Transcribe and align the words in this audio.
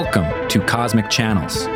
Welcome 0.00 0.30
to 0.50 0.60
Cosmic 0.60 1.10
Channels. 1.10 1.66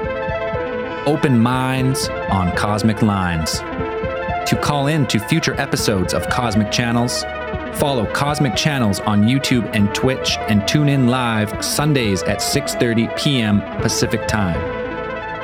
Open 1.08 1.40
minds 1.40 2.08
on 2.30 2.54
cosmic 2.54 3.02
lines. 3.02 3.58
To 3.58 4.56
call 4.62 4.86
in 4.86 5.08
to 5.08 5.18
future 5.18 5.60
episodes 5.60 6.14
of 6.14 6.28
Cosmic 6.28 6.70
Channels, 6.70 7.24
follow 7.80 8.06
Cosmic 8.12 8.54
Channels 8.54 9.00
on 9.00 9.24
YouTube 9.24 9.68
and 9.74 9.92
Twitch 9.92 10.36
and 10.38 10.68
tune 10.68 10.88
in 10.88 11.08
live 11.08 11.64
Sundays 11.64 12.22
at 12.22 12.38
6:30 12.38 13.18
p.m. 13.18 13.60
Pacific 13.82 14.28
Time. 14.28 14.60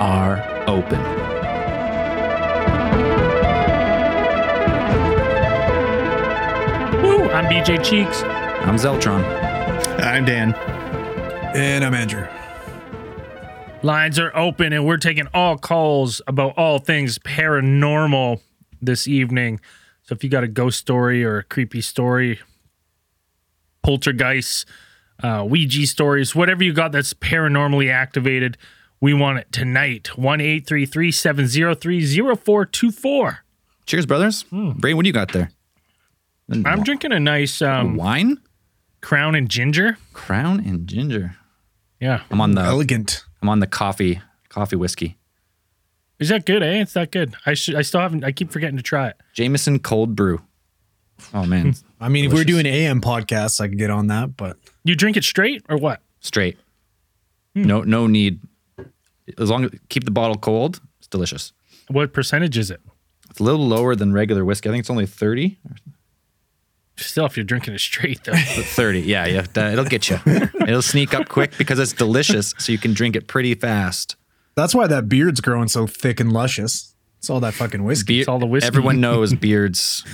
are 0.00 0.42
open. 0.66 1.25
I'm 7.46 7.52
BJ 7.52 7.84
Cheeks. 7.84 8.24
I'm 8.24 8.74
Zeltron. 8.74 9.22
I'm 10.02 10.24
Dan. 10.24 10.52
And 11.54 11.84
I'm 11.84 11.94
Andrew. 11.94 12.26
Lines 13.84 14.18
are 14.18 14.36
open, 14.36 14.72
and 14.72 14.84
we're 14.84 14.96
taking 14.96 15.28
all 15.32 15.56
calls 15.56 16.20
about 16.26 16.58
all 16.58 16.80
things 16.80 17.20
paranormal 17.20 18.40
this 18.82 19.06
evening. 19.06 19.60
So 20.02 20.16
if 20.16 20.24
you 20.24 20.30
got 20.30 20.42
a 20.42 20.48
ghost 20.48 20.80
story 20.80 21.24
or 21.24 21.38
a 21.38 21.44
creepy 21.44 21.82
story, 21.82 22.40
poltergeist, 23.84 24.66
uh, 25.22 25.46
Ouija 25.48 25.86
stories, 25.86 26.34
whatever 26.34 26.64
you 26.64 26.72
got 26.72 26.90
that's 26.90 27.14
paranormally 27.14 27.92
activated, 27.92 28.58
we 29.00 29.14
want 29.14 29.38
it 29.38 29.52
tonight. 29.52 30.18
One 30.18 30.40
eight 30.40 30.66
three 30.66 30.84
three 30.84 31.12
seven 31.12 31.46
zero 31.46 31.76
three 31.76 32.04
zero 32.04 32.34
four 32.34 32.66
two 32.66 32.90
four. 32.90 33.44
Cheers, 33.86 34.04
brothers. 34.04 34.42
Brain, 34.50 34.96
what 34.96 35.04
do 35.04 35.08
you 35.08 35.12
got 35.12 35.32
there? 35.32 35.52
I'm 36.50 36.82
drinking 36.84 37.12
a 37.12 37.20
nice 37.20 37.60
um, 37.60 37.96
wine, 37.96 38.38
Crown 39.00 39.34
and 39.34 39.48
Ginger. 39.48 39.98
crown, 40.12 40.60
and 40.60 40.86
ginger. 40.86 41.36
Yeah, 42.00 42.22
I'm 42.30 42.40
on 42.40 42.54
the 42.54 42.60
Elegant. 42.62 43.24
I'm 43.42 43.48
on 43.48 43.60
the 43.60 43.66
coffee 43.66 44.20
coffee 44.48 44.76
whiskey. 44.76 45.16
is 46.18 46.28
that 46.28 46.46
good? 46.46 46.62
Eh, 46.62 46.80
it's 46.82 46.92
that 46.92 47.10
good. 47.10 47.34
I 47.46 47.54
should. 47.54 47.74
I 47.74 47.82
still 47.82 48.00
haven't. 48.00 48.24
I 48.24 48.32
keep 48.32 48.50
forgetting 48.50 48.76
to 48.76 48.82
try 48.82 49.08
it. 49.08 49.16
Jameson 49.32 49.78
cold 49.80 50.14
brew. 50.14 50.40
Oh 51.32 51.44
man, 51.46 51.74
I 52.00 52.08
mean, 52.10 52.26
if 52.26 52.32
we're 52.32 52.44
doing 52.44 52.66
AM 52.66 53.00
podcasts, 53.00 53.60
I 53.60 53.68
could 53.68 53.78
get 53.78 53.90
on 53.90 54.08
that, 54.08 54.36
but 54.36 54.58
You 54.84 54.94
drink 54.94 55.16
it 55.16 55.24
straight 55.24 55.64
or 55.68 55.76
what? 55.78 56.00
straight. 56.20 56.58
No 57.54 57.80
no 57.82 58.06
need. 58.06 58.40
As 59.38 59.48
long 59.50 59.64
as 59.64 59.70
keep 59.88 60.04
the 60.04 60.10
bottle 60.10 60.36
cold, 60.36 60.80
it's 60.98 61.08
delicious. 61.08 61.52
What 61.88 62.12
percentage 62.12 62.58
is 62.58 62.70
it? 62.70 62.80
It's 63.30 63.40
a 63.40 63.42
little 63.42 63.66
lower 63.66 63.96
than 63.96 64.12
regular 64.12 64.44
whiskey. 64.44 64.68
I 64.68 64.72
think 64.72 64.80
it's 64.82 64.90
only 64.90 65.06
30 65.06 65.58
Still, 66.98 67.26
if 67.26 67.36
you're 67.36 67.44
drinking 67.44 67.74
it 67.74 67.80
straight, 67.80 68.24
though. 68.24 68.32
30. 68.36 69.00
Yeah, 69.00 69.26
yeah. 69.26 69.72
It'll 69.72 69.84
get 69.84 70.08
you. 70.08 70.18
It'll 70.26 70.80
sneak 70.82 71.12
up 71.14 71.28
quick 71.28 71.56
because 71.58 71.78
it's 71.78 71.92
delicious, 71.92 72.54
so 72.58 72.72
you 72.72 72.78
can 72.78 72.94
drink 72.94 73.16
it 73.16 73.26
pretty 73.26 73.54
fast. 73.54 74.16
that's 74.54 74.74
why 74.74 74.86
that 74.86 75.08
beard's 75.08 75.40
growing 75.40 75.68
so 75.68 75.86
thick 75.86 76.20
and 76.20 76.32
luscious. 76.32 76.94
It's 77.18 77.28
all 77.28 77.40
that 77.40 77.54
fucking 77.54 77.84
whiskey. 77.84 78.20
It's 78.20 78.28
all 78.28 78.38
the 78.38 78.46
whiskey. 78.46 78.66
Everyone 78.66 79.00
knows 79.00 79.34
beards 79.46 80.04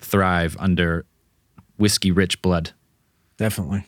thrive 0.00 0.56
under 0.58 1.04
whiskey 1.76 2.10
rich 2.10 2.40
blood. 2.42 2.70
Definitely. 3.36 3.86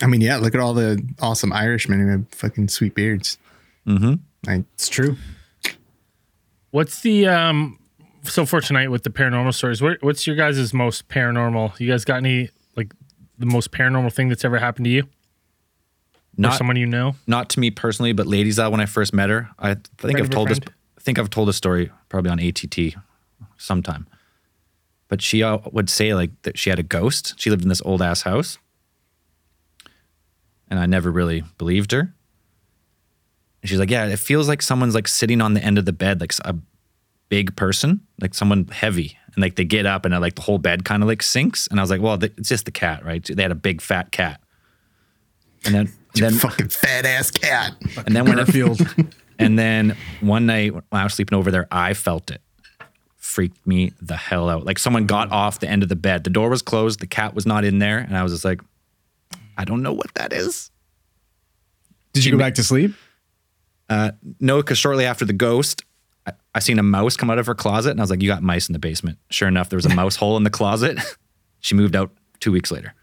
I 0.00 0.06
mean, 0.06 0.20
yeah, 0.20 0.36
look 0.36 0.54
at 0.54 0.60
all 0.60 0.74
the 0.74 1.02
awesome 1.20 1.52
Irishmen 1.52 2.00
who 2.00 2.08
have 2.08 2.28
fucking 2.30 2.68
sweet 2.68 2.94
beards. 2.94 3.36
Mm-hmm. 3.86 4.14
Like, 4.46 4.64
It's 4.74 4.88
true. 4.88 5.16
What's 6.70 7.00
the 7.00 7.26
um? 7.28 7.77
So 8.24 8.44
for 8.44 8.60
tonight 8.60 8.88
with 8.90 9.02
the 9.04 9.10
paranormal 9.10 9.54
stories, 9.54 9.80
what, 9.80 10.02
what's 10.02 10.26
your 10.26 10.36
guys' 10.36 10.74
most 10.74 11.08
paranormal? 11.08 11.78
You 11.80 11.88
guys 11.90 12.04
got 12.04 12.16
any 12.16 12.50
like 12.76 12.92
the 13.38 13.46
most 13.46 13.70
paranormal 13.70 14.12
thing 14.12 14.28
that's 14.28 14.44
ever 14.44 14.58
happened 14.58 14.84
to 14.86 14.90
you 14.90 15.02
or 15.02 15.06
Not 16.36 16.58
someone 16.58 16.76
you 16.76 16.86
know? 16.86 17.14
not 17.26 17.48
to 17.50 17.60
me 17.60 17.70
personally, 17.70 18.12
but 18.12 18.26
ladies 18.26 18.58
out 18.58 18.70
when 18.72 18.80
I 18.80 18.86
first 18.86 19.12
met 19.14 19.30
her. 19.30 19.48
I 19.58 19.74
think 19.74 19.82
Friend 19.98 20.20
I've 20.20 20.30
told 20.30 20.48
this. 20.48 20.58
friend? 20.58 20.74
I 20.98 21.00
think 21.00 21.18
I've 21.18 21.30
told 21.30 21.48
a 21.48 21.52
story 21.52 21.90
probably 22.08 22.30
on 22.30 22.38
ATT 22.40 22.94
sometime. 23.56 24.06
But 25.08 25.22
she 25.22 25.42
uh, 25.42 25.58
would 25.72 25.88
say 25.88 26.12
like 26.14 26.30
that 26.42 26.58
she 26.58 26.68
had 26.70 26.78
a 26.78 26.82
ghost. 26.82 27.34
She 27.38 27.48
lived 27.50 27.62
in 27.62 27.68
this 27.70 27.80
old 27.82 28.02
ass 28.02 28.22
house, 28.22 28.58
and 30.68 30.78
I 30.78 30.84
never 30.86 31.10
really 31.10 31.44
believed 31.56 31.92
her. 31.92 32.00
And 33.62 33.70
she's 33.70 33.78
like, 33.78 33.90
"Yeah, 33.90 34.04
it 34.06 34.18
feels 34.18 34.48
like 34.48 34.60
someone's 34.60 34.94
like 34.94 35.08
sitting 35.08 35.40
on 35.40 35.54
the 35.54 35.64
end 35.64 35.78
of 35.78 35.86
the 35.86 35.94
bed, 35.94 36.20
like 36.20 36.34
a 36.44 36.54
big 37.28 37.56
person, 37.56 38.00
like 38.20 38.34
someone 38.34 38.66
heavy, 38.68 39.18
and 39.34 39.42
like 39.42 39.56
they 39.56 39.64
get 39.64 39.86
up 39.86 40.04
and 40.04 40.14
uh, 40.14 40.20
like 40.20 40.34
the 40.34 40.42
whole 40.42 40.58
bed 40.58 40.84
kind 40.84 41.02
of 41.02 41.08
like 41.08 41.22
sinks." 41.22 41.66
And 41.68 41.80
I 41.80 41.82
was 41.82 41.90
like, 41.90 42.00
"Well, 42.00 42.18
th- 42.18 42.32
it's 42.36 42.48
just 42.48 42.64
the 42.64 42.70
cat, 42.70 43.04
right? 43.04 43.24
They 43.24 43.42
had 43.42 43.52
a 43.52 43.56
big 43.56 43.80
fat 43.80 44.10
cat." 44.12 44.40
And 45.64 45.74
then, 45.74 45.92
then 46.14 46.34
fucking 46.34 46.68
fat 46.68 47.04
ass 47.04 47.30
cat. 47.30 47.74
and 48.06 48.14
then 48.14 48.24
when 48.24 48.38
it, 48.38 48.46
Garfield. 48.46 48.80
and 49.38 49.58
then 49.58 49.96
one 50.20 50.46
night 50.46 50.72
when 50.72 50.82
I 50.92 51.04
was 51.04 51.14
sleeping 51.14 51.36
over 51.36 51.50
there, 51.50 51.66
I 51.70 51.94
felt 51.94 52.30
it. 52.30 52.40
Freaked 53.16 53.66
me 53.66 53.92
the 54.00 54.16
hell 54.16 54.48
out. 54.48 54.64
Like 54.64 54.78
someone 54.78 55.06
got 55.06 55.30
off 55.32 55.60
the 55.60 55.68
end 55.68 55.82
of 55.82 55.88
the 55.88 55.96
bed. 55.96 56.24
The 56.24 56.30
door 56.30 56.48
was 56.48 56.62
closed, 56.62 57.00
the 57.00 57.06
cat 57.06 57.34
was 57.34 57.44
not 57.44 57.64
in 57.64 57.78
there, 57.78 57.98
and 57.98 58.16
I 58.16 58.22
was 58.22 58.32
just 58.32 58.44
like, 58.44 58.62
I 59.56 59.64
don't 59.64 59.82
know 59.82 59.92
what 59.92 60.14
that 60.14 60.32
is. 60.32 60.70
Did 62.12 62.24
you 62.24 62.32
go 62.32 62.38
back 62.38 62.54
to 62.54 62.62
sleep? 62.62 62.94
No, 64.40 64.58
because 64.58 64.78
shortly 64.78 65.04
after 65.04 65.24
the 65.24 65.32
ghost, 65.32 65.84
I, 66.28 66.32
I 66.54 66.58
seen 66.60 66.78
a 66.78 66.82
mouse 66.82 67.16
come 67.16 67.30
out 67.30 67.38
of 67.38 67.46
her 67.46 67.54
closet, 67.54 67.90
and 67.90 68.00
I 68.00 68.02
was 68.02 68.10
like, 68.10 68.22
You 68.22 68.28
got 68.28 68.42
mice 68.42 68.68
in 68.68 68.72
the 68.72 68.78
basement. 68.78 69.18
Sure 69.30 69.48
enough, 69.48 69.68
there 69.68 69.76
was 69.76 69.86
a 69.86 69.94
mouse 69.94 70.16
hole 70.16 70.36
in 70.36 70.42
the 70.44 70.50
closet. 70.50 70.98
she 71.60 71.74
moved 71.74 71.94
out 71.96 72.10
two 72.40 72.52
weeks 72.52 72.70
later. 72.70 72.94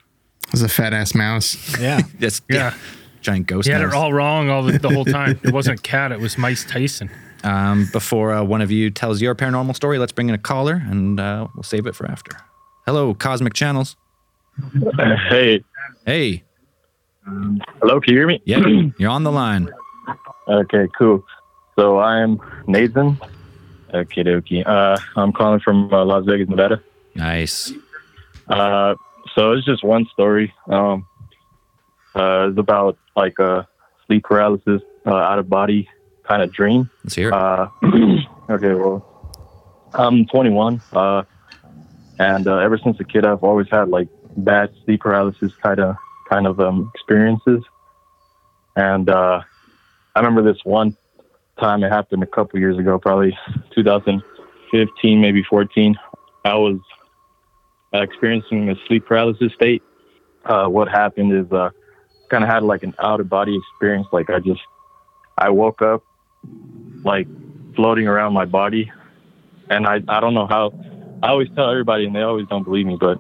It 0.48 0.52
was 0.52 0.62
a 0.62 0.70
fat 0.70 0.94
ass 0.94 1.14
mouse. 1.16 1.80
Yeah. 1.80 2.02
Just 2.20 2.44
Yeah. 2.50 2.74
giant 3.22 3.48
ghost. 3.48 3.68
You 3.68 3.74
had 3.74 3.82
it 3.82 3.94
all 3.94 4.14
wrong 4.14 4.50
all 4.50 4.64
the, 4.64 4.78
the 4.78 4.90
whole 4.90 5.06
time. 5.06 5.40
It 5.44 5.52
wasn't 5.54 5.80
a 5.80 5.82
cat. 5.82 6.12
It 6.12 6.20
was 6.20 6.38
Mice 6.38 6.64
Tyson. 6.66 7.10
Um, 7.44 7.88
before 7.92 8.34
uh, 8.34 8.44
one 8.44 8.62
of 8.62 8.72
you 8.72 8.90
tells 8.90 9.22
your 9.22 9.36
paranormal 9.36 9.76
story, 9.76 9.98
let's 10.00 10.12
bring 10.12 10.30
in 10.30 10.36
a 10.36 10.40
caller, 10.40 10.82
and 10.90 11.20
uh, 11.20 11.48
we'll 11.56 11.64
save 11.64 11.86
it 11.86 11.96
for 11.96 12.10
after. 12.10 12.36
Hello, 12.88 13.14
Cosmic 13.14 13.54
Channels. 13.54 13.96
Hey, 15.30 15.64
Hey, 16.06 16.44
hello, 17.82 18.00
can 18.00 18.14
you 18.14 18.20
hear 18.20 18.28
me? 18.28 18.42
yeah, 18.46 18.60
you're 18.98 19.10
on 19.10 19.24
the 19.24 19.32
line. 19.32 19.70
Okay, 20.48 20.88
cool. 20.98 21.24
So 21.76 22.00
I'm 22.00 22.40
Nathan. 22.68 23.20
Okay, 23.94 24.24
dokie. 24.24 24.66
Uh, 24.66 24.98
I'm 25.18 25.34
calling 25.34 25.60
from 25.60 25.94
uh, 25.94 26.06
Las 26.06 26.26
Vegas, 26.26 26.48
Nevada. 26.48 26.82
Nice. 27.16 27.74
Uh, 28.48 28.96
so 29.34 29.52
it's 29.52 29.66
just 29.66 29.84
one 29.84 30.06
story. 30.14 30.54
Um, 30.68 31.06
uh, 32.16 32.48
it's 32.50 32.58
about 32.58 32.98
like 33.18 33.40
a 33.40 33.68
sleep 34.08 34.24
paralysis, 34.24 34.82
uh, 35.06 35.14
out 35.14 35.38
of 35.38 35.50
body 35.50 35.90
kind 36.24 36.42
of 36.42 36.54
dream. 36.54 36.90
Let's 37.04 37.16
hear 37.16 37.30
it. 37.30 37.34
Uh, 37.34 37.68
okay, 38.50 38.74
well, 38.74 39.06
I'm 39.94 40.26
21, 40.28 40.82
uh, 40.94 41.24
and 42.20 42.48
uh, 42.48 42.58
ever 42.58 42.78
since 42.78 42.98
a 43.02 43.04
kid, 43.04 43.26
I've 43.26 43.44
always 43.44 43.68
had 43.70 43.90
like 43.90 44.08
bad 44.38 44.74
sleep 44.86 45.02
paralysis 45.02 45.52
kind 45.62 45.82
of 45.82 45.98
kind 46.30 46.48
of 46.48 46.62
um, 46.62 46.90
experiences. 46.96 47.64
And 48.78 49.10
uh, 49.10 49.42
I 50.16 50.20
remember 50.20 50.42
this 50.42 50.64
one 50.64 50.96
time 51.66 51.84
it 51.84 51.92
happened 51.92 52.22
a 52.22 52.28
couple 52.28 52.60
years 52.60 52.78
ago, 52.78 53.00
probably 53.00 53.36
2015, 53.74 55.22
maybe 55.22 55.44
14. 55.50 55.96
I 56.44 56.54
was 56.54 56.80
uh, 57.94 58.02
experiencing 58.02 58.70
a 58.70 58.76
sleep 58.88 59.06
paralysis 59.08 59.52
state. 59.54 59.82
Uh, 60.46 60.68
what 60.68 60.88
happened 60.88 61.34
is 61.34 61.52
uh, 61.52 61.72
kind 62.30 62.44
of 62.44 62.50
had 62.50 62.62
like 62.62 62.84
an 62.84 62.94
out 63.00 63.20
of 63.20 63.30
body 63.30 63.58
experience. 63.58 64.08
Like 64.12 64.30
I 64.30 64.40
just 64.40 64.62
I 65.38 65.50
woke 65.50 65.82
up 65.82 66.04
like 67.04 67.28
floating 67.76 68.08
around 68.08 68.34
my 68.34 68.46
body. 68.46 68.92
And 69.70 69.88
I, 69.88 69.96
I 70.08 70.20
don't 70.20 70.36
know 70.36 70.46
how, 70.46 70.72
I 71.24 71.30
always 71.30 71.50
tell 71.56 71.72
everybody 71.72 72.06
and 72.06 72.16
they 72.16 72.22
always 72.22 72.48
don't 72.48 72.64
believe 72.64 72.86
me, 72.86 72.98
but 73.00 73.20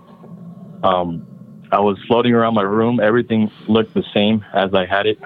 um, 0.83 1.25
I 1.71 1.79
was 1.79 1.97
floating 2.07 2.33
around 2.33 2.53
my 2.53 2.61
room. 2.61 2.99
Everything 2.99 3.49
looked 3.67 3.95
the 3.95 4.03
same 4.13 4.45
as 4.53 4.71
I 4.75 4.85
had 4.85 5.07
it. 5.07 5.17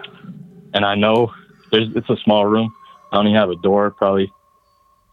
And 0.74 0.86
I 0.86 0.96
know 0.96 1.34
there's, 1.72 1.90
it's 1.96 2.10
a 2.10 2.16
small 2.24 2.46
room. 2.46 2.74
I 3.12 3.18
only 3.18 3.34
have 3.34 3.50
a 3.50 3.56
door, 3.56 3.92
probably. 3.92 4.32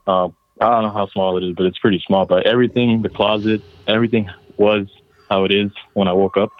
Uh, 0.06 0.28
I 0.60 0.70
don't 0.70 0.82
know 0.84 0.92
how 0.92 1.08
small 1.08 1.36
it 1.36 1.44
is, 1.44 1.54
but 1.56 1.66
it's 1.66 1.78
pretty 1.78 2.02
small. 2.06 2.26
But 2.26 2.46
everything, 2.46 3.02
the 3.02 3.08
closet, 3.08 3.62
everything 3.86 4.28
was 4.56 4.86
how 5.28 5.44
it 5.44 5.52
is 5.52 5.70
when 5.94 6.08
I 6.08 6.12
woke 6.12 6.36
up. 6.36 6.50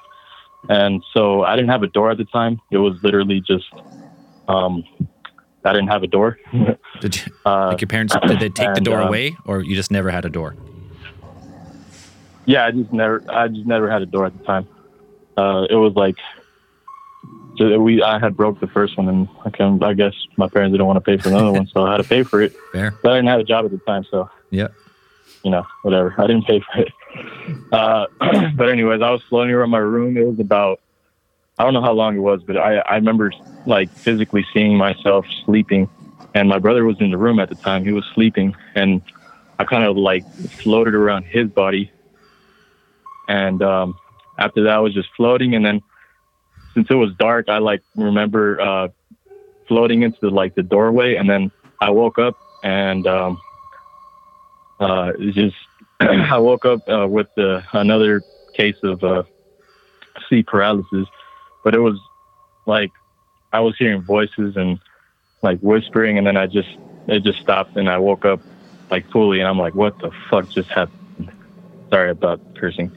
And 0.68 1.02
so 1.14 1.42
I 1.42 1.54
didn't 1.56 1.70
have 1.70 1.82
a 1.82 1.86
door 1.88 2.10
at 2.10 2.18
the 2.18 2.24
time. 2.24 2.60
It 2.70 2.78
was 2.78 2.98
literally 3.02 3.40
just, 3.46 3.64
um, 4.48 4.82
I 5.64 5.72
didn't 5.72 5.88
have 5.88 6.02
a 6.02 6.06
door. 6.08 6.38
Did 7.00 7.16
you, 7.16 7.32
Uh, 7.44 7.68
like 7.68 7.80
your 7.80 7.88
parents 7.88 8.14
did 8.26 8.40
they 8.40 8.48
take 8.48 8.74
the 8.74 8.80
door 8.80 9.02
uh, 9.02 9.08
away, 9.08 9.36
or 9.44 9.60
you 9.62 9.74
just 9.76 9.90
never 9.90 10.10
had 10.10 10.24
a 10.24 10.30
door? 10.30 10.56
yeah, 12.46 12.64
I 12.64 12.70
just 12.70 12.92
never, 12.92 13.22
I 13.28 13.48
just 13.48 13.66
never 13.66 13.90
had 13.90 14.00
a 14.02 14.06
door 14.06 14.26
at 14.26 14.36
the 14.38 14.44
time. 14.44 14.66
Uh, 15.36 15.66
it 15.68 15.74
was 15.74 15.92
like 15.94 16.16
so 17.58 17.78
we 17.80 18.02
I 18.02 18.18
had 18.18 18.36
broke 18.36 18.60
the 18.60 18.66
first 18.66 18.96
one, 18.96 19.08
and 19.08 19.28
I 19.44 19.50
can 19.50 19.82
I 19.82 19.94
guess 19.94 20.14
my 20.36 20.48
parents 20.48 20.72
didn't 20.72 20.86
want 20.86 20.96
to 20.96 21.00
pay 21.00 21.16
for 21.16 21.28
another 21.30 21.52
one, 21.52 21.66
so 21.68 21.84
I 21.86 21.92
had 21.92 21.96
to 21.98 22.04
pay 22.08 22.22
for 22.22 22.42
it. 22.42 22.52
Fair. 22.72 22.94
But 23.02 23.12
I 23.12 23.16
didn't 23.16 23.28
have 23.28 23.40
a 23.40 23.44
job 23.44 23.64
at 23.64 23.70
the 23.70 23.78
time, 23.78 24.04
so 24.10 24.28
Yeah. 24.50 24.68
you 25.42 25.50
know 25.50 25.64
whatever. 25.82 26.14
I 26.18 26.26
didn't 26.26 26.46
pay 26.46 26.60
for 26.60 26.80
it. 26.80 26.92
Uh, 27.72 28.06
but 28.56 28.68
anyways, 28.68 29.00
I 29.02 29.10
was 29.10 29.22
floating 29.28 29.54
around 29.54 29.70
my 29.70 29.78
room. 29.78 30.16
It 30.16 30.26
was 30.26 30.38
about 30.40 30.80
I 31.58 31.64
don't 31.64 31.72
know 31.72 31.82
how 31.82 31.92
long 31.92 32.16
it 32.16 32.20
was, 32.20 32.42
but 32.42 32.56
I 32.56 32.78
I 32.78 32.96
remember 32.96 33.32
like 33.66 33.90
physically 33.90 34.44
seeing 34.52 34.76
myself 34.76 35.24
sleeping, 35.44 35.88
and 36.34 36.48
my 36.48 36.58
brother 36.58 36.84
was 36.84 37.00
in 37.00 37.10
the 37.10 37.18
room 37.18 37.38
at 37.40 37.48
the 37.48 37.54
time. 37.54 37.84
He 37.84 37.92
was 37.92 38.04
sleeping, 38.14 38.54
and 38.74 39.00
I 39.58 39.64
kind 39.64 39.84
of 39.84 39.96
like 39.96 40.24
floated 40.62 40.94
around 40.94 41.24
his 41.24 41.48
body, 41.48 41.90
and 43.28 43.62
um, 43.62 43.98
after 44.38 44.62
that, 44.64 44.72
I 44.74 44.78
was 44.80 44.92
just 44.94 45.08
floating, 45.16 45.54
and 45.54 45.64
then 45.64 45.80
since 46.76 46.88
it 46.90 46.94
was 46.94 47.10
dark, 47.14 47.48
I 47.48 47.56
like 47.58 47.82
remember 47.96 48.60
uh, 48.60 48.88
floating 49.66 50.02
into 50.02 50.28
like 50.28 50.54
the 50.54 50.62
doorway, 50.62 51.14
and 51.14 51.28
then 51.28 51.50
I 51.80 51.88
woke 51.88 52.18
up 52.18 52.36
and 52.62 53.06
um, 53.06 53.40
uh, 54.78 55.12
just 55.32 55.56
I 56.00 56.36
woke 56.38 56.66
up 56.66 56.86
uh, 56.86 57.08
with 57.08 57.28
the, 57.34 57.64
another 57.72 58.22
case 58.52 58.76
of 58.82 59.02
uh, 59.02 59.22
sleep 60.28 60.48
paralysis, 60.48 61.08
but 61.64 61.74
it 61.74 61.80
was 61.80 61.98
like 62.66 62.90
I 63.54 63.60
was 63.60 63.74
hearing 63.78 64.02
voices 64.02 64.54
and 64.56 64.78
like 65.40 65.58
whispering, 65.60 66.18
and 66.18 66.26
then 66.26 66.36
I 66.36 66.46
just 66.46 66.68
it 67.08 67.22
just 67.22 67.40
stopped, 67.40 67.76
and 67.76 67.88
I 67.88 67.96
woke 67.96 68.26
up 68.26 68.40
like 68.90 69.10
fully, 69.10 69.40
and 69.40 69.48
I'm 69.48 69.58
like, 69.58 69.74
what 69.74 69.98
the 70.00 70.10
fuck 70.28 70.50
just 70.50 70.68
happened? 70.68 71.32
Sorry 71.88 72.10
about 72.10 72.38
cursing, 72.56 72.92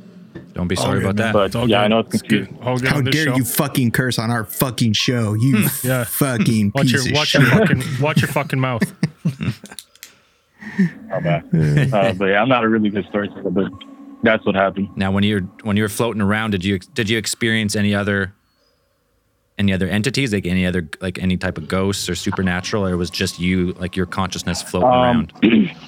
Don't 0.54 0.68
be 0.68 0.75
sorry 0.75 1.00
good, 1.01 1.10
about 1.12 1.16
man. 1.16 1.25
that. 1.28 1.34
but 1.34 1.46
It's 1.46 1.56
yeah, 1.56 1.78
good. 1.80 1.84
I 1.84 1.88
know 1.88 2.00
it's 2.00 2.13
It's 2.16 2.22
good. 2.24 2.48
confusing. 2.48 2.68
All 2.68 2.78
good 2.80 2.88
How 2.90 3.01
dare 3.01 3.25
show. 3.25 3.36
you 3.36 3.44
fucking 3.46 3.92
curse 3.92 4.18
on 4.19 4.31
our 4.31 4.44
fucking 4.46 4.94
show? 4.94 5.34
You 5.34 5.66
Yeah. 5.84 6.04
fucking 6.06 6.72
Watch 6.75 6.86
piece 6.88 6.94
your 6.94 7.01
of 7.13 7.18
watch 7.18 7.28
shit. 7.30 7.42
your 7.42 7.50
fucking 7.51 7.84
watch 8.01 8.22
your 8.22 8.28
fucking 8.30 8.60
mouth. 8.60 8.81
How 11.10 11.19
bad. 11.22 11.44
uh, 11.94 12.13
but 12.13 12.25
yeah, 12.25 12.42
I'm 12.42 12.50
not 12.50 12.63
a 12.63 12.69
really 12.69 12.90
good 12.90 13.06
storyteller, 13.10 13.50
but 13.51 13.72
that's 14.24 14.46
what 14.46 14.56
happened. 14.56 14.90
Now, 14.96 15.12
when 15.12 15.24
you're 15.24 15.42
when 15.63 15.78
you 15.78 15.84
were 15.84 15.90
floating 15.90 16.22
around, 16.22 16.52
did 16.52 16.63
you 16.66 16.80
did 16.80 17.10
you 17.10 17.18
experience 17.18 17.75
any 17.75 17.95
other 17.95 18.34
any 19.57 19.74
other 19.74 19.88
entities, 19.88 20.34
like 20.34 20.45
any 20.45 20.66
other 20.66 20.90
like 21.02 21.18
any 21.19 21.38
type 21.38 21.57
of 21.57 21.68
ghosts 21.68 22.10
or 22.10 22.16
supernatural, 22.16 22.86
or 22.86 22.98
was 22.98 23.10
just 23.10 23.40
you 23.40 23.74
like 23.74 23.95
your 23.95 24.06
consciousness 24.06 24.62
floating 24.62 24.90
Um, 24.90 25.28
around? 25.44 25.75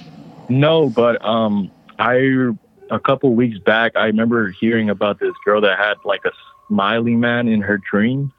No, 0.49 0.89
but 0.89 1.23
um, 1.23 1.71
I 1.97 2.49
a 2.91 2.99
couple 2.99 3.33
weeks 3.33 3.57
back, 3.57 3.93
I 3.95 4.05
remember 4.05 4.51
hearing 4.51 4.89
about 4.89 5.19
this 5.19 5.33
girl 5.43 5.61
that 5.61 5.79
had 5.79 5.95
like 6.03 6.25
a 6.25 6.31
smiley 6.67 7.15
man 7.15 7.47
in 7.47 7.61
her 7.61 7.79
dream, 7.89 8.31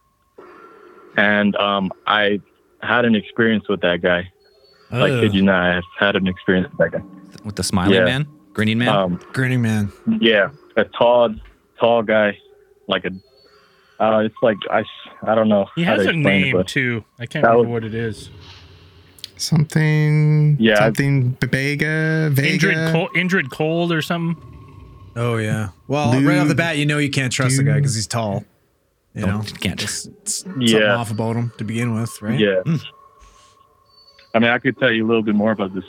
and 1.17 1.57
um, 1.57 1.91
I 2.07 2.41
had 2.83 3.05
an 3.05 3.15
experience 3.15 3.69
with 3.69 3.81
that 3.81 4.03
guy. 4.03 4.31
Like, 4.91 5.13
kid 5.13 5.33
you 5.35 5.41
not, 5.43 5.71
I 5.71 5.75
have 5.77 5.85
had 5.99 6.17
an 6.17 6.27
experience 6.27 6.69
with 6.69 6.79
that 6.79 7.01
guy. 7.01 7.05
With 7.45 7.57
the 7.57 7.63
smiling 7.63 7.95
yeah. 7.95 8.05
man, 8.05 8.29
grinning 8.53 8.79
man. 8.79 8.89
Um, 8.89 9.21
Grinning 9.33 9.63
man. 9.63 9.91
yeah, 10.21 10.51
a 10.77 10.85
tall, 10.85 11.35
tall 11.81 12.03
guy, 12.03 12.39
like 12.87 13.07
a. 13.07 13.11
Uh, 13.99 14.19
it's 14.19 14.35
like 14.43 14.59
I, 14.71 14.85
I 15.23 15.35
don't 15.35 15.49
know. 15.49 15.67
He 15.77 15.85
has 15.85 16.01
a 16.01 16.11
explain 16.11 16.27
it, 16.27 16.53
name 16.55 16.65
too. 16.65 17.05
I 17.19 17.27
can't 17.27 17.45
remember 17.45 17.69
was- 17.69 17.73
what 17.73 17.85
it 17.85 17.95
is. 17.95 18.31
Something. 19.43 20.57
Yeah. 20.61 20.77
Something. 20.77 21.37
Vega. 21.43 22.31
Vega. 22.33 22.67
Indrid, 22.69 22.93
Col- 22.93 23.09
Indrid 23.11 23.51
Cold 23.51 23.93
or 23.93 24.01
something. 24.03 24.41
Oh 25.17 25.37
yeah. 25.37 25.69
Well, 25.89 26.13
Dude. 26.13 26.25
right 26.25 26.39
off 26.39 26.49
the 26.49 26.55
bat, 26.55 26.79
you 26.79 26.87
know 26.87 26.99
you 26.99 27.11
can't 27.11 27.33
trust 27.33 27.57
the 27.59 27.63
guy 27.65 27.75
because 27.75 27.95
he's 27.95 28.07
tall. 28.07 28.45
You 29.15 29.23
know, 29.23 29.27
Don't- 29.43 29.61
can't. 29.61 29.83
It's, 29.83 30.07
it's 30.07 30.39
something 30.39 30.63
Yeah. 30.63 30.95
off 30.95 31.11
about 31.11 31.37
him 31.37 31.53
to 31.59 31.65
begin 31.65 31.95
with, 31.95 32.23
right? 32.23 32.39
Yeah. 32.41 32.63
I 34.35 34.39
mean, 34.39 34.51
I 34.51 34.59
could 34.59 34.79
tell 34.79 34.91
you 34.91 35.05
a 35.05 35.09
little 35.09 35.23
bit 35.23 35.35
more 35.35 35.53
about 35.53 35.75
this, 35.75 35.85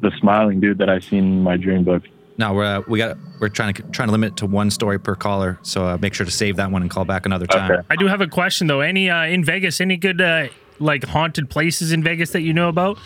the 0.00 0.10
smiling 0.18 0.60
dude 0.60 0.78
that 0.78 0.88
I 0.88 1.00
seen 1.00 1.24
in 1.24 1.42
my 1.42 1.56
dream 1.58 1.84
book. 1.84 2.02
No, 2.38 2.52
we're 2.54 2.64
uh, 2.64 2.82
we 2.88 2.98
got 2.98 3.16
we're 3.38 3.48
trying 3.48 3.74
to 3.74 3.82
trying 3.90 4.08
to 4.08 4.12
limit 4.12 4.32
it 4.32 4.36
to 4.38 4.46
one 4.46 4.70
story 4.70 4.98
per 4.98 5.14
caller. 5.14 5.58
So 5.62 5.84
uh, 5.86 5.98
make 6.00 6.14
sure 6.14 6.24
to 6.26 6.32
save 6.32 6.56
that 6.56 6.70
one 6.70 6.82
and 6.82 6.90
call 6.90 7.04
back 7.04 7.26
another 7.26 7.46
time. 7.46 7.70
Okay. 7.70 7.82
I 7.90 7.96
do 7.96 8.06
have 8.06 8.20
a 8.20 8.26
question 8.26 8.66
though. 8.66 8.80
Any 8.80 9.08
uh, 9.10 9.24
in 9.24 9.44
Vegas? 9.44 9.80
Any 9.80 9.96
good 9.96 10.20
uh, 10.20 10.48
like 10.78 11.04
haunted 11.04 11.50
places 11.50 11.92
in 11.92 12.02
Vegas 12.02 12.30
that 12.30 12.42
you 12.42 12.52
know 12.52 12.68
about? 12.68 12.98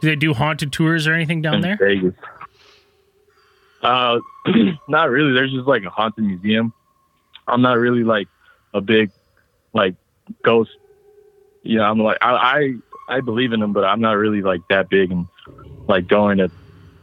Do 0.00 0.08
they 0.08 0.16
do 0.16 0.34
haunted 0.34 0.72
tours 0.72 1.06
or 1.06 1.14
anything 1.14 1.42
down 1.42 1.54
in 1.56 1.60
there? 1.62 1.76
Vegas. 1.76 2.14
Uh, 3.82 4.18
not 4.88 5.10
really. 5.10 5.32
There's 5.32 5.52
just 5.52 5.66
like 5.66 5.84
a 5.84 5.90
haunted 5.90 6.24
museum. 6.24 6.72
I'm 7.48 7.62
not 7.62 7.78
really 7.78 8.02
like 8.04 8.28
a 8.74 8.80
big 8.80 9.10
like 9.72 9.94
ghost. 10.42 10.70
You 11.62 11.78
know, 11.78 11.84
I'm 11.84 11.98
like 11.98 12.18
I 12.20 12.74
I, 13.08 13.16
I 13.16 13.20
believe 13.20 13.52
in 13.52 13.60
them, 13.60 13.72
but 13.72 13.84
I'm 13.84 14.00
not 14.00 14.12
really 14.12 14.42
like 14.42 14.60
that 14.68 14.88
big 14.88 15.10
and 15.12 15.26
like 15.88 16.08
going 16.08 16.38
to 16.38 16.50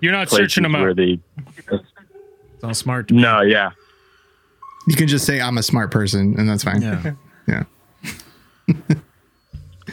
You're 0.01 0.11
not 0.11 0.29
searching 0.29 0.63
them 0.63 0.73
where 0.73 0.89
out. 0.89 0.95
they. 0.97 1.19
It's 1.71 2.63
all 2.63 2.73
smart. 2.73 3.07
To 3.09 3.13
me. 3.13 3.21
No, 3.21 3.41
yeah. 3.41 3.71
You 4.87 4.95
can 4.95 5.07
just 5.07 5.25
say 5.25 5.39
I'm 5.39 5.57
a 5.57 5.63
smart 5.63 5.91
person, 5.91 6.35
and 6.37 6.49
that's 6.49 6.63
fine. 6.63 6.81
Yeah. 6.81 7.13
Yeah. 7.45 7.63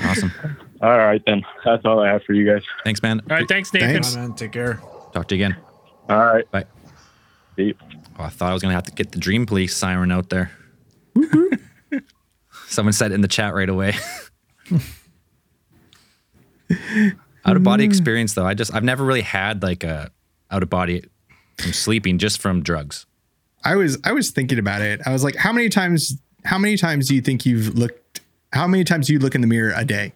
Awesome. 0.05 0.33
All 0.81 0.97
right 0.97 1.23
then. 1.27 1.43
That's 1.65 1.85
all 1.85 2.01
I 2.01 2.09
have 2.09 2.23
for 2.25 2.33
you 2.33 2.51
guys. 2.51 2.63
Thanks, 2.85 3.03
man. 3.03 3.21
All 3.31 3.37
right, 3.37 3.49
thanks, 3.49 3.73
Nathan. 3.73 3.95
Thanks. 3.95 4.15
Come 4.15 4.23
on, 4.23 4.29
man. 4.31 4.37
Take 4.37 4.53
care. 4.53 4.81
Talk 5.13 5.29
to 5.29 5.37
you 5.37 5.45
again. 5.45 5.57
All 6.09 6.19
right. 6.19 6.51
Bye. 6.51 6.65
See 7.57 7.65
you. 7.65 7.75
Oh, 8.19 8.25
I 8.25 8.29
thought 8.29 8.51
I 8.51 8.53
was 8.53 8.63
gonna 8.63 8.75
have 8.75 8.85
to 8.85 8.93
get 8.93 9.13
the 9.13 9.19
Dream 9.19 9.47
Police 9.47 9.77
siren 9.77 10.11
out 10.13 10.29
there. 10.31 10.51
Someone 12.67 12.93
said 12.93 13.13
it 13.13 13.15
in 13.15 13.21
the 13.21 13.29
chat 13.29 13.55
right 13.55 13.69
away. 13.69 13.95
out 17.45 17.57
of 17.57 17.63
body 17.63 17.85
experience 17.85 18.35
though, 18.35 18.47
I 18.47 18.55
just 18.55 18.75
I've 18.75 18.85
never 18.85 19.05
really 19.05 19.23
had 19.23 19.63
like 19.63 19.85
a 19.85 20.11
out 20.51 20.63
of 20.63 20.71
body 20.71 21.05
from 21.59 21.73
sleeping, 21.73 22.19
just 22.19 22.41
from 22.41 22.63
drugs. 22.63 23.07
I 23.65 23.77
was 23.77 23.99
I 24.05 24.13
was 24.13 24.31
thinking 24.31 24.59
about 24.59 24.83
it. 24.83 25.01
I 25.07 25.13
was 25.13 25.25
like, 25.25 25.37
how 25.37 25.53
many 25.53 25.69
times 25.69 26.21
how 26.45 26.59
many 26.59 26.77
times 26.77 27.09
do 27.09 27.15
you 27.15 27.21
think 27.21 27.45
you've 27.45 27.77
looked 27.77 28.00
how 28.53 28.67
many 28.67 28.85
times 28.85 29.07
do 29.07 29.13
you 29.13 29.19
look 29.19 29.35
in 29.35 29.41
the 29.41 29.47
mirror 29.47 29.73
a 29.77 29.85
day? 29.85 30.13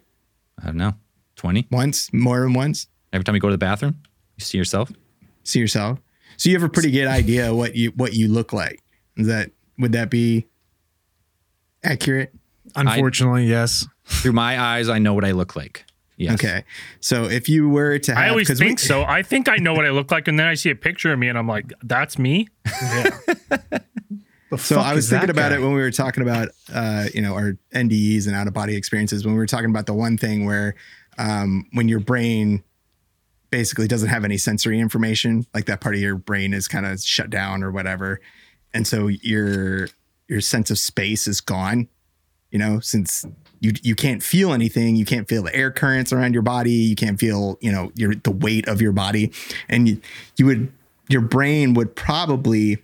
I 0.61 0.67
don't 0.67 0.77
know, 0.77 0.93
twenty. 1.35 1.67
Once? 1.71 2.11
More 2.13 2.41
than 2.41 2.53
once? 2.53 2.87
Every 3.13 3.23
time 3.23 3.35
you 3.35 3.41
go 3.41 3.47
to 3.49 3.53
the 3.53 3.57
bathroom, 3.57 4.01
you 4.37 4.43
see 4.43 4.57
yourself. 4.57 4.91
See 5.43 5.59
yourself? 5.59 5.99
So 6.37 6.49
you 6.49 6.55
have 6.55 6.63
a 6.63 6.69
pretty 6.69 6.91
good 6.91 7.07
idea 7.07 7.53
what 7.53 7.75
you 7.75 7.91
what 7.91 8.13
you 8.13 8.27
look 8.27 8.51
like. 8.53 8.81
Is 9.17 9.27
that 9.27 9.51
would 9.77 9.91
that 9.93 10.09
be 10.09 10.45
accurate? 11.83 12.33
Unfortunately, 12.75 13.45
yes. 13.45 13.87
Through 14.05 14.33
my 14.33 14.59
eyes, 14.59 14.89
I 14.89 14.99
know 14.99 15.13
what 15.13 15.23
I 15.25 15.31
look 15.31 15.55
like. 15.55 15.85
Yes. 16.17 16.33
Okay. 16.35 16.63
So 16.99 17.25
if 17.25 17.49
you 17.49 17.69
were 17.69 17.99
to 17.99 18.15
have 18.15 18.23
I 18.23 18.29
always 18.29 18.47
think 18.47 18.79
we- 18.79 18.85
so. 18.85 19.03
I 19.03 19.21
think 19.23 19.49
I 19.49 19.57
know 19.57 19.73
what 19.73 19.85
I 19.85 19.89
look 19.89 20.11
like, 20.11 20.27
and 20.27 20.39
then 20.39 20.47
I 20.47 20.53
see 20.55 20.69
a 20.69 20.75
picture 20.75 21.11
of 21.11 21.19
me, 21.19 21.27
and 21.27 21.37
I'm 21.37 21.47
like, 21.47 21.71
"That's 21.83 22.17
me." 22.17 22.47
The 22.65 23.81
So 24.57 24.79
I 24.79 24.93
was 24.93 25.09
thinking 25.09 25.29
about 25.29 25.49
guy? 25.49 25.57
it 25.57 25.61
when 25.61 25.73
we 25.73 25.81
were 25.81 25.91
talking 25.91 26.21
about, 26.21 26.49
uh, 26.73 27.07
you 27.13 27.21
know, 27.21 27.33
our 27.33 27.57
NDEs 27.73 28.27
and 28.27 28.35
out 28.35 28.47
of 28.47 28.53
body 28.53 28.75
experiences. 28.75 29.25
When 29.25 29.33
we 29.33 29.39
were 29.39 29.47
talking 29.47 29.69
about 29.69 29.85
the 29.85 29.93
one 29.93 30.17
thing 30.17 30.45
where, 30.45 30.75
um, 31.17 31.65
when 31.73 31.87
your 31.87 31.99
brain 31.99 32.63
basically 33.49 33.87
doesn't 33.87 34.09
have 34.09 34.23
any 34.23 34.37
sensory 34.37 34.79
information, 34.79 35.45
like 35.53 35.65
that 35.65 35.81
part 35.81 35.95
of 35.95 36.01
your 36.01 36.15
brain 36.15 36.53
is 36.53 36.67
kind 36.67 36.85
of 36.85 37.01
shut 37.01 37.29
down 37.29 37.63
or 37.63 37.71
whatever, 37.71 38.21
and 38.73 38.85
so 38.85 39.07
your 39.07 39.87
your 40.27 40.41
sense 40.41 40.69
of 40.69 40.77
space 40.77 41.27
is 41.27 41.41
gone. 41.41 41.87
You 42.51 42.59
know, 42.59 42.79
since 42.79 43.25
you 43.59 43.73
you 43.81 43.95
can't 43.95 44.21
feel 44.21 44.53
anything, 44.53 44.95
you 44.95 45.05
can't 45.05 45.27
feel 45.27 45.43
the 45.43 45.55
air 45.55 45.71
currents 45.71 46.13
around 46.13 46.33
your 46.33 46.43
body, 46.43 46.71
you 46.71 46.95
can't 46.95 47.19
feel, 47.19 47.57
you 47.61 47.71
know, 47.71 47.91
your 47.95 48.13
the 48.15 48.31
weight 48.31 48.67
of 48.67 48.81
your 48.81 48.91
body, 48.91 49.31
and 49.67 49.87
you 49.87 50.01
you 50.37 50.45
would 50.45 50.71
your 51.09 51.21
brain 51.21 51.73
would 51.73 51.95
probably 51.95 52.77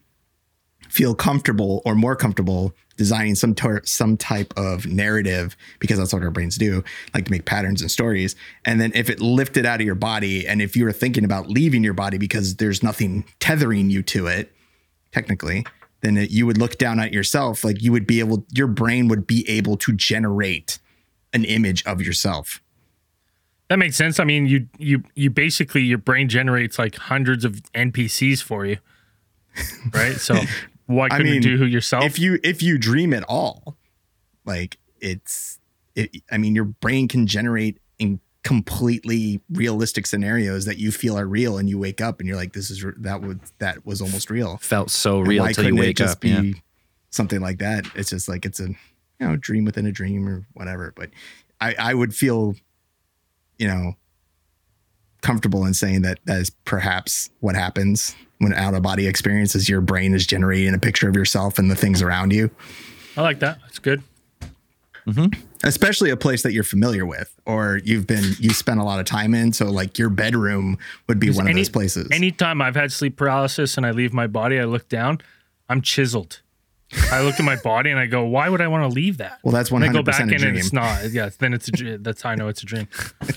feel 0.91 1.15
comfortable 1.15 1.81
or 1.85 1.95
more 1.95 2.15
comfortable 2.15 2.73
designing 2.97 3.33
some 3.33 3.55
tor- 3.55 3.81
some 3.85 4.17
type 4.17 4.53
of 4.57 4.85
narrative 4.85 5.55
because 5.79 5.97
that's 5.97 6.11
what 6.13 6.21
our 6.21 6.29
brains 6.29 6.57
do 6.57 6.83
like 7.13 7.25
to 7.25 7.31
make 7.31 7.45
patterns 7.45 7.81
and 7.81 7.89
stories 7.89 8.35
and 8.65 8.81
then 8.81 8.91
if 8.93 9.09
it 9.09 9.21
lifted 9.21 9.65
out 9.65 9.79
of 9.79 9.85
your 9.85 9.95
body 9.95 10.45
and 10.45 10.61
if 10.61 10.75
you 10.75 10.83
were 10.83 10.91
thinking 10.91 11.23
about 11.23 11.49
leaving 11.49 11.83
your 11.83 11.93
body 11.93 12.17
because 12.17 12.57
there's 12.57 12.83
nothing 12.83 13.23
tethering 13.39 13.89
you 13.89 14.03
to 14.03 14.27
it 14.27 14.51
technically 15.13 15.65
then 16.01 16.17
it, 16.17 16.29
you 16.29 16.45
would 16.45 16.57
look 16.57 16.77
down 16.77 16.99
at 16.99 17.13
yourself 17.13 17.63
like 17.63 17.81
you 17.81 17.91
would 17.91 18.05
be 18.05 18.19
able 18.19 18.45
your 18.51 18.67
brain 18.67 19.07
would 19.07 19.25
be 19.25 19.49
able 19.49 19.77
to 19.77 19.93
generate 19.93 20.77
an 21.33 21.45
image 21.45 21.83
of 21.85 22.01
yourself 22.01 22.61
That 23.69 23.79
makes 23.79 23.95
sense. 23.95 24.19
I 24.19 24.25
mean, 24.25 24.47
you 24.47 24.67
you 24.77 25.03
you 25.15 25.29
basically 25.29 25.83
your 25.83 25.97
brain 25.97 26.27
generates 26.27 26.77
like 26.77 26.95
hundreds 26.95 27.45
of 27.45 27.61
NPCs 27.73 28.43
for 28.43 28.65
you, 28.65 28.79
right? 29.93 30.17
So 30.17 30.35
why 30.91 31.05
I 31.05 31.09
couldn't 31.09 31.25
mean, 31.25 31.43
you 31.43 31.57
do 31.57 31.65
yourself? 31.65 32.03
if 32.03 32.19
you 32.19 32.39
if 32.43 32.61
you 32.61 32.77
dream 32.77 33.13
at 33.13 33.23
all 33.23 33.77
like 34.45 34.77
it's 34.99 35.59
it, 35.95 36.15
i 36.31 36.37
mean 36.37 36.55
your 36.55 36.65
brain 36.65 37.07
can 37.07 37.27
generate 37.27 37.79
in 37.99 38.19
completely 38.43 39.39
realistic 39.51 40.07
scenarios 40.07 40.65
that 40.65 40.77
you 40.77 40.91
feel 40.91 41.17
are 41.17 41.27
real 41.27 41.57
and 41.57 41.69
you 41.69 41.77
wake 41.77 42.01
up 42.01 42.19
and 42.19 42.27
you're 42.27 42.37
like 42.37 42.53
this 42.53 42.69
is 42.71 42.83
re- 42.83 42.93
that 42.97 43.21
would 43.21 43.39
that 43.59 43.85
was 43.85 44.01
almost 44.01 44.29
real 44.29 44.57
Felt 44.57 44.89
so 44.89 45.19
And 45.19 45.27
real 45.27 45.43
why 45.43 45.53
till 45.53 45.65
you 45.65 45.71
couldn't 45.71 45.83
it 45.83 45.87
wake 45.87 45.97
just 45.97 46.17
up. 46.17 46.23
Yeah. 46.23 46.43
something 47.11 47.39
like 47.41 47.59
that 47.59 47.85
it's 47.95 48.09
just 48.09 48.27
like 48.27 48.45
it's 48.45 48.59
a 48.59 48.69
you 49.21 49.27
know, 49.27 49.35
dream 49.35 49.65
within 49.65 49.85
a 49.85 49.91
dream 49.91 50.27
or 50.27 50.47
whatever. 50.53 50.93
But 50.95 51.11
I, 51.59 51.75
I 51.77 51.93
would 51.93 52.15
feel, 52.15 52.55
you 53.59 53.67
know, 53.67 53.93
comfortable 55.21 55.65
in 55.65 55.73
saying 55.73 56.01
that 56.03 56.19
that 56.25 56.39
is 56.39 56.49
perhaps 56.65 57.29
what 57.39 57.55
happens 57.55 58.15
when 58.39 58.53
out 58.53 58.73
of 58.73 58.81
body 58.81 59.05
experiences, 59.05 59.69
your 59.69 59.81
brain 59.81 60.13
is 60.15 60.25
generating 60.25 60.73
a 60.73 60.79
picture 60.79 61.07
of 61.07 61.15
yourself 61.15 61.59
and 61.59 61.69
the 61.69 61.75
things 61.75 62.01
around 62.01 62.33
you, 62.33 62.49
I 63.15 63.21
like 63.21 63.39
that. 63.39 63.59
That's 63.61 63.79
good. 63.79 64.01
Mm-hmm. 65.07 65.41
especially 65.63 66.11
a 66.11 66.15
place 66.15 66.43
that 66.43 66.53
you're 66.53 66.63
familiar 66.63 67.07
with 67.07 67.33
or 67.47 67.79
you've 67.83 68.05
been, 68.05 68.35
you 68.39 68.51
spent 68.51 68.79
a 68.79 68.83
lot 68.83 68.99
of 68.99 69.07
time 69.07 69.33
in. 69.33 69.51
So 69.51 69.65
like 69.65 69.97
your 69.97 70.09
bedroom 70.09 70.77
would 71.07 71.19
be 71.19 71.31
one 71.31 71.47
of 71.47 71.49
Any- 71.49 71.61
those 71.61 71.69
places. 71.69 72.07
Anytime 72.11 72.61
I've 72.61 72.75
had 72.75 72.91
sleep 72.91 73.15
paralysis 73.17 73.77
and 73.77 73.85
I 73.85 73.91
leave 73.91 74.13
my 74.13 74.27
body, 74.27 74.59
I 74.59 74.65
look 74.65 74.87
down, 74.89 75.19
I'm 75.67 75.81
chiseled. 75.81 76.41
I 77.11 77.21
look 77.21 77.35
at 77.39 77.43
my 77.45 77.55
body 77.55 77.89
and 77.89 77.99
I 77.99 78.05
go, 78.05 78.25
why 78.25 78.49
would 78.49 78.61
I 78.61 78.67
want 78.67 78.83
to 78.83 78.93
leave 78.93 79.17
that? 79.17 79.39
well, 79.43 79.53
that's 79.53 79.71
And 79.71 79.83
I 79.83 79.87
go 79.91 80.01
100% 80.01 80.05
back 80.05 80.19
a 80.19 80.23
in 80.23 80.27
dream. 80.29 80.43
and 80.49 80.57
it's 80.57 80.73
not. 80.73 81.09
Yeah, 81.11 81.29
then 81.39 81.53
it's 81.53 81.67
a 81.67 81.71
dream. 81.71 82.03
That's 82.03 82.21
how 82.21 82.31
I 82.31 82.35
know 82.35 82.47
it's 82.47 82.63
a 82.63 82.65
dream. 82.65 82.87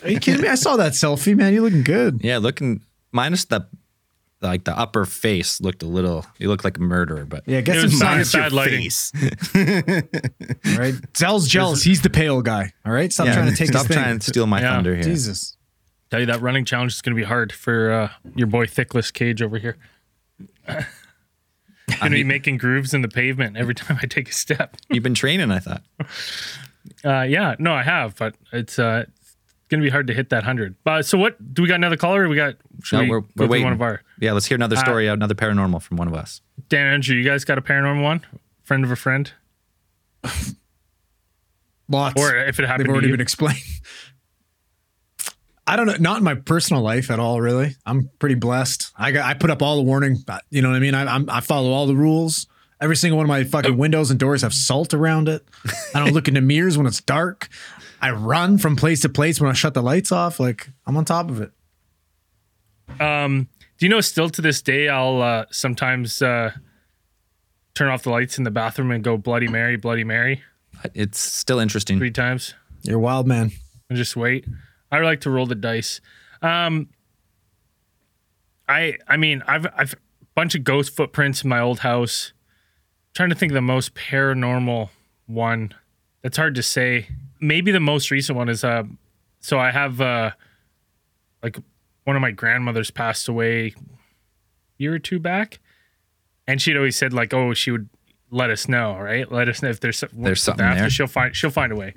Are 0.02 0.10
you 0.10 0.18
kidding 0.20 0.42
me? 0.42 0.48
I 0.48 0.54
saw 0.56 0.76
that 0.76 0.92
selfie, 0.92 1.36
man. 1.36 1.52
You 1.54 1.62
looking 1.62 1.82
good. 1.84 2.20
Yeah, 2.22 2.38
looking 2.38 2.82
minus 3.12 3.44
the 3.44 3.66
like 4.40 4.64
the 4.64 4.76
upper 4.78 5.06
face 5.06 5.60
looked 5.60 5.82
a 5.82 5.86
little. 5.86 6.26
You 6.38 6.48
look 6.48 6.64
like 6.64 6.76
a 6.76 6.80
murderer, 6.82 7.24
but 7.24 7.44
Yeah, 7.46 7.60
get 7.62 7.76
It 7.76 7.80
some 7.80 7.90
was 7.90 7.98
sun. 7.98 8.08
minus 8.12 8.32
bad 8.32 8.52
lighting. 8.52 8.82
Face. 8.82 9.12
All 9.54 10.76
right, 10.78 10.94
Zell's 11.16 11.48
jealous. 11.48 11.82
He's 11.82 12.02
the 12.02 12.10
pale 12.10 12.42
guy. 12.42 12.72
All 12.84 12.92
right, 12.92 13.10
stop 13.12 13.26
Yeah, 13.26 13.34
trying 13.34 13.50
to 13.50 13.56
take 13.56 13.68
stop 13.68 13.86
his 13.86 13.88
thing. 13.96 14.02
trying 14.04 14.18
to 14.18 14.26
steal 14.26 14.46
my 14.46 14.60
Yeah. 14.60 14.74
thunder 14.74 14.94
here. 14.94 15.02
Jesus. 15.04 15.56
Tell 16.10 16.20
you 16.20 16.26
that 16.26 16.42
running 16.42 16.64
challenge 16.66 16.92
is 16.92 17.00
going 17.00 17.16
to 17.16 17.20
be 17.20 17.26
hard 17.26 17.52
for 17.52 17.90
uh, 17.90 18.10
your 18.36 18.46
boy 18.46 18.66
Thickless 18.66 19.10
Cage 19.12 19.40
over 19.40 19.56
here. 19.58 19.76
Going 22.00 22.12
to 22.12 22.16
be 22.16 22.24
making 22.24 22.58
grooves 22.58 22.92
in 22.94 23.02
the 23.02 23.08
pavement 23.08 23.56
every 23.56 23.74
time 23.74 23.98
I 24.02 24.06
take 24.06 24.28
a 24.28 24.32
step. 24.32 24.76
You've 24.90 25.02
been 25.04 25.14
training, 25.14 25.50
I 25.50 25.58
thought. 25.58 25.82
Uh, 27.02 27.22
yeah, 27.22 27.54
no, 27.58 27.72
I 27.72 27.82
have, 27.82 28.14
but 28.16 28.34
it's 28.52 28.78
uh, 28.78 29.04
it's 29.08 29.36
going 29.70 29.80
to 29.80 29.84
be 29.84 29.88
hard 29.90 30.06
to 30.08 30.12
hit 30.12 30.28
that 30.28 30.44
hundred. 30.44 30.74
But 30.84 31.06
so 31.06 31.16
what? 31.16 31.54
Do 31.54 31.62
we 31.62 31.68
got 31.68 31.76
another 31.76 31.96
caller? 31.96 32.24
Or 32.24 32.28
we 32.28 32.36
got? 32.36 32.56
No, 32.92 33.00
we 33.00 33.08
we're, 33.08 33.22
we're 33.36 33.46
waiting. 33.46 33.64
one 33.64 33.72
of 33.72 33.80
our 33.80 34.02
yeah, 34.20 34.32
let's 34.32 34.44
hear 34.44 34.56
another 34.56 34.76
story, 34.76 35.06
another 35.06 35.34
paranormal 35.34 35.80
from 35.80 35.96
one 35.96 36.08
of 36.08 36.14
us. 36.14 36.42
Dan 36.68 36.86
Andrew? 36.92 37.16
You 37.16 37.24
guys 37.24 37.42
got 37.46 37.56
a 37.56 37.62
paranormal 37.62 38.02
one? 38.02 38.20
Friend 38.64 38.84
of 38.84 38.90
a 38.90 38.96
friend, 38.96 39.32
Lots. 41.88 42.20
or 42.20 42.36
if 42.36 42.58
it 42.58 42.66
happened 42.66 42.80
They've 42.80 42.86
to 42.86 42.92
already 42.92 43.06
you? 43.08 43.12
been 43.14 43.20
explained. 43.20 43.58
I 45.66 45.76
don't 45.76 45.86
know. 45.86 45.96
Not 45.98 46.18
in 46.18 46.24
my 46.24 46.34
personal 46.34 46.82
life 46.82 47.10
at 47.10 47.18
all. 47.18 47.40
Really, 47.40 47.74
I'm 47.86 48.10
pretty 48.18 48.34
blessed. 48.34 48.92
I 48.96 49.12
got. 49.12 49.24
I 49.24 49.34
put 49.34 49.50
up 49.50 49.62
all 49.62 49.76
the 49.76 49.82
warning. 49.82 50.18
uh, 50.28 50.38
You 50.50 50.60
know 50.62 50.68
what 50.70 50.76
I 50.76 50.80
mean? 50.80 50.94
I, 50.94 51.04
I'm. 51.14 51.28
I 51.30 51.40
follow 51.40 51.70
all 51.70 51.86
the 51.86 51.96
rules. 51.96 52.46
Every 52.80 52.96
single 52.96 53.16
one 53.16 53.24
of 53.24 53.28
my 53.28 53.44
fucking 53.44 53.78
windows 53.78 54.10
and 54.10 54.20
doors 54.20 54.42
have 54.42 54.52
salt 54.52 54.92
around 54.92 55.28
it. 55.28 55.42
I 55.94 56.00
don't 56.00 56.12
look 56.12 56.28
into 56.28 56.40
mirrors 56.42 56.76
when 56.76 56.86
it's 56.86 57.00
dark. 57.00 57.48
I 58.02 58.10
run 58.10 58.58
from 58.58 58.76
place 58.76 59.00
to 59.02 59.08
place 59.08 59.40
when 59.40 59.48
I 59.48 59.54
shut 59.54 59.72
the 59.72 59.82
lights 59.82 60.12
off. 60.12 60.38
Like 60.38 60.68
I'm 60.86 60.96
on 60.98 61.06
top 61.06 61.30
of 61.30 61.40
it. 61.40 61.52
Um, 63.00 63.48
do 63.78 63.86
you 63.86 63.90
know 63.90 64.00
still 64.02 64.28
to 64.30 64.42
this 64.42 64.60
day 64.60 64.88
I'll 64.88 65.22
uh, 65.22 65.44
sometimes 65.50 66.20
uh, 66.20 66.52
turn 67.74 67.88
off 67.88 68.02
the 68.02 68.10
lights 68.10 68.36
in 68.38 68.44
the 68.44 68.50
bathroom 68.50 68.90
and 68.90 69.02
go 69.02 69.16
Bloody 69.16 69.48
Mary, 69.48 69.76
Bloody 69.76 70.04
Mary 70.04 70.42
It's 70.94 71.18
still 71.18 71.58
interesting. 71.58 71.98
three 71.98 72.10
times 72.10 72.54
You're 72.82 72.98
wild 72.98 73.26
man. 73.26 73.52
and 73.88 73.96
just 73.96 74.16
wait. 74.16 74.44
I 74.94 75.04
like 75.04 75.20
to 75.22 75.30
roll 75.30 75.46
the 75.46 75.54
dice. 75.54 76.00
Um, 76.42 76.88
I 78.68 78.98
I 79.08 79.16
mean 79.16 79.42
I've 79.46 79.66
I've 79.76 79.94
a 79.94 80.26
bunch 80.34 80.54
of 80.54 80.64
ghost 80.64 80.94
footprints 80.94 81.42
in 81.42 81.50
my 81.50 81.60
old 81.60 81.80
house. 81.80 82.32
trying 83.14 83.30
to 83.30 83.34
think 83.34 83.52
of 83.52 83.54
the 83.54 83.60
most 83.60 83.94
paranormal 83.94 84.90
one. 85.26 85.74
That's 86.22 86.36
hard 86.36 86.54
to 86.56 86.62
say. 86.62 87.08
Maybe 87.40 87.70
the 87.70 87.80
most 87.80 88.10
recent 88.10 88.36
one 88.36 88.48
is 88.48 88.64
uh 88.64 88.84
so 89.40 89.58
I 89.58 89.70
have 89.70 90.00
uh 90.00 90.30
like 91.42 91.58
one 92.04 92.16
of 92.16 92.22
my 92.22 92.30
grandmothers 92.30 92.90
passed 92.90 93.28
away 93.28 93.68
a 93.68 93.72
year 94.78 94.94
or 94.94 94.98
two 94.98 95.18
back. 95.18 95.60
And 96.46 96.60
she'd 96.60 96.76
always 96.76 96.96
said 96.96 97.14
like, 97.14 97.32
oh, 97.32 97.54
she 97.54 97.70
would 97.70 97.88
let 98.30 98.50
us 98.50 98.68
know, 98.68 98.98
right? 98.98 99.30
Let 99.30 99.48
us 99.48 99.62
know 99.62 99.70
if 99.70 99.80
there's, 99.80 100.04
There's 100.12 100.42
something 100.42 100.64
after 100.64 100.80
there. 100.80 100.90
She'll 100.90 101.06
find 101.06 101.34
she'll 101.34 101.50
find 101.50 101.72
a 101.72 101.76
way. 101.76 101.94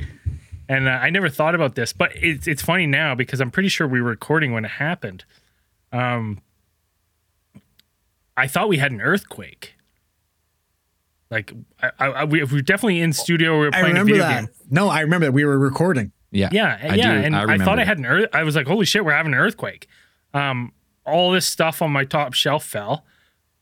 And 0.70 0.88
uh, 0.88 0.92
I 0.92 1.10
never 1.10 1.30
thought 1.30 1.56
about 1.56 1.76
this, 1.76 1.94
but 1.94 2.12
it's 2.16 2.46
it's 2.48 2.62
funny 2.62 2.88
now 2.88 3.16
because 3.16 3.40
I'm 3.40 3.52
pretty 3.52 3.70
sure 3.70 3.88
we 3.88 4.02
were 4.02 4.10
recording 4.10 4.52
when 4.52 4.66
it 4.66 4.72
happened. 4.72 5.24
Um, 5.94 6.42
I 8.36 8.48
thought 8.48 8.70
we 8.70 8.78
had 8.78 8.92
an 8.92 9.02
earthquake. 9.02 9.76
Like 11.30 11.54
I, 11.82 11.92
I, 12.00 12.06
I- 12.08 12.24
we, 12.26 12.44
we 12.44 12.54
were 12.58 12.62
definitely 12.62 13.00
in 13.02 13.14
studio. 13.14 13.54
We 13.60 13.66
were 13.68 13.76
I 13.76 13.82
playing 13.82 13.86
a 13.98 14.00
remember 14.04 14.12
video 14.14 14.24
that. 14.28 14.40
game. 14.42 14.50
No, 14.70 14.90
I 14.90 15.02
remember 15.02 15.26
that 15.28 15.32
we 15.32 15.46
were 15.46 15.58
recording. 15.58 16.12
Yeah. 16.32 16.50
Yeah, 16.52 16.78
I 16.82 16.96
yeah, 16.96 17.14
do- 17.14 17.24
and 17.26 17.36
I 17.36 17.40
I, 17.40 17.42
remember 17.44 17.64
thought 17.66 17.80
I 17.80 17.86
had 17.86 17.98
an 17.98 18.06
earth. 18.06 18.30
I 18.34 18.44
was 18.44 18.56
like, 18.56 18.68
"Holy 18.68 18.86
shit, 18.86 19.04
we're 19.06 19.14
having 19.14 19.34
an 19.34 19.40
earthquake!" 19.40 19.88
Um, 20.34 20.74
all 21.06 21.32
this 21.32 21.46
stuff 21.46 21.82
on 21.82 21.92
my 21.92 22.04
top 22.04 22.34
shelf 22.34 22.66
fell, 22.66 23.06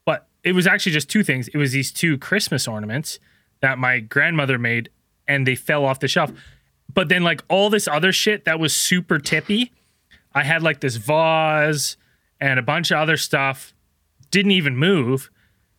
but 0.06 0.28
it 0.44 0.54
was 0.54 0.66
actually 0.66 0.92
just 0.92 1.10
two 1.10 1.24
things. 1.24 1.48
It 1.50 1.58
was 1.58 1.72
these 1.72 1.92
two 1.92 2.18
Christmas 2.18 2.68
ornaments 2.68 3.20
that 3.62 3.78
my 3.78 4.00
grandmother 4.00 4.58
made, 4.58 4.90
and 5.28 5.46
they 5.46 5.56
fell 5.56 5.86
off 5.86 6.00
the 6.00 6.08
shelf. 6.08 6.32
But 6.96 7.10
then, 7.10 7.24
like 7.24 7.44
all 7.48 7.70
this 7.70 7.88
other 7.88 8.12
shit 8.12 8.46
that 8.46 8.60
was 8.60 8.76
super 8.76 9.20
tippy, 9.20 9.72
I 10.34 10.44
had 10.44 10.64
like 10.64 10.80
this 10.80 10.96
vase 10.96 11.98
and 12.40 12.58
a 12.58 12.64
bunch 12.64 12.90
of 12.90 12.98
other 12.98 13.18
stuff, 13.18 13.74
didn't 14.32 14.52
even 14.52 14.76
move, 14.76 15.30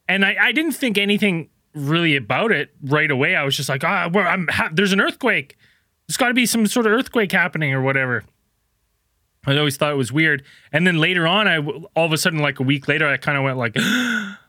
and 0.08 0.24
I, 0.24 0.36
I 0.40 0.52
didn't 0.52 0.72
think 0.72 0.96
anything 0.96 1.48
really 1.74 2.14
about 2.14 2.52
it 2.52 2.70
right 2.82 3.10
away. 3.10 3.34
I 3.34 3.42
was 3.42 3.56
just 3.56 3.68
like, 3.68 3.82
"Ah, 3.82 4.08
well, 4.12 4.26
I'm 4.26 4.46
ha- 4.48 4.70
there's 4.72 4.92
an 4.92 5.00
earthquake." 5.00 5.56
there's 6.06 6.16
got 6.16 6.28
to 6.28 6.34
be 6.34 6.46
some 6.46 6.66
sort 6.66 6.86
of 6.86 6.92
earthquake 6.92 7.32
happening 7.32 7.72
or 7.72 7.82
whatever. 7.82 8.24
I 9.44 9.56
always 9.56 9.76
thought 9.76 9.92
it 9.92 9.96
was 9.96 10.12
weird. 10.12 10.42
And 10.72 10.86
then 10.86 10.98
later 10.98 11.26
on, 11.26 11.46
I 11.46 11.58
all 11.58 12.06
of 12.06 12.12
a 12.12 12.18
sudden, 12.18 12.40
like 12.40 12.60
a 12.60 12.64
week 12.64 12.88
later, 12.88 13.06
I 13.06 13.16
kind 13.16 13.38
of 13.38 13.44
went 13.44 13.58
like, 13.58 13.76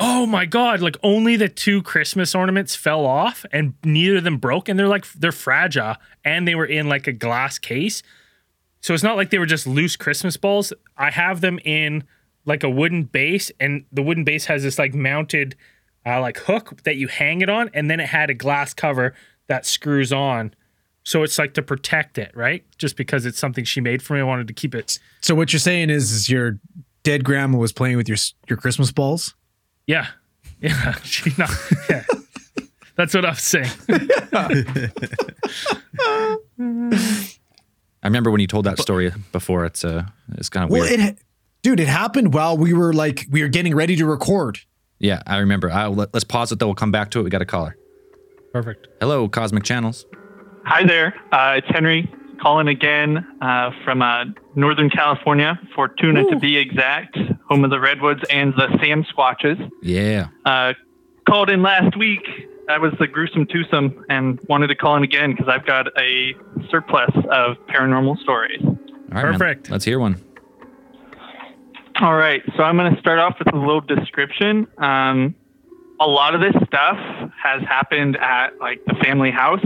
"Oh 0.00 0.26
my 0.26 0.46
god!" 0.46 0.80
Like 0.80 0.96
only 1.02 1.36
the 1.36 1.48
two 1.48 1.82
Christmas 1.82 2.34
ornaments 2.34 2.74
fell 2.74 3.06
off, 3.06 3.46
and 3.52 3.74
neither 3.84 4.16
of 4.16 4.24
them 4.24 4.38
broke. 4.38 4.68
And 4.68 4.78
they're 4.78 4.88
like 4.88 5.10
they're 5.12 5.30
fragile, 5.30 5.96
and 6.24 6.48
they 6.48 6.54
were 6.54 6.66
in 6.66 6.88
like 6.88 7.06
a 7.06 7.12
glass 7.12 7.58
case. 7.58 8.02
So 8.80 8.94
it's 8.94 9.02
not 9.02 9.16
like 9.16 9.30
they 9.30 9.38
were 9.38 9.46
just 9.46 9.66
loose 9.66 9.94
Christmas 9.96 10.36
balls. 10.36 10.72
I 10.96 11.10
have 11.10 11.42
them 11.42 11.58
in 11.64 12.04
like 12.46 12.64
a 12.64 12.70
wooden 12.70 13.04
base, 13.04 13.52
and 13.60 13.84
the 13.92 14.02
wooden 14.02 14.24
base 14.24 14.46
has 14.46 14.62
this 14.62 14.78
like 14.78 14.94
mounted 14.94 15.54
uh, 16.06 16.20
like 16.20 16.38
hook 16.38 16.82
that 16.84 16.96
you 16.96 17.08
hang 17.08 17.42
it 17.42 17.50
on, 17.50 17.70
and 17.74 17.90
then 17.90 18.00
it 18.00 18.08
had 18.08 18.30
a 18.30 18.34
glass 18.34 18.74
cover 18.74 19.14
that 19.46 19.66
screws 19.66 20.12
on. 20.12 20.54
So 21.02 21.22
it's 21.22 21.38
like 21.38 21.54
to 21.54 21.62
protect 21.62 22.18
it, 22.18 22.30
right? 22.34 22.64
Just 22.78 22.96
because 22.96 23.26
it's 23.26 23.38
something 23.38 23.64
she 23.64 23.80
made 23.80 24.02
for 24.02 24.14
me, 24.14 24.20
I 24.20 24.24
wanted 24.24 24.48
to 24.48 24.54
keep 24.54 24.74
it. 24.74 24.98
So 25.20 25.34
what 25.34 25.52
you're 25.52 25.60
saying 25.60 25.90
is, 25.90 26.12
is 26.12 26.28
your 26.28 26.58
dead 27.02 27.24
grandma 27.24 27.58
was 27.58 27.72
playing 27.72 27.96
with 27.96 28.08
your 28.08 28.18
your 28.48 28.56
Christmas 28.56 28.92
balls? 28.92 29.34
Yeah, 29.90 30.06
yeah. 30.60 30.94
She 31.02 31.32
not. 31.38 31.50
Yeah. 31.88 32.04
That's 32.96 33.14
what 33.14 33.24
I 33.24 33.30
was 33.30 33.42
saying. 33.42 33.70
I 38.02 38.06
remember 38.06 38.30
when 38.30 38.40
you 38.40 38.46
told 38.46 38.64
that 38.66 38.78
story 38.78 39.12
before. 39.32 39.64
It's 39.64 39.84
uh, 39.84 40.04
it's 40.32 40.48
kind 40.48 40.64
of 40.64 40.70
Well, 40.70 40.82
weird. 40.82 41.00
it, 41.00 41.18
dude, 41.62 41.80
it 41.80 41.88
happened 41.88 42.32
while 42.34 42.56
we 42.56 42.72
were 42.72 42.92
like 42.92 43.26
we 43.30 43.42
were 43.42 43.48
getting 43.48 43.74
ready 43.74 43.96
to 43.96 44.06
record. 44.06 44.58
yeah, 44.98 45.22
I 45.26 45.38
remember. 45.38 45.70
I, 45.70 45.86
let, 45.88 46.12
let's 46.14 46.24
pause 46.24 46.52
it 46.52 46.58
though. 46.58 46.66
We'll 46.66 46.74
come 46.76 46.92
back 46.92 47.10
to 47.12 47.20
it. 47.20 47.24
We 47.24 47.30
got 47.30 47.42
a 47.42 47.46
caller. 47.46 47.76
Perfect. 48.52 48.88
Hello, 49.00 49.28
Cosmic 49.28 49.64
Channels. 49.64 50.06
Hi 50.64 50.84
there. 50.86 51.14
Uh, 51.32 51.54
it's 51.58 51.68
Henry 51.68 52.10
calling 52.40 52.68
again 52.68 53.26
uh, 53.40 53.70
from 53.84 54.02
uh, 54.02 54.24
Northern 54.54 54.90
California, 54.90 55.60
Fortuna 55.74 56.24
to 56.30 56.36
be 56.36 56.56
exact, 56.56 57.16
home 57.48 57.64
of 57.64 57.70
the 57.70 57.80
Redwoods 57.80 58.22
and 58.30 58.54
the 58.54 58.66
Sasquatches. 58.78 59.70
Yeah. 59.82 60.28
Uh, 60.44 60.74
called 61.26 61.50
in 61.50 61.62
last 61.62 61.96
week. 61.96 62.26
That 62.66 62.80
was 62.80 62.92
the 63.00 63.08
gruesome 63.08 63.46
twosome, 63.46 64.04
and 64.08 64.38
wanted 64.48 64.68
to 64.68 64.76
call 64.76 64.96
in 64.96 65.02
again 65.02 65.32
because 65.32 65.48
I've 65.48 65.66
got 65.66 65.88
a 65.98 66.34
surplus 66.70 67.10
of 67.30 67.56
paranormal 67.66 68.20
stories. 68.20 68.62
All 68.64 68.76
right, 69.10 69.24
man. 69.24 69.32
Perfect. 69.32 69.70
Let's 69.70 69.84
hear 69.84 69.98
one. 69.98 70.22
All 72.00 72.14
right, 72.14 72.42
so 72.56 72.62
I'm 72.62 72.76
going 72.76 72.94
to 72.94 73.00
start 73.00 73.18
off 73.18 73.38
with 73.38 73.52
a 73.52 73.58
little 73.58 73.80
description. 73.82 74.66
Um, 74.78 75.34
a 76.00 76.06
lot 76.06 76.34
of 76.34 76.40
this 76.40 76.54
stuff 76.66 76.96
has 77.42 77.62
happened 77.62 78.16
at 78.16 78.58
like 78.58 78.82
the 78.86 78.94
family 79.04 79.30
house, 79.30 79.64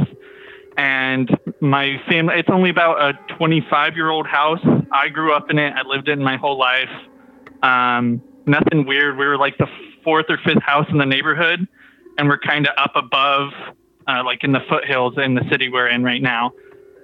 and 0.77 1.31
my 1.65 2.01
family. 2.09 2.35
It's 2.37 2.51
only 2.51 2.71
about 2.71 3.01
a 3.01 3.35
25 3.37 3.97
year 3.97 4.11
old 4.11 4.27
house. 4.27 4.61
I 4.93 5.09
grew 5.09 5.33
up 5.35 5.51
in 5.51 5.59
it. 5.59 5.73
I 5.75 5.83
lived 5.83 6.09
in 6.09 6.21
it 6.21 6.25
my 6.25 6.37
whole 6.37 6.59
life. 6.59 6.91
Um, 7.63 8.23
nothing 8.47 8.87
weird. 8.87 9.17
We 9.17 9.27
were 9.27 9.39
like 9.39 9.57
the 9.59 9.67
fourth 10.03 10.27
or 10.29 10.39
fifth 10.45 10.63
house 10.63 10.87
in 10.91 10.99
the 10.99 11.07
neighborhood, 11.07 11.67
and 12.19 12.29
we're 12.29 12.39
kind 12.39 12.67
of 12.67 12.75
up 12.77 12.93
above, 12.95 13.51
uh, 14.07 14.23
like 14.25 14.45
in 14.45 14.53
the 14.53 14.61
foothills 14.69 15.15
in 15.17 15.35
the 15.35 15.45
city 15.51 15.69
we're 15.69 15.89
in 15.89 16.05
right 16.05 16.23
now. 16.23 16.53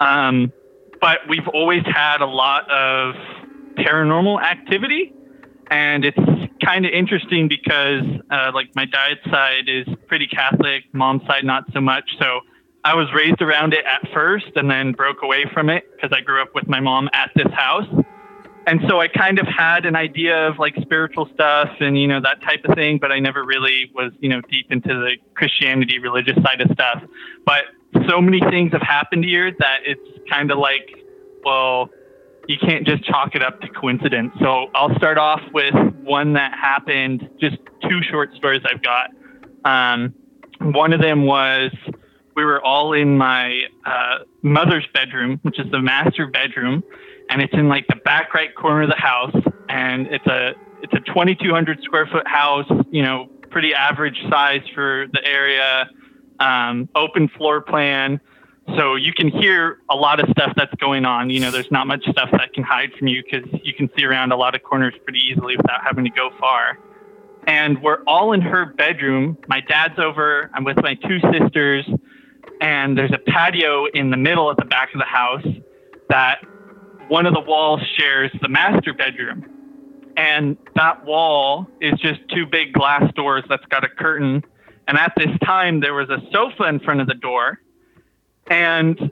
Um, 0.00 0.52
but 1.00 1.20
we've 1.28 1.48
always 1.48 1.82
had 1.86 2.20
a 2.20 2.26
lot 2.26 2.70
of 2.70 3.14
paranormal 3.76 4.42
activity 4.42 5.14
and 5.70 6.04
it's 6.04 6.18
kind 6.64 6.84
of 6.84 6.92
interesting 6.92 7.48
because 7.48 8.02
uh, 8.30 8.50
like 8.52 8.74
my 8.74 8.84
dad's 8.84 9.20
side 9.30 9.68
is 9.68 9.86
pretty 10.08 10.26
catholic 10.26 10.84
mom's 10.92 11.22
side 11.26 11.44
not 11.44 11.64
so 11.72 11.80
much 11.80 12.04
so 12.18 12.40
I 12.84 12.94
was 12.94 13.08
raised 13.14 13.42
around 13.42 13.74
it 13.74 13.84
at 13.84 14.08
first 14.12 14.52
and 14.56 14.70
then 14.70 14.92
broke 14.92 15.22
away 15.22 15.44
from 15.52 15.68
it 15.68 15.84
because 15.92 16.16
I 16.16 16.20
grew 16.22 16.40
up 16.40 16.54
with 16.54 16.66
my 16.66 16.80
mom 16.80 17.10
at 17.12 17.30
this 17.36 17.52
house. 17.52 17.88
And 18.66 18.80
so 18.88 19.00
I 19.00 19.08
kind 19.08 19.38
of 19.38 19.46
had 19.46 19.84
an 19.86 19.96
idea 19.96 20.48
of 20.48 20.58
like 20.58 20.74
spiritual 20.80 21.28
stuff 21.34 21.68
and, 21.80 21.98
you 21.98 22.06
know, 22.06 22.20
that 22.20 22.42
type 22.42 22.64
of 22.64 22.74
thing, 22.74 22.98
but 22.98 23.10
I 23.10 23.18
never 23.18 23.44
really 23.44 23.90
was, 23.94 24.12
you 24.20 24.28
know, 24.28 24.40
deep 24.42 24.70
into 24.70 24.88
the 24.88 25.16
Christianity 25.34 25.98
religious 25.98 26.36
side 26.42 26.60
of 26.60 26.70
stuff. 26.72 27.02
But 27.44 27.64
so 28.08 28.20
many 28.20 28.40
things 28.50 28.72
have 28.72 28.82
happened 28.82 29.24
here 29.24 29.50
that 29.58 29.80
it's 29.84 30.00
kind 30.30 30.50
of 30.50 30.58
like, 30.58 30.88
well, 31.44 31.90
you 32.48 32.56
can't 32.58 32.86
just 32.86 33.04
chalk 33.04 33.34
it 33.34 33.42
up 33.42 33.60
to 33.60 33.68
coincidence. 33.68 34.32
So 34.40 34.70
I'll 34.74 34.94
start 34.96 35.18
off 35.18 35.40
with 35.52 35.74
one 36.02 36.34
that 36.34 36.52
happened, 36.52 37.28
just 37.40 37.56
two 37.82 38.00
short 38.10 38.34
stories 38.34 38.62
I've 38.64 38.82
got. 38.82 39.10
Um, 39.64 40.14
one 40.60 40.92
of 40.92 41.00
them 41.00 41.24
was 41.24 41.72
we 42.36 42.44
were 42.44 42.62
all 42.64 42.92
in 42.92 43.16
my 43.16 43.62
uh, 43.84 44.18
mother's 44.42 44.86
bedroom, 44.94 45.38
which 45.42 45.58
is 45.58 45.70
the 45.70 45.80
master 45.80 46.26
bedroom, 46.26 46.82
and 47.28 47.42
it's 47.42 47.52
in 47.52 47.68
like 47.68 47.86
the 47.88 47.96
back 47.96 48.34
right 48.34 48.54
corner 48.54 48.82
of 48.82 48.90
the 48.90 48.96
house, 48.96 49.34
and 49.68 50.06
it's 50.08 50.26
a 50.26 50.54
it's 50.82 50.92
a 50.94 51.00
2,200 51.00 51.82
square 51.82 52.06
foot 52.06 52.26
house, 52.26 52.66
you 52.90 53.02
know, 53.02 53.28
pretty 53.50 53.74
average 53.74 54.16
size 54.30 54.62
for 54.74 55.06
the 55.12 55.24
area, 55.26 55.88
um, 56.38 56.88
open 56.94 57.28
floor 57.28 57.60
plan. 57.60 58.20
So 58.76 58.94
you 58.94 59.12
can 59.12 59.28
hear 59.28 59.78
a 59.90 59.96
lot 59.96 60.20
of 60.20 60.30
stuff 60.30 60.52
that's 60.56 60.74
going 60.76 61.04
on. 61.04 61.28
You 61.28 61.40
know, 61.40 61.50
there's 61.50 61.70
not 61.70 61.86
much 61.86 62.04
stuff 62.08 62.30
that 62.32 62.52
can 62.54 62.62
hide 62.62 62.92
from 62.98 63.08
you 63.08 63.22
because 63.22 63.48
you 63.64 63.74
can 63.74 63.90
see 63.96 64.04
around 64.04 64.32
a 64.32 64.36
lot 64.36 64.54
of 64.54 64.62
corners 64.62 64.94
pretty 65.02 65.18
easily 65.18 65.56
without 65.56 65.82
having 65.82 66.04
to 66.04 66.10
go 66.10 66.30
far. 66.38 66.78
And 67.46 67.82
we're 67.82 68.02
all 68.04 68.32
in 68.32 68.40
her 68.42 68.66
bedroom. 68.66 69.36
My 69.48 69.60
dad's 69.60 69.98
over. 69.98 70.50
I'm 70.54 70.62
with 70.62 70.76
my 70.82 70.94
two 70.94 71.18
sisters 71.32 71.84
and 72.60 72.96
there's 72.96 73.12
a 73.12 73.30
patio 73.30 73.86
in 73.86 74.10
the 74.10 74.16
middle 74.16 74.50
at 74.50 74.56
the 74.56 74.64
back 74.64 74.92
of 74.94 75.00
the 75.00 75.06
house 75.06 75.46
that 76.08 76.40
one 77.08 77.26
of 77.26 77.34
the 77.34 77.40
walls 77.40 77.80
shares 77.96 78.30
the 78.40 78.48
master 78.48 78.92
bedroom. 78.92 79.46
And 80.16 80.56
that 80.76 81.04
wall 81.04 81.66
is 81.80 81.98
just 81.98 82.20
two 82.34 82.46
big 82.46 82.72
glass 82.72 83.10
doors 83.14 83.44
that's 83.48 83.64
got 83.66 83.84
a 83.84 83.88
curtain. 83.88 84.44
And 84.86 84.98
at 84.98 85.12
this 85.16 85.30
time, 85.44 85.80
there 85.80 85.94
was 85.94 86.10
a 86.10 86.18
sofa 86.32 86.64
in 86.64 86.80
front 86.80 87.00
of 87.00 87.06
the 87.06 87.14
door. 87.14 87.60
And 88.48 89.10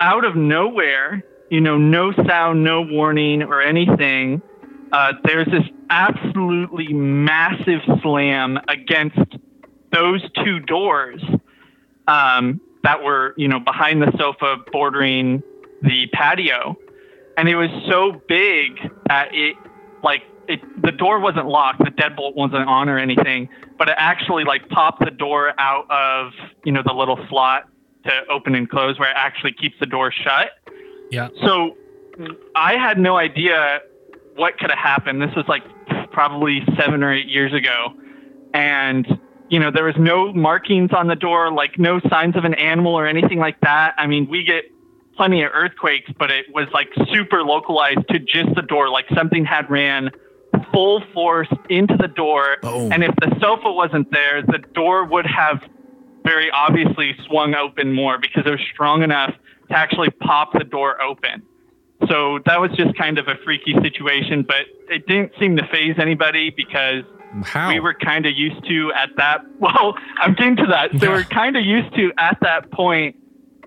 out 0.00 0.24
of 0.24 0.36
nowhere, 0.36 1.22
you 1.50 1.60
know, 1.60 1.76
no 1.76 2.12
sound, 2.26 2.64
no 2.64 2.80
warning 2.80 3.42
or 3.42 3.60
anything, 3.60 4.40
uh, 4.92 5.12
there's 5.24 5.46
this 5.46 5.64
absolutely 5.90 6.92
massive 6.92 7.80
slam 8.02 8.58
against 8.68 9.18
those 9.92 10.22
two 10.44 10.60
doors. 10.60 11.22
Um, 12.08 12.60
that 12.82 13.02
were, 13.02 13.34
you 13.36 13.48
know, 13.48 13.60
behind 13.60 14.02
the 14.02 14.12
sofa 14.18 14.56
bordering 14.72 15.42
the 15.82 16.06
patio. 16.12 16.76
And 17.36 17.48
it 17.48 17.56
was 17.56 17.70
so 17.88 18.20
big 18.28 18.78
that 19.08 19.34
it, 19.34 19.56
like, 20.02 20.22
it, 20.48 20.60
the 20.82 20.92
door 20.92 21.20
wasn't 21.20 21.46
locked, 21.46 21.78
the 21.78 21.90
deadbolt 21.90 22.34
wasn't 22.34 22.68
on 22.68 22.88
or 22.88 22.98
anything, 22.98 23.48
but 23.78 23.88
it 23.88 23.94
actually, 23.96 24.44
like, 24.44 24.68
popped 24.68 25.04
the 25.04 25.10
door 25.10 25.52
out 25.58 25.90
of, 25.90 26.32
you 26.64 26.72
know, 26.72 26.82
the 26.84 26.92
little 26.92 27.18
slot 27.28 27.68
to 28.04 28.10
open 28.30 28.54
and 28.54 28.68
close 28.68 28.98
where 28.98 29.10
it 29.10 29.16
actually 29.16 29.52
keeps 29.52 29.74
the 29.78 29.86
door 29.86 30.10
shut. 30.10 30.50
Yeah. 31.10 31.28
So 31.44 31.76
I 32.54 32.74
had 32.74 32.98
no 32.98 33.16
idea 33.16 33.80
what 34.36 34.58
could 34.58 34.70
have 34.70 34.78
happened. 34.78 35.20
This 35.20 35.34
was 35.36 35.44
like 35.48 35.62
probably 36.10 36.62
seven 36.78 37.02
or 37.02 37.12
eight 37.12 37.28
years 37.28 37.52
ago. 37.52 37.94
And 38.54 39.06
you 39.50 39.58
know, 39.58 39.70
there 39.70 39.84
was 39.84 39.96
no 39.98 40.32
markings 40.32 40.90
on 40.92 41.08
the 41.08 41.16
door, 41.16 41.52
like 41.52 41.78
no 41.78 42.00
signs 42.08 42.36
of 42.36 42.44
an 42.44 42.54
animal 42.54 42.94
or 42.94 43.06
anything 43.06 43.38
like 43.38 43.60
that. 43.60 43.94
I 43.98 44.06
mean, 44.06 44.28
we 44.30 44.44
get 44.44 44.64
plenty 45.16 45.42
of 45.42 45.50
earthquakes, 45.52 46.10
but 46.18 46.30
it 46.30 46.46
was 46.54 46.68
like 46.72 46.88
super 47.12 47.42
localized 47.42 48.08
to 48.10 48.20
just 48.20 48.54
the 48.54 48.62
door, 48.62 48.88
like 48.88 49.06
something 49.14 49.44
had 49.44 49.68
ran 49.68 50.10
full 50.72 51.02
force 51.12 51.48
into 51.68 51.96
the 51.96 52.06
door. 52.06 52.58
Boom. 52.62 52.92
And 52.92 53.02
if 53.02 53.14
the 53.16 53.36
sofa 53.40 53.72
wasn't 53.72 54.10
there, 54.12 54.40
the 54.42 54.58
door 54.72 55.04
would 55.04 55.26
have 55.26 55.62
very 56.24 56.50
obviously 56.52 57.16
swung 57.26 57.54
open 57.54 57.92
more 57.92 58.18
because 58.18 58.44
it 58.46 58.50
was 58.50 58.60
strong 58.72 59.02
enough 59.02 59.34
to 59.68 59.76
actually 59.76 60.10
pop 60.10 60.52
the 60.52 60.64
door 60.64 61.02
open. 61.02 61.42
So 62.08 62.38
that 62.46 62.60
was 62.60 62.70
just 62.76 62.96
kind 62.96 63.18
of 63.18 63.26
a 63.26 63.34
freaky 63.44 63.74
situation, 63.82 64.42
but 64.46 64.66
it 64.88 65.06
didn't 65.06 65.32
seem 65.40 65.56
to 65.56 65.66
phase 65.66 65.96
anybody 65.98 66.50
because 66.50 67.04
How? 67.44 67.68
we 67.68 67.80
were 67.80 67.94
kind 67.94 68.26
of 68.26 68.32
used 68.36 68.64
to 68.68 68.92
at 68.94 69.10
that. 69.16 69.40
Well, 69.60 69.94
I'm 70.18 70.34
getting 70.34 70.56
to 70.56 70.66
that. 70.66 70.90
So 71.00 71.10
we're 71.10 71.22
kind 71.24 71.56
of 71.56 71.64
used 71.64 71.94
to 71.94 72.12
at 72.18 72.38
that 72.40 72.70
point 72.70 73.16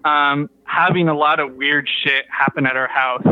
um, 0.03 0.49
having 0.65 1.07
a 1.07 1.13
lot 1.15 1.39
of 1.39 1.53
weird 1.55 1.87
shit 2.03 2.25
happen 2.29 2.65
at 2.65 2.75
our 2.75 2.87
house. 2.87 3.25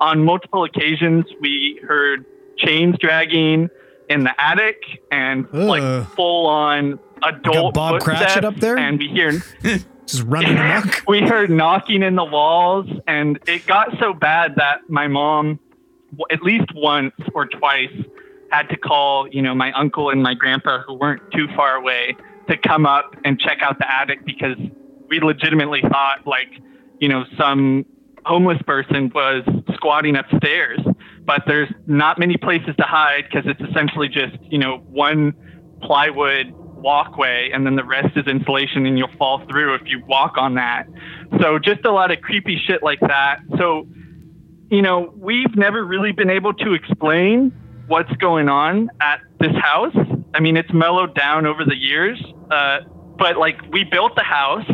On 0.00 0.24
multiple 0.24 0.64
occasions, 0.64 1.24
we 1.40 1.80
heard 1.86 2.24
chains 2.56 2.96
dragging 3.00 3.68
in 4.08 4.22
the 4.24 4.32
attic 4.40 4.80
and 5.10 5.46
Ugh. 5.52 5.54
like 5.54 6.08
full 6.10 6.46
on 6.46 6.98
adult 7.22 7.74
Bob 7.74 8.00
Cratchit 8.00 8.44
up 8.44 8.56
there? 8.56 8.76
and 8.78 8.98
we 8.98 9.08
hear 9.08 9.32
Just 10.06 10.22
running 10.24 10.56
amok. 10.56 11.02
we 11.08 11.22
heard 11.22 11.50
knocking 11.50 12.02
in 12.02 12.14
the 12.14 12.24
walls, 12.24 12.86
and 13.06 13.38
it 13.46 13.66
got 13.66 13.88
so 13.98 14.12
bad 14.12 14.56
that 14.56 14.88
my 14.88 15.08
mom, 15.08 15.58
at 16.30 16.42
least 16.42 16.66
once 16.74 17.14
or 17.34 17.46
twice, 17.46 17.88
had 18.54 18.68
to 18.68 18.76
call, 18.76 19.28
you 19.28 19.42
know, 19.42 19.54
my 19.54 19.72
uncle 19.72 20.10
and 20.10 20.22
my 20.22 20.34
grandpa, 20.34 20.82
who 20.86 20.94
weren't 20.94 21.22
too 21.32 21.46
far 21.56 21.74
away, 21.74 22.16
to 22.48 22.56
come 22.56 22.86
up 22.86 23.14
and 23.24 23.38
check 23.40 23.58
out 23.62 23.78
the 23.78 23.90
attic 23.90 24.24
because 24.24 24.56
we 25.08 25.20
legitimately 25.20 25.80
thought, 25.82 26.26
like, 26.26 26.48
you 27.00 27.08
know, 27.08 27.24
some 27.36 27.84
homeless 28.24 28.60
person 28.66 29.10
was 29.14 29.42
squatting 29.74 30.16
upstairs. 30.16 30.80
But 31.24 31.42
there's 31.46 31.72
not 31.86 32.18
many 32.18 32.36
places 32.36 32.74
to 32.76 32.84
hide 32.84 33.24
because 33.24 33.50
it's 33.50 33.60
essentially 33.70 34.08
just, 34.08 34.36
you 34.42 34.58
know, 34.58 34.78
one 34.88 35.34
plywood 35.82 36.52
walkway 36.76 37.50
and 37.52 37.64
then 37.64 37.76
the 37.76 37.84
rest 37.84 38.14
is 38.16 38.26
insulation 38.26 38.84
and 38.86 38.98
you'll 38.98 39.16
fall 39.18 39.42
through 39.50 39.74
if 39.74 39.82
you 39.86 40.04
walk 40.06 40.36
on 40.36 40.54
that. 40.54 40.86
So 41.40 41.58
just 41.58 41.84
a 41.86 41.90
lot 41.90 42.10
of 42.10 42.20
creepy 42.20 42.60
shit 42.66 42.82
like 42.82 43.00
that. 43.00 43.38
So, 43.58 43.88
you 44.70 44.82
know, 44.82 45.12
we've 45.16 45.56
never 45.56 45.82
really 45.82 46.12
been 46.12 46.30
able 46.30 46.52
to 46.54 46.74
explain 46.74 47.52
what's 47.86 48.12
going 48.16 48.48
on 48.48 48.90
at 49.00 49.20
this 49.40 49.52
house. 49.56 49.94
I 50.34 50.40
mean, 50.40 50.56
it's 50.56 50.72
mellowed 50.72 51.14
down 51.14 51.46
over 51.46 51.64
the 51.64 51.76
years, 51.76 52.22
uh, 52.50 52.80
but 53.18 53.36
like 53.36 53.60
we 53.72 53.84
built 53.84 54.16
the 54.16 54.22
house, 54.22 54.68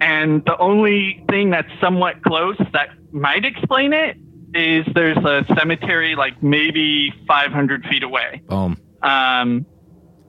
and 0.00 0.44
the 0.44 0.56
only 0.58 1.24
thing 1.30 1.50
that's 1.50 1.68
somewhat 1.80 2.22
close 2.22 2.56
that 2.72 2.90
might 3.12 3.44
explain 3.44 3.92
it 3.92 4.16
is 4.54 4.86
there's 4.94 5.16
a 5.18 5.44
cemetery 5.58 6.14
like 6.14 6.42
maybe 6.42 7.12
500 7.26 7.84
feet 7.86 8.02
away. 8.02 8.42
Boom. 8.48 8.76
Um, 9.02 9.66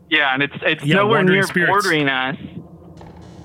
yeah, 0.10 0.34
and 0.34 0.42
it's 0.44 0.56
it's 0.62 0.84
Yeah, 0.84 0.96
nowhere 0.98 1.24
near 1.24 1.44
spirits. 1.44 1.70
bordering 1.72 2.08
us. 2.10 2.38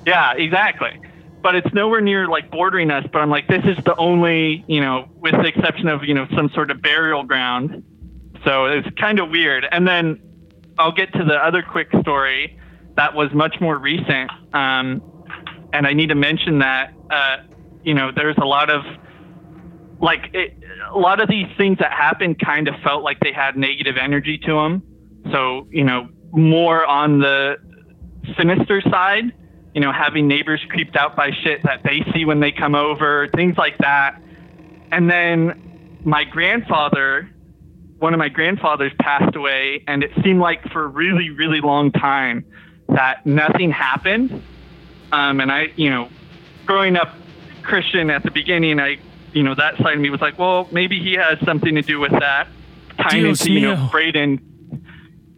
Yeah, 0.06 0.32
exactly. 0.34 1.00
But 1.42 1.56
it's 1.56 1.72
nowhere 1.74 2.00
near 2.00 2.28
like 2.28 2.50
bordering 2.50 2.90
us. 2.90 3.04
But 3.12 3.18
I'm 3.20 3.30
like, 3.30 3.48
this 3.48 3.64
is 3.64 3.76
the 3.84 3.96
only, 3.96 4.64
you 4.68 4.80
know, 4.80 5.08
with 5.20 5.32
the 5.32 5.46
exception 5.46 5.88
of 5.88 6.04
you 6.04 6.14
know 6.14 6.26
some 6.36 6.48
sort 6.54 6.70
of 6.70 6.80
burial 6.80 7.24
ground. 7.24 7.82
So 8.44 8.66
it's 8.66 8.88
kind 8.98 9.20
of 9.20 9.30
weird. 9.30 9.66
And 9.70 9.86
then 9.86 10.20
I'll 10.78 10.92
get 10.92 11.12
to 11.14 11.24
the 11.24 11.34
other 11.34 11.62
quick 11.62 11.88
story 12.00 12.58
that 12.96 13.14
was 13.14 13.32
much 13.32 13.56
more 13.60 13.78
recent. 13.78 14.30
Um, 14.54 15.02
and 15.72 15.86
I 15.86 15.92
need 15.92 16.08
to 16.08 16.14
mention 16.14 16.58
that 16.58 16.92
uh, 17.10 17.36
you 17.82 17.94
know 17.94 18.10
there's 18.14 18.36
a 18.38 18.44
lot 18.44 18.70
of 18.70 18.82
like 20.00 20.30
it, 20.34 20.56
a 20.90 20.98
lot 20.98 21.20
of 21.20 21.28
these 21.28 21.46
things 21.56 21.78
that 21.78 21.92
happened 21.92 22.38
kind 22.44 22.68
of 22.68 22.74
felt 22.82 23.02
like 23.02 23.18
they 23.20 23.32
had 23.32 23.56
negative 23.56 23.96
energy 24.00 24.38
to 24.38 24.54
them. 24.54 24.82
So 25.32 25.66
you 25.70 25.84
know 25.84 26.08
more 26.32 26.84
on 26.84 27.20
the 27.20 27.56
sinister 28.38 28.82
side. 28.90 29.32
You 29.74 29.80
know, 29.80 29.90
having 29.90 30.28
neighbors 30.28 30.60
creeped 30.68 30.96
out 30.96 31.16
by 31.16 31.30
shit 31.42 31.62
that 31.62 31.82
they 31.82 32.04
see 32.12 32.26
when 32.26 32.40
they 32.40 32.52
come 32.52 32.74
over, 32.74 33.28
things 33.34 33.56
like 33.56 33.78
that. 33.78 34.20
And 34.90 35.10
then 35.10 35.98
my 36.04 36.24
grandfather, 36.24 37.30
one 38.02 38.12
of 38.14 38.18
my 38.18 38.28
grandfathers 38.28 38.92
passed 39.00 39.36
away, 39.36 39.84
and 39.86 40.02
it 40.02 40.10
seemed 40.24 40.40
like 40.40 40.68
for 40.72 40.82
a 40.82 40.88
really, 40.88 41.30
really 41.30 41.60
long 41.60 41.92
time 41.92 42.44
that 42.88 43.24
nothing 43.24 43.70
happened. 43.70 44.42
Um, 45.12 45.40
and 45.40 45.52
I, 45.52 45.72
you 45.76 45.88
know, 45.88 46.08
growing 46.66 46.96
up 46.96 47.14
Christian 47.62 48.10
at 48.10 48.24
the 48.24 48.32
beginning, 48.32 48.80
I, 48.80 48.98
you 49.32 49.44
know, 49.44 49.54
that 49.54 49.76
side 49.78 49.94
of 49.94 50.00
me 50.00 50.10
was 50.10 50.20
like, 50.20 50.36
well, 50.36 50.68
maybe 50.72 50.98
he 50.98 51.14
has 51.14 51.38
something 51.44 51.76
to 51.76 51.82
do 51.82 52.00
with 52.00 52.10
that. 52.10 52.48
Tying 52.98 53.22
Dios 53.22 53.40
into, 53.42 53.52
you 53.52 53.60
know. 53.60 53.88
Braden. 53.92 54.84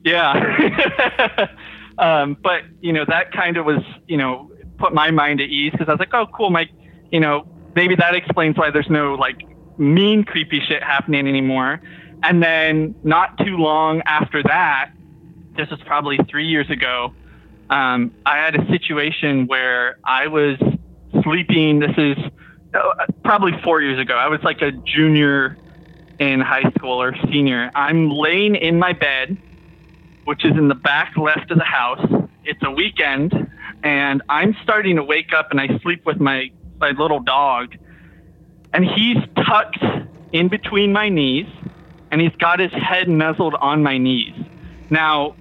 Yeah. 0.03 1.49
um, 1.99 2.35
but, 2.43 2.63
you 2.81 2.95
know, 2.95 3.05
that 3.07 3.31
kind 3.33 3.59
of 3.59 3.67
was, 3.67 3.83
you 4.09 4.17
know, 4.17 4.51
put 4.79 4.95
my 4.95 5.11
mind 5.11 5.43
at 5.43 5.51
ease 5.51 5.73
because 5.73 5.89
I 5.89 5.93
was 5.93 6.01
like, 6.01 6.15
oh, 6.15 6.27
cool. 6.35 6.49
My, 6.49 6.67
you 7.11 7.21
know, 7.21 7.47
maybe 7.77 7.95
that 7.97 8.15
explains 8.15 8.57
why 8.57 8.71
there's 8.71 8.89
no 8.89 9.17
like 9.17 9.43
mean, 9.79 10.25
creepy 10.25 10.61
shit 10.67 10.83
happening 10.83 11.29
anymore. 11.29 11.83
And 12.25 12.43
then 12.43 12.95
not 13.05 13.37
too 13.37 13.59
long 13.59 14.01
after 14.07 14.43
that, 14.45 14.93
this 15.59 15.69
was 15.69 15.79
probably 15.85 16.19
three 16.31 16.47
years 16.47 16.71
ago, 16.71 17.15
um, 17.69 18.15
I 18.25 18.39
had 18.39 18.57
a 18.57 18.67
situation 18.71 19.47
where 19.47 19.99
I 20.05 20.29
was 20.29 20.57
sleeping. 21.23 21.81
This 21.81 21.93
is 21.99 22.17
uh, 22.73 23.07
probably 23.25 23.53
four 23.63 23.83
years 23.83 23.99
ago. 23.99 24.15
I 24.15 24.29
was 24.29 24.41
like 24.43 24.63
a 24.63 24.73
junior 24.73 25.59
in 26.19 26.41
high 26.41 26.71
school 26.77 27.01
or 27.01 27.15
senior. 27.31 27.71
I'm 27.75 28.09
laying 28.11 28.55
in 28.55 28.79
my 28.79 28.95
bed, 28.95 29.37
which 30.25 30.47
is 30.47 30.53
in 30.53 30.69
the 30.69 30.75
back 30.75 31.19
left 31.19 31.51
of 31.51 31.59
the 31.59 31.65
house. 31.65 32.07
It's 32.45 32.63
a 32.63 32.71
weekend, 32.71 33.51
and 33.83 34.23
I'm 34.31 34.57
starting 34.63 34.97
to 34.97 35.05
wake 35.05 35.35
up 35.35 35.51
and 35.51 35.61
I 35.61 35.79
sleep 35.83 36.07
with 36.07 36.21
my, 36.21 36.51
my 36.79 36.93
little 36.93 37.21
dog. 37.21 37.77
And 38.73 38.83
he's 38.83 39.19
tucked 39.47 39.85
in 40.33 40.49
between 40.49 40.93
my 40.93 41.11
knees, 41.11 41.47
and 42.15 42.23
he's 42.23 42.37
got 42.37 42.61
his 42.61 42.71
head 42.71 43.09
nuzzled 43.09 43.57
on 43.57 43.83
my 43.83 43.99
knees. 43.99 44.37
Now, 44.89 45.35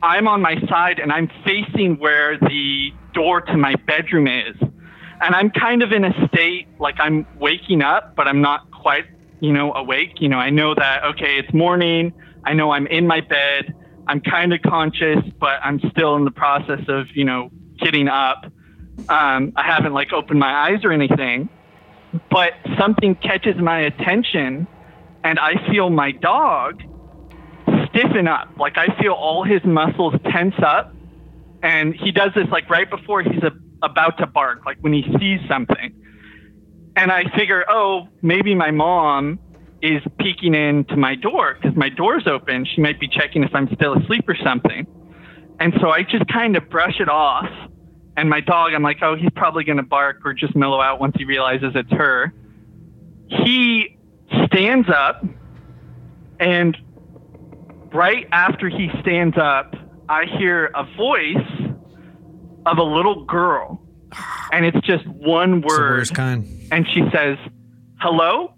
I'm 0.00 0.28
on 0.28 0.40
my 0.40 0.60
side 0.68 1.00
and 1.00 1.10
I'm 1.10 1.28
facing 1.44 1.98
where 1.98 2.38
the 2.38 2.92
door 3.12 3.40
to 3.40 3.56
my 3.56 3.74
bedroom 3.88 4.28
is. 4.28 4.54
And 4.60 5.34
I'm 5.34 5.50
kind 5.50 5.82
of 5.82 5.90
in 5.90 6.04
a 6.04 6.28
state 6.28 6.68
like 6.78 6.94
I'm 7.00 7.26
waking 7.40 7.82
up, 7.82 8.14
but 8.14 8.28
I'm 8.28 8.40
not 8.40 8.70
quite, 8.70 9.06
you 9.40 9.52
know, 9.52 9.74
awake. 9.74 10.20
You 10.20 10.28
know, 10.28 10.38
I 10.38 10.50
know 10.50 10.72
that, 10.72 11.02
okay, 11.02 11.36
it's 11.36 11.52
morning. 11.52 12.12
I 12.44 12.52
know 12.52 12.70
I'm 12.70 12.86
in 12.86 13.08
my 13.08 13.22
bed. 13.22 13.74
I'm 14.06 14.20
kind 14.20 14.54
of 14.54 14.62
conscious, 14.62 15.18
but 15.40 15.58
I'm 15.64 15.80
still 15.90 16.14
in 16.14 16.24
the 16.24 16.30
process 16.30 16.84
of, 16.86 17.08
you 17.12 17.24
know, 17.24 17.50
getting 17.80 18.06
up. 18.06 18.44
Um, 19.08 19.52
I 19.56 19.64
haven't 19.64 19.94
like 19.94 20.12
opened 20.12 20.38
my 20.38 20.70
eyes 20.70 20.84
or 20.84 20.92
anything, 20.92 21.48
but 22.30 22.52
something 22.78 23.16
catches 23.16 23.56
my 23.56 23.80
attention 23.80 24.68
and 25.24 25.38
I 25.38 25.70
feel 25.70 25.90
my 25.90 26.12
dog 26.12 26.82
stiffen 27.88 28.28
up. 28.28 28.48
Like 28.58 28.78
I 28.78 28.86
feel 29.00 29.12
all 29.12 29.44
his 29.44 29.62
muscles 29.64 30.14
tense 30.32 30.54
up. 30.64 30.94
And 31.62 31.94
he 31.94 32.10
does 32.10 32.30
this 32.34 32.48
like 32.50 32.70
right 32.70 32.88
before 32.88 33.22
he's 33.22 33.42
a, 33.42 33.52
about 33.82 34.18
to 34.18 34.26
bark, 34.26 34.64
like 34.64 34.78
when 34.80 34.92
he 34.92 35.02
sees 35.18 35.40
something. 35.48 35.94
And 36.96 37.12
I 37.12 37.24
figure, 37.36 37.64
oh, 37.68 38.08
maybe 38.22 38.54
my 38.54 38.70
mom 38.70 39.38
is 39.82 40.02
peeking 40.18 40.54
into 40.54 40.96
my 40.96 41.14
door 41.14 41.54
because 41.54 41.76
my 41.76 41.88
door's 41.88 42.26
open. 42.26 42.66
She 42.66 42.80
might 42.80 42.98
be 42.98 43.08
checking 43.08 43.42
if 43.42 43.54
I'm 43.54 43.68
still 43.74 43.94
asleep 43.94 44.28
or 44.28 44.36
something. 44.42 44.86
And 45.58 45.74
so 45.80 45.90
I 45.90 46.02
just 46.02 46.26
kind 46.28 46.56
of 46.56 46.68
brush 46.70 46.98
it 47.00 47.08
off. 47.08 47.48
And 48.16 48.28
my 48.28 48.40
dog, 48.40 48.72
I'm 48.74 48.82
like, 48.82 48.98
oh, 49.02 49.16
he's 49.16 49.30
probably 49.36 49.64
going 49.64 49.76
to 49.76 49.82
bark 49.82 50.20
or 50.24 50.34
just 50.34 50.56
mellow 50.56 50.80
out 50.80 51.00
once 51.00 51.14
he 51.16 51.24
realizes 51.24 51.72
it's 51.74 51.92
her. 51.92 52.32
He 53.28 53.96
stands 54.46 54.88
up 54.88 55.24
and 56.38 56.76
right 57.92 58.26
after 58.32 58.68
he 58.68 58.88
stands 59.00 59.36
up, 59.36 59.74
I 60.08 60.24
hear 60.38 60.70
a 60.74 60.84
voice 60.96 61.36
of 62.66 62.78
a 62.78 62.82
little 62.82 63.24
girl, 63.24 63.80
and 64.52 64.64
it's 64.64 64.80
just 64.86 65.06
one 65.06 65.60
word, 65.60 66.08
and 66.72 66.86
she 66.88 67.02
says, 67.12 67.36
"Hello," 68.00 68.54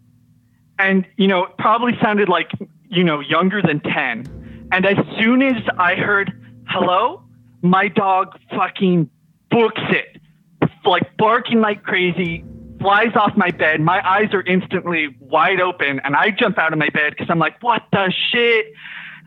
and 0.79 1.07
you 1.17 1.29
know, 1.29 1.45
it 1.45 1.51
probably 1.59 1.93
sounded 2.03 2.29
like 2.29 2.51
you 2.89 3.05
know 3.05 3.21
younger 3.21 3.61
than 3.63 3.81
ten. 3.81 4.69
And 4.73 4.87
as 4.87 4.97
soon 5.21 5.43
as 5.43 5.63
I 5.79 5.95
heard 5.97 6.33
"Hello," 6.69 7.23
my 7.63 7.89
dog 7.89 8.39
fucking 8.51 9.11
books 9.51 9.83
it, 9.91 10.21
like 10.85 11.17
barking 11.19 11.61
like 11.61 11.83
crazy. 11.83 12.45
Flies 12.83 13.13
off 13.15 13.37
my 13.37 13.51
bed. 13.51 13.81
My 13.81 14.07
eyes 14.07 14.35
are 14.35 14.43
instantly 14.43 15.17
wide 15.21 15.61
open, 15.61 16.01
and 16.05 16.15
I 16.15 16.31
jump 16.31 16.59
out 16.59 16.73
of 16.73 16.79
my 16.79 16.91
bed 16.91 17.15
because 17.17 17.29
I'm 17.31 17.39
like, 17.39 17.63
"What 17.63 17.83
the 17.93 18.13
shit?" 18.31 18.75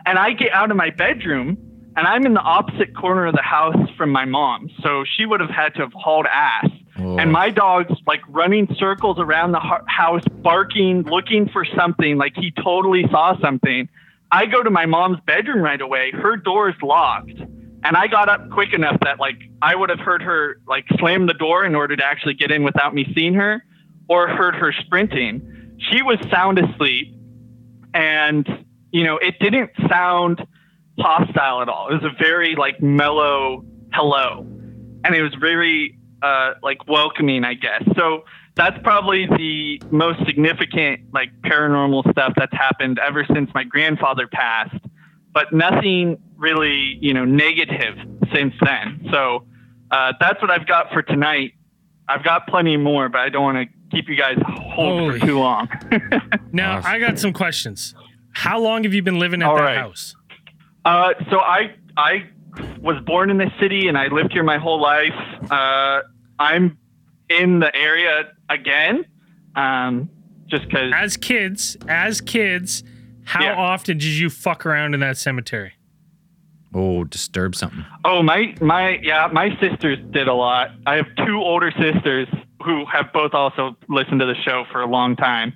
and 0.06 0.20
I 0.20 0.34
get 0.34 0.52
out 0.54 0.72
of 0.72 0.78
my 0.78 0.90
bedroom 0.92 1.58
and 1.98 2.08
I'm 2.08 2.26
in 2.26 2.34
the 2.34 2.42
opposite 2.42 2.96
corner 2.96 3.26
of 3.26 3.36
the 3.36 3.42
house 3.42 3.90
from 3.98 4.10
my 4.10 4.26
mom. 4.26 4.70
So 4.84 5.06
she 5.06 5.26
would 5.26 5.40
have 5.40 5.50
had 5.50 5.74
to 5.76 5.82
have 5.82 5.94
hauled 5.94 6.28
ass. 6.30 6.68
Oh. 7.00 7.18
And 7.18 7.32
my 7.32 7.50
dog's 7.50 7.94
like 8.06 8.22
running 8.28 8.68
circles 8.78 9.18
around 9.18 9.54
the 9.54 9.62
house, 9.88 10.24
barking, 10.42 11.04
looking 11.04 11.50
for 11.50 11.66
something, 11.76 12.18
like 12.18 12.34
he 12.36 12.52
totally 12.52 13.06
saw 13.10 13.40
something. 13.40 13.90
I 14.32 14.46
go 14.46 14.62
to 14.62 14.70
my 14.70 14.86
mom's 14.86 15.20
bedroom 15.26 15.62
right 15.62 15.80
away. 15.80 16.12
Her 16.12 16.36
door 16.36 16.70
is 16.70 16.76
locked. 16.82 17.40
And 17.84 17.96
I 17.96 18.08
got 18.08 18.30
up 18.30 18.50
quick 18.50 18.74
enough 18.74 18.98
that 19.02 19.20
like 19.20 19.38
I 19.66 19.74
would 19.74 19.90
have 19.90 20.00
heard 20.00 20.22
her 20.22 20.58
like 20.68 20.86
slam 21.00 21.26
the 21.26 21.34
door 21.34 21.66
in 21.66 21.74
order 21.74 21.96
to 21.96 22.06
actually 22.06 22.36
get 22.36 22.52
in 22.52 22.62
without 22.64 22.94
me 22.94 23.12
seeing 23.16 23.34
her 23.34 23.66
or 24.08 24.28
heard 24.28 24.54
her 24.54 24.72
sprinting. 24.72 25.76
She 25.90 26.04
was 26.04 26.18
sound 26.30 26.60
asleep 26.60 27.16
and 27.96 28.48
you 28.92 29.04
know, 29.04 29.18
it 29.18 29.40
didn't 29.40 29.72
sound 29.90 30.46
hostile 31.00 31.64
at 31.64 31.68
all. 31.68 31.90
It 31.90 31.96
was 31.96 32.04
a 32.04 32.24
very 32.24 32.56
like 32.56 32.80
mellow 32.80 33.66
hello, 33.92 34.46
and 35.04 35.16
it 35.16 35.24
was 35.24 35.34
very 35.34 35.98
uh, 36.22 36.54
like 36.62 36.88
welcoming, 36.88 37.44
I 37.44 37.56
guess. 37.56 37.84
So 37.96 38.24
that's 38.54 38.78
probably 38.84 39.26
the 39.26 39.82
most 39.90 40.24
significant 40.28 41.02
like 41.12 41.30
paranormal 41.42 42.10
stuff 42.12 42.34
that's 42.38 42.54
happened 42.54 43.00
ever 43.00 43.26
since 43.34 43.50
my 43.56 43.64
grandfather 43.64 44.28
passed. 44.28 44.78
But 45.34 45.52
nothing 45.52 46.18
really, 46.38 47.00
you 47.02 47.16
know, 47.16 47.26
negative 47.26 47.98
since 48.32 48.54
then. 48.62 49.10
So 49.12 49.46
uh, 49.96 50.14
that's 50.20 50.42
what 50.42 50.52
I've 50.52 50.68
got 50.68 50.92
for 50.92 51.02
tonight. 51.02 51.54
I've 52.08 52.24
got 52.24 52.48
plenty 52.48 52.78
more, 52.78 53.10
but 53.10 53.22
I 53.22 53.30
don't 53.30 53.44
want 53.44 53.58
to 53.70 53.96
keep 53.96 54.10
you 54.10 54.16
guys 54.16 54.38
hold 54.46 55.00
Holy. 55.02 55.20
for 55.20 55.26
too 55.26 55.40
long. 55.40 55.68
Now, 56.52 56.82
I 56.86 57.00
got 57.00 57.20
some 57.20 57.34
questions. 57.34 57.94
How 58.34 58.60
long 58.60 58.84
have 58.84 58.94
you 58.94 59.02
been 59.02 59.20
living 59.20 59.42
at 59.42 59.48
All 59.50 59.56
that 59.58 59.62
right. 59.64 59.78
house? 59.78 60.16
Uh, 60.86 61.14
so 61.30 61.40
I 61.40 61.76
I 61.98 62.26
was 62.82 63.02
born 63.06 63.30
in 63.30 63.38
this 63.38 63.50
city 63.60 63.88
and 63.88 63.98
I 63.98 64.08
lived 64.08 64.32
here 64.34 64.44
my 64.44 64.58
whole 64.58 64.82
life. 64.82 65.14
Uh, 65.52 66.02
I'm 66.40 66.78
in 67.30 67.60
the 67.60 67.74
area 67.76 68.32
again, 68.50 69.06
um, 69.56 70.10
just 70.48 70.66
because. 70.68 70.92
As 70.96 71.18
kids, 71.18 71.76
as 71.88 72.22
kids, 72.22 72.84
how 73.26 73.44
Yeah. 73.44 73.56
often 73.56 73.98
did 73.98 74.14
you 74.14 74.30
fuck 74.30 74.66
around 74.66 74.94
in 74.94 75.00
that 75.00 75.18
cemetery? 75.18 75.74
Oh, 76.78 77.06
disturb 77.06 77.56
something. 77.56 77.86
Oh 78.04 78.22
my 78.22 78.54
my 78.60 79.00
yeah, 79.02 79.30
my 79.32 79.50
sisters 79.62 79.98
did 80.12 80.28
a 80.28 80.34
lot. 80.34 80.72
I 80.86 80.96
have 80.96 81.06
two 81.26 81.38
older 81.38 81.72
sisters 81.72 82.28
who 82.66 82.86
have 82.86 83.14
both 83.14 83.34
also 83.34 83.78
listened 83.88 84.20
to 84.20 84.26
the 84.26 84.36
show 84.44 84.66
for 84.72 84.82
a 84.82 84.86
long 84.88 85.16
time, 85.16 85.54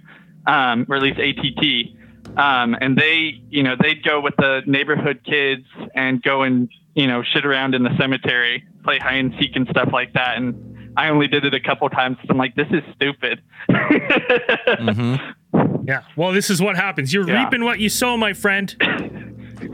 um, 0.47 0.86
or 0.89 0.95
at 0.95 1.01
least 1.01 1.19
ATT. 1.19 2.38
Um, 2.38 2.75
and 2.79 2.95
they, 2.97 3.41
you 3.49 3.63
know, 3.63 3.75
they'd 3.82 4.01
go 4.03 4.21
with 4.21 4.36
the 4.38 4.62
neighborhood 4.65 5.19
kids 5.25 5.65
and 5.93 6.21
go 6.23 6.43
and 6.43 6.69
you 6.95 7.05
know 7.08 7.21
shit 7.21 7.45
around 7.45 7.75
in 7.75 7.84
the 7.84 7.95
cemetery, 7.97 8.63
play 8.86 8.97
hide 8.99 9.15
and 9.19 9.34
seek 9.41 9.55
and 9.58 9.67
stuff 9.69 9.89
like 9.91 10.13
that. 10.13 10.38
And 10.38 10.93
I 10.95 11.10
only 11.10 11.27
did 11.27 11.43
it 11.43 11.53
a 11.53 11.60
couple 11.60 11.89
times. 11.89 12.15
'cause 12.17 12.27
I'm 12.29 12.38
like, 12.38 12.55
this 12.55 12.67
is 12.71 12.84
stupid. 12.95 13.41
Mm-hmm. 13.69 15.15
Yeah. 15.88 16.03
Well, 16.15 16.34
this 16.34 16.51
is 16.51 16.62
what 16.62 16.75
happens. 16.75 17.12
You're 17.12 17.27
Yeah. 17.27 17.43
reaping 17.45 17.63
what 17.63 17.79
you 17.79 17.89
sow, 17.89 18.15
my 18.15 18.34
friend. 18.34 18.75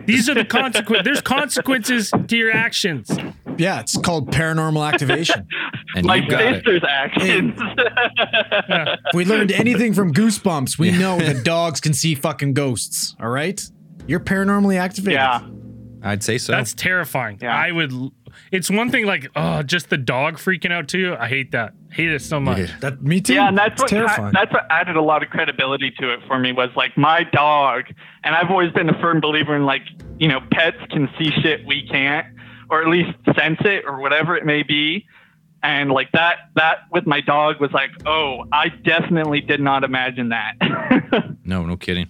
These 0.05 0.29
are 0.29 0.33
the 0.33 0.45
consequences. 0.45 1.03
There's 1.05 1.21
consequences 1.21 2.11
to 2.27 2.37
your 2.37 2.51
actions. 2.51 3.09
Yeah, 3.57 3.79
it's 3.79 3.97
called 3.97 4.31
paranormal 4.31 4.87
activation. 4.91 5.47
And 5.95 6.05
my 6.05 6.15
you 6.17 6.29
got 6.29 6.41
it. 6.41 6.55
sister's 6.55 6.83
actions. 6.89 7.53
If 7.57 9.13
we 9.13 9.23
learned 9.23 9.53
anything 9.53 9.93
from 9.93 10.11
Goosebumps, 10.13 10.77
we 10.77 10.91
know 10.91 11.17
that 11.19 11.43
dogs 11.45 11.79
can 11.79 11.93
see 11.93 12.15
fucking 12.15 12.53
ghosts. 12.53 13.15
All 13.21 13.29
right, 13.29 13.61
you're 14.05 14.19
paranormally 14.19 14.75
activated. 14.77 15.13
yeah. 15.13 15.39
I'd 16.03 16.21
say 16.21 16.37
so. 16.37 16.51
That's 16.51 16.73
terrifying. 16.73 17.39
Yeah. 17.41 17.55
I 17.55 17.71
would. 17.71 17.93
It's 18.51 18.69
one 18.69 18.89
thing 18.91 19.05
like, 19.05 19.27
oh, 19.35 19.63
just 19.63 19.89
the 19.89 19.97
dog 19.97 20.35
freaking 20.37 20.71
out 20.71 20.87
too. 20.87 21.15
I 21.19 21.27
hate 21.27 21.51
that. 21.51 21.73
Hate 21.91 22.09
it 22.11 22.21
so 22.21 22.39
much. 22.39 22.57
Yeah. 22.57 22.67
That 22.81 23.01
me 23.01 23.21
too. 23.21 23.33
Yeah, 23.35 23.47
and 23.47 23.57
that's 23.57 23.73
It's 23.73 23.81
what 23.83 23.89
terrifying. 23.89 24.33
that's 24.33 24.51
what 24.51 24.65
added 24.69 24.95
a 24.95 25.01
lot 25.01 25.23
of 25.23 25.29
credibility 25.29 25.91
to 25.99 26.13
it 26.13 26.19
for 26.27 26.37
me 26.39 26.51
was 26.51 26.69
like 26.75 26.97
my 26.97 27.23
dog, 27.23 27.85
and 28.23 28.35
I've 28.35 28.49
always 28.51 28.71
been 28.73 28.89
a 28.89 28.99
firm 29.01 29.19
believer 29.21 29.55
in 29.55 29.65
like 29.65 29.83
you 30.19 30.27
know 30.27 30.39
pets 30.51 30.77
can 30.91 31.09
see 31.17 31.31
shit 31.41 31.65
we 31.65 31.87
can't, 31.87 32.27
or 32.69 32.81
at 32.81 32.87
least 32.89 33.11
sense 33.37 33.59
it 33.61 33.83
or 33.85 33.99
whatever 33.99 34.35
it 34.35 34.45
may 34.45 34.63
be, 34.63 35.05
and 35.63 35.89
like 35.91 36.11
that 36.11 36.49
that 36.55 36.79
with 36.91 37.05
my 37.07 37.21
dog 37.21 37.59
was 37.61 37.71
like 37.71 37.91
oh 38.05 38.43
I 38.51 38.69
definitely 38.69 39.41
did 39.41 39.61
not 39.61 39.83
imagine 39.83 40.29
that. 40.29 40.55
no, 41.45 41.65
no 41.65 41.77
kidding. 41.77 42.09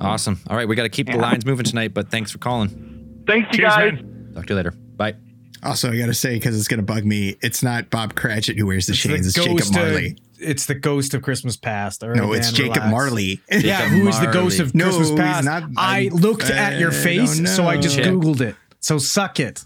Awesome. 0.00 0.40
All 0.48 0.56
right, 0.56 0.66
we 0.66 0.74
got 0.74 0.84
to 0.84 0.88
keep 0.88 1.06
the 1.06 1.18
lines 1.18 1.44
moving 1.44 1.64
tonight, 1.66 1.92
but 1.92 2.10
thanks 2.10 2.30
for 2.30 2.38
calling. 2.38 3.24
Thanks 3.26 3.48
you 3.52 3.58
Cheers, 3.64 3.74
guys. 3.74 3.92
man. 3.92 4.12
Talk 4.36 4.46
to 4.46 4.52
you 4.52 4.56
later. 4.56 4.70
Bye. 4.70 5.14
Also, 5.62 5.90
I 5.90 5.96
got 5.98 6.06
to 6.06 6.14
say, 6.14 6.34
because 6.34 6.56
it's 6.56 6.68
going 6.68 6.78
to 6.78 6.84
bug 6.86 7.04
me, 7.04 7.36
it's 7.42 7.62
not 7.62 7.90
Bob 7.90 8.14
Cratchit 8.14 8.56
who 8.58 8.66
wears 8.66 8.86
the 8.86 8.92
It's 8.92 9.00
chains. 9.02 9.26
It's 9.26 9.34
the 9.34 9.42
Jacob 9.42 9.58
ghost 9.58 9.70
of- 9.70 9.76
Marley. 9.76 10.18
it's 10.38 10.66
the 10.66 10.74
ghost 10.74 11.14
of 11.14 11.22
Christmas 11.22 11.56
past. 11.56 12.04
All 12.04 12.10
right, 12.10 12.18
no, 12.18 12.32
it's 12.34 12.48
man, 12.48 12.54
Jacob 12.54 12.74
relax. 12.76 12.90
Marley. 12.92 13.40
Yeah, 13.50 13.60
Jacob 13.80 13.88
who 13.98 14.08
is 14.08 14.20
the 14.20 14.26
ghost 14.26 14.60
of 14.60 14.74
No, 14.74 14.84
Christmas 14.94 15.10
past? 15.18 15.44
not- 15.46 15.62
I 15.76 15.98
I- 15.98 16.10
looked 16.12 16.44
at 16.50 16.78
your 16.78 16.92
face, 16.92 17.36
don't 17.38 17.46
so 17.46 17.66
I 17.66 17.78
just 17.78 17.96
know. 17.98 18.04
googled 18.20 18.42
it. 18.42 18.54
So 18.80 18.98
suck 18.98 19.40
it. 19.40 19.64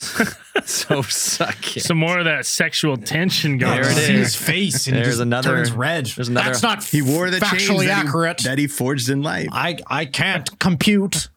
so 0.64 1.02
suck 1.02 1.76
it. 1.76 1.80
Some 1.82 1.98
more 1.98 2.20
of 2.20 2.24
that 2.26 2.46
sexual 2.46 2.96
tension 2.96 3.58
going 3.58 3.80
There 3.82 3.90
on. 3.90 3.98
it 3.98 4.06
See 4.06 4.12
his 4.16 4.36
face, 4.36 4.86
and 4.86 4.94
he 4.96 5.02
There's 5.02 5.14
just 5.16 5.22
another- 5.22 5.48
turns 5.56 5.72
red. 5.72 6.06
there's 6.06 6.28
another- 6.28 6.50
That's 6.50 6.62
not 6.62 6.84
He 6.84 7.02
wore 7.02 7.30
the 7.30 7.40
chains 7.40 7.62
factually 7.68 7.86
that 7.86 8.02
he- 8.02 8.06
accurate. 8.08 8.38
that 8.44 8.58
he 8.58 8.68
forged 8.68 9.08
in 9.10 9.22
life. 9.22 9.48
I 9.50 9.76
I 9.88 10.04
can't 10.04 10.56
compute. 10.60 11.28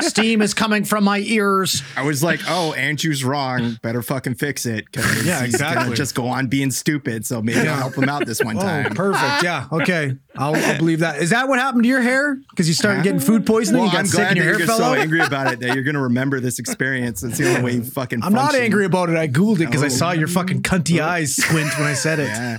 Steam 0.00 0.40
is 0.42 0.54
coming 0.54 0.84
from 0.84 1.04
my 1.04 1.18
ears. 1.18 1.82
I 1.96 2.02
was 2.02 2.22
like, 2.22 2.40
oh, 2.48 2.72
Andrew's 2.74 3.24
wrong. 3.24 3.78
Better 3.82 4.02
fucking 4.02 4.36
fix 4.36 4.66
it. 4.66 4.90
Cause 4.92 5.04
Yeah, 5.26 5.44
he's 5.44 5.56
gonna 5.56 5.70
exactly. 5.72 5.96
just 5.96 6.14
go 6.14 6.26
on 6.28 6.46
being 6.46 6.70
stupid. 6.70 7.26
So 7.26 7.42
maybe 7.42 7.68
I'll 7.68 7.76
help 7.76 7.94
him 7.96 8.08
out 8.08 8.24
this 8.26 8.42
one 8.42 8.56
oh, 8.58 8.60
time. 8.60 8.94
perfect. 8.94 9.42
Yeah. 9.42 9.66
Okay. 9.72 10.16
I'll, 10.36 10.54
I'll 10.54 10.78
believe 10.78 11.00
that. 11.00 11.20
Is 11.20 11.30
that 11.30 11.48
what 11.48 11.58
happened 11.58 11.82
to 11.84 11.88
your 11.88 12.00
hair? 12.02 12.36
Because 12.50 12.68
you 12.68 12.74
started 12.74 13.02
getting 13.04 13.20
food 13.20 13.46
poisoning. 13.46 13.80
Well, 13.82 13.88
you 13.88 13.92
got 13.92 14.00
I'm 14.00 14.06
sick 14.06 14.16
glad 14.18 14.28
and 14.28 14.36
that 14.36 14.44
your 14.44 14.44
you're 14.50 14.58
hair 14.58 14.66
just 14.66 14.78
fell 14.78 14.94
so 14.94 15.00
angry 15.00 15.20
about 15.20 15.52
it 15.52 15.60
that 15.60 15.74
you're 15.74 15.84
gonna 15.84 16.02
remember 16.02 16.40
this 16.40 16.58
experience. 16.58 17.22
It's 17.22 17.38
the 17.38 17.48
only 17.48 17.62
way 17.62 17.72
you 17.74 17.82
fucking. 17.84 18.22
I'm 18.22 18.32
not 18.32 18.54
angry 18.54 18.84
about 18.84 19.10
it. 19.10 19.16
I 19.16 19.28
googled 19.28 19.56
it 19.56 19.66
because 19.66 19.82
I 19.82 19.86
Oh. 19.86 19.90
saw 19.90 20.12
your 20.12 20.28
fucking 20.28 20.62
cunty 20.62 21.00
oh. 21.02 21.06
eyes 21.08 21.36
squint 21.36 21.76
when 21.78 21.86
I 21.88 21.94
said 21.94 22.18
it. 22.20 22.28
Yeah. 22.28 22.58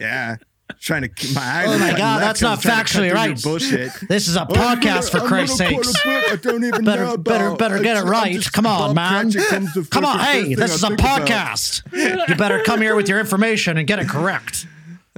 yeah. 0.00 0.36
Trying 0.82 1.02
to 1.02 1.08
keep 1.08 1.32
my 1.34 1.40
eyes. 1.42 1.66
Oh 1.68 1.78
my 1.78 1.96
God, 1.96 2.20
left 2.20 2.40
that's 2.40 2.40
'cause 2.40 2.44
I'm 2.44 2.50
not 2.50 2.60
trying 2.60 2.84
to 2.84 2.92
cut 2.92 3.02
factually 3.04 3.08
through 3.10 3.16
right. 3.16 3.42
Bullshit. 3.42 4.08
This 4.08 4.26
is 4.26 4.34
a 4.34 4.40
podcast, 4.46 5.12
for 5.12 5.20
Christ's 5.20 5.56
sakes. 5.58 5.94
I 6.04 6.36
don't 6.42 6.64
even 6.64 6.84
Better, 6.84 7.04
know 7.04 7.16
better, 7.16 7.46
about. 7.46 7.58
better 7.60 7.78
get 7.80 7.98
it 7.98 8.02
right. 8.02 8.44
Come 8.52 8.66
on, 8.66 8.92
man. 8.92 9.30
Cratchit 9.30 9.48
comes 9.48 9.74
the 9.74 9.84
Come 9.84 10.04
on, 10.04 10.18
hey, 10.18 10.54
this 10.56 10.74
is 10.74 10.82
a 10.82 10.88
think 10.88 10.98
about. 11.00 11.20
podcast. 11.28 12.28
You 12.28 12.34
better 12.34 12.64
come 12.64 12.80
here 12.80 12.96
with 12.96 13.08
your 13.08 13.20
information 13.20 13.76
and 13.78 13.86
get 13.86 14.00
it 14.00 14.08
correct. 14.08 14.66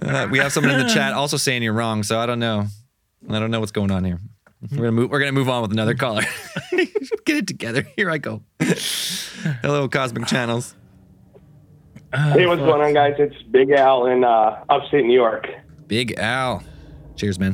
Uh, 0.03 0.29
we 0.31 0.38
have 0.38 0.53
someone 0.53 0.74
in 0.74 0.87
the 0.87 0.92
chat 0.92 1.14
also 1.14 1.38
saying 1.38 1.62
you're 1.62 1.72
wrong, 1.72 2.03
so 2.03 2.18
I 2.18 2.27
don't 2.27 2.40
know. 2.40 2.66
I 3.31 3.38
don't 3.38 3.50
know 3.50 3.61
what's 3.61 3.72
going 3.72 3.90
on 3.90 4.05
here. 4.05 4.20
We're 4.70 4.77
gonna 4.77 4.92
move. 4.92 5.11
We're 5.11 5.20
gonna 5.20 5.33
move 5.33 5.48
on 5.48 5.62
with 5.62 5.72
another 5.72 5.94
caller. 5.94 6.24
Get 6.72 7.37
it 7.38 7.46
together. 7.46 7.87
Here 7.96 8.11
I 8.11 8.18
go. 8.18 8.42
Hello, 9.62 9.88
Cosmic 9.88 10.27
Channels. 10.27 10.74
Hey, 12.14 12.46
what's 12.46 12.61
going 12.61 12.81
on, 12.81 12.92
guys? 12.94 13.14
It's 13.18 13.35
Big 13.50 13.70
Al 13.70 14.07
in 14.07 14.22
uh, 14.22 14.64
upstate 14.68 15.05
New 15.05 15.14
York. 15.14 15.48
Big 15.88 16.14
Al. 16.16 16.62
Cheers, 17.16 17.38
man. 17.40 17.53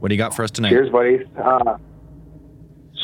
What 0.00 0.08
do 0.08 0.14
you 0.14 0.18
got 0.18 0.34
for 0.34 0.44
us 0.44 0.50
tonight? 0.50 0.70
Cheers, 0.70 0.90
buddy. 0.90 1.20
Uh, 1.36 1.76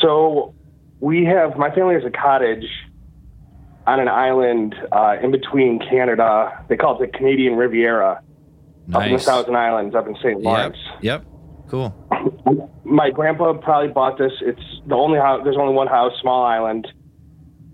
so 0.01 0.55
we 0.99 1.25
have 1.25 1.57
my 1.57 1.69
family 1.73 1.93
has 1.93 2.03
a 2.05 2.09
cottage 2.09 2.65
on 3.85 3.99
an 3.99 4.07
island 4.07 4.73
uh, 4.91 5.17
in 5.21 5.31
between 5.31 5.77
Canada. 5.79 6.63
They 6.69 6.77
call 6.77 7.01
it 7.01 7.11
the 7.11 7.17
Canadian 7.17 7.55
Riviera 7.55 8.21
up 8.93 9.03
in 9.03 9.09
the 9.09 9.17
Nice. 9.17 9.25
Thousand 9.25 9.55
Islands, 9.55 9.93
up 9.93 10.07
in 10.07 10.15
St. 10.15 10.37
Yep. 10.37 10.43
Lawrence. 10.43 10.77
Yep. 11.01 11.25
Cool. 11.67 11.93
My 12.83 13.09
grandpa 13.11 13.53
probably 13.53 13.89
bought 13.91 14.17
this. 14.17 14.31
It's 14.41 14.61
the 14.87 14.95
only 14.95 15.19
house. 15.19 15.41
There's 15.43 15.57
only 15.57 15.73
one 15.73 15.87
house, 15.87 16.13
small 16.21 16.43
island, 16.45 16.87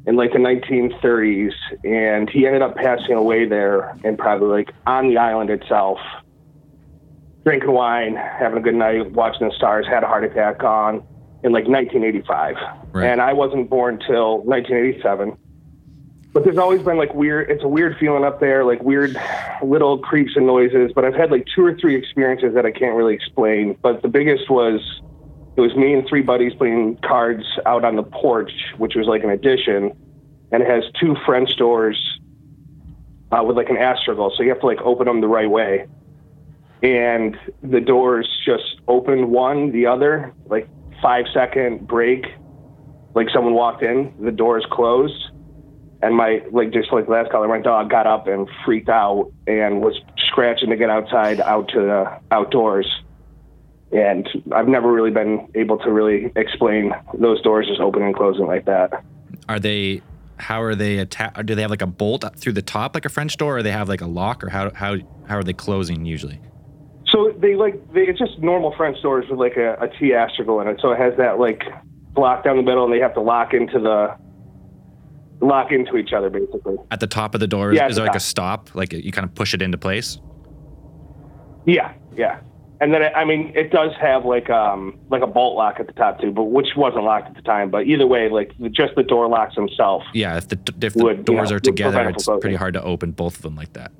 in 0.07 0.15
like 0.15 0.31
the 0.31 0.39
1930s, 0.39 1.53
and 1.83 2.29
he 2.29 2.45
ended 2.47 2.61
up 2.61 2.75
passing 2.75 3.13
away 3.15 3.45
there, 3.45 3.95
and 4.03 4.17
probably 4.17 4.47
like 4.49 4.71
on 4.87 5.07
the 5.09 5.17
island 5.17 5.49
itself, 5.49 5.99
drinking 7.45 7.71
wine, 7.71 8.15
having 8.15 8.57
a 8.57 8.61
good 8.61 8.75
night, 8.75 9.11
watching 9.11 9.47
the 9.47 9.53
stars. 9.55 9.85
Had 9.87 10.03
a 10.03 10.07
heart 10.07 10.23
attack, 10.23 10.63
on 10.63 11.03
in 11.43 11.51
like 11.51 11.67
1985, 11.67 12.55
Right. 12.93 13.07
and 13.07 13.19
I 13.21 13.33
wasn't 13.33 13.69
born 13.69 13.99
till 14.05 14.39
1987. 14.43 15.37
But 16.33 16.45
there's 16.45 16.57
always 16.57 16.81
been 16.81 16.97
like 16.97 17.13
weird. 17.13 17.49
It's 17.49 17.63
a 17.63 17.67
weird 17.67 17.97
feeling 17.99 18.23
up 18.23 18.39
there, 18.39 18.63
like 18.63 18.81
weird 18.81 19.17
little 19.61 19.97
creaks 19.97 20.33
and 20.35 20.47
noises. 20.47 20.91
But 20.95 21.03
I've 21.03 21.13
had 21.15 21.29
like 21.29 21.45
two 21.53 21.65
or 21.65 21.75
three 21.77 21.95
experiences 21.95 22.53
that 22.53 22.65
I 22.65 22.71
can't 22.71 22.95
really 22.95 23.13
explain. 23.13 23.75
But 23.81 24.01
the 24.01 24.07
biggest 24.07 24.49
was 24.49 24.79
it 25.55 25.61
was 25.61 25.75
me 25.75 25.93
and 25.93 26.07
three 26.07 26.21
buddies 26.21 26.53
playing 26.53 26.97
cards 27.03 27.43
out 27.65 27.83
on 27.83 27.95
the 27.95 28.03
porch, 28.03 28.51
which 28.77 28.95
was 28.95 29.07
like 29.07 29.23
an 29.23 29.29
addition, 29.29 29.91
and 30.51 30.63
it 30.63 30.69
has 30.69 30.83
two 30.99 31.15
French 31.25 31.55
doors 31.57 32.19
uh, 33.31 33.43
with 33.43 33.57
like 33.57 33.69
an 33.69 33.75
astragal, 33.75 34.35
so 34.35 34.43
you 34.43 34.49
have 34.49 34.61
to 34.61 34.65
like 34.65 34.81
open 34.81 35.07
them 35.07 35.21
the 35.21 35.27
right 35.27 35.49
way. 35.49 35.87
And 36.83 37.37
the 37.61 37.81
doors 37.81 38.27
just 38.45 38.81
open 38.87 39.29
one, 39.29 39.71
the 39.71 39.85
other, 39.85 40.33
like 40.45 40.67
five 41.01 41.25
second 41.33 41.87
break, 41.87 42.25
like 43.13 43.27
someone 43.33 43.53
walked 43.53 43.83
in, 43.83 44.13
the 44.19 44.31
doors 44.31 44.65
closed, 44.71 45.31
and 46.01 46.15
my 46.15 46.41
like 46.51 46.71
just 46.71 46.91
like 46.93 47.09
last 47.09 47.29
caller, 47.29 47.47
my 47.47 47.61
dog 47.61 47.89
got 47.89 48.07
up 48.07 48.27
and 48.27 48.49
freaked 48.65 48.89
out 48.89 49.31
and 49.47 49.81
was 49.81 49.99
scratching 50.29 50.69
to 50.69 50.77
get 50.77 50.89
outside, 50.89 51.41
out 51.41 51.67
to 51.69 51.81
the 51.81 52.19
outdoors 52.31 52.87
and 53.91 54.27
I've 54.53 54.67
never 54.67 54.91
really 54.91 55.11
been 55.11 55.47
able 55.55 55.77
to 55.79 55.91
really 55.91 56.31
explain 56.35 56.93
those 57.17 57.41
doors 57.41 57.67
just 57.67 57.81
opening 57.81 58.07
and 58.07 58.15
closing 58.15 58.47
like 58.47 58.65
that. 58.65 59.03
Are 59.49 59.59
they? 59.59 60.01
How 60.37 60.61
are 60.61 60.73
they 60.73 60.97
attached? 60.97 61.45
Do 61.45 61.53
they 61.53 61.61
have 61.61 61.69
like 61.71 61.83
a 61.83 61.87
bolt 61.87 62.25
through 62.35 62.53
the 62.53 62.61
top 62.61 62.95
like 62.95 63.05
a 63.05 63.09
French 63.09 63.37
door, 63.37 63.57
or 63.57 63.63
they 63.63 63.71
have 63.71 63.89
like 63.89 64.01
a 64.01 64.07
lock, 64.07 64.43
or 64.43 64.49
how 64.49 64.71
how 64.73 64.97
how 65.27 65.37
are 65.37 65.43
they 65.43 65.53
closing 65.53 66.05
usually? 66.05 66.39
So 67.11 67.33
they 67.37 67.55
like 67.55 67.93
they, 67.93 68.01
it's 68.01 68.17
just 68.19 68.39
normal 68.39 68.73
French 68.75 69.01
doors 69.01 69.25
with 69.29 69.39
like 69.39 69.57
a, 69.57 69.73
a 69.73 69.87
T 69.87 70.11
astragal 70.11 70.61
in 70.61 70.67
it. 70.69 70.79
So 70.81 70.91
it 70.91 70.99
has 70.99 71.15
that 71.17 71.39
like 71.39 71.63
block 72.13 72.43
down 72.43 72.57
the 72.57 72.63
middle, 72.63 72.85
and 72.85 72.93
they 72.93 72.99
have 72.99 73.13
to 73.15 73.21
lock 73.21 73.53
into 73.53 73.79
the 73.79 74.17
lock 75.41 75.71
into 75.71 75.97
each 75.97 76.13
other 76.13 76.29
basically. 76.29 76.77
At 76.91 76.99
the 76.99 77.07
top 77.07 77.33
of 77.33 77.39
the 77.39 77.47
door, 77.47 77.73
Yeah, 77.73 77.87
is 77.87 77.95
the 77.95 78.01
there 78.01 78.07
like 78.07 78.15
a 78.15 78.19
stop? 78.19 78.73
Like 78.73 78.93
you 78.93 79.11
kind 79.11 79.25
of 79.25 79.35
push 79.35 79.53
it 79.53 79.61
into 79.61 79.77
place? 79.77 80.19
Yeah, 81.65 81.93
yeah. 82.15 82.39
And 82.81 82.93
then 82.93 83.03
I 83.15 83.23
mean, 83.25 83.51
it 83.55 83.71
does 83.71 83.91
have 84.01 84.25
like 84.25 84.49
um 84.49 84.97
like 85.09 85.21
a 85.21 85.27
bolt 85.27 85.55
lock 85.55 85.79
at 85.79 85.85
the 85.87 85.93
top 85.93 86.19
too, 86.19 86.31
but 86.31 86.45
which 86.45 86.69
wasn't 86.75 87.03
locked 87.03 87.27
at 87.29 87.35
the 87.35 87.41
time. 87.43 87.69
But 87.69 87.85
either 87.85 88.07
way, 88.07 88.27
like 88.27 88.51
just 88.71 88.95
the 88.95 89.03
door 89.03 89.27
locks 89.29 89.55
themselves. 89.55 90.05
Yeah, 90.13 90.35
if 90.37 90.47
the 90.47 90.57
if 90.81 90.93
the 90.95 91.03
Would, 91.03 91.17
you 91.19 91.23
doors 91.23 91.51
know, 91.51 91.57
are 91.57 91.59
together, 91.59 92.09
it's 92.09 92.25
closing. 92.25 92.41
pretty 92.41 92.55
hard 92.57 92.73
to 92.73 92.83
open 92.83 93.11
both 93.11 93.35
of 93.37 93.43
them 93.43 93.55
like 93.55 93.73
that. 93.73 93.91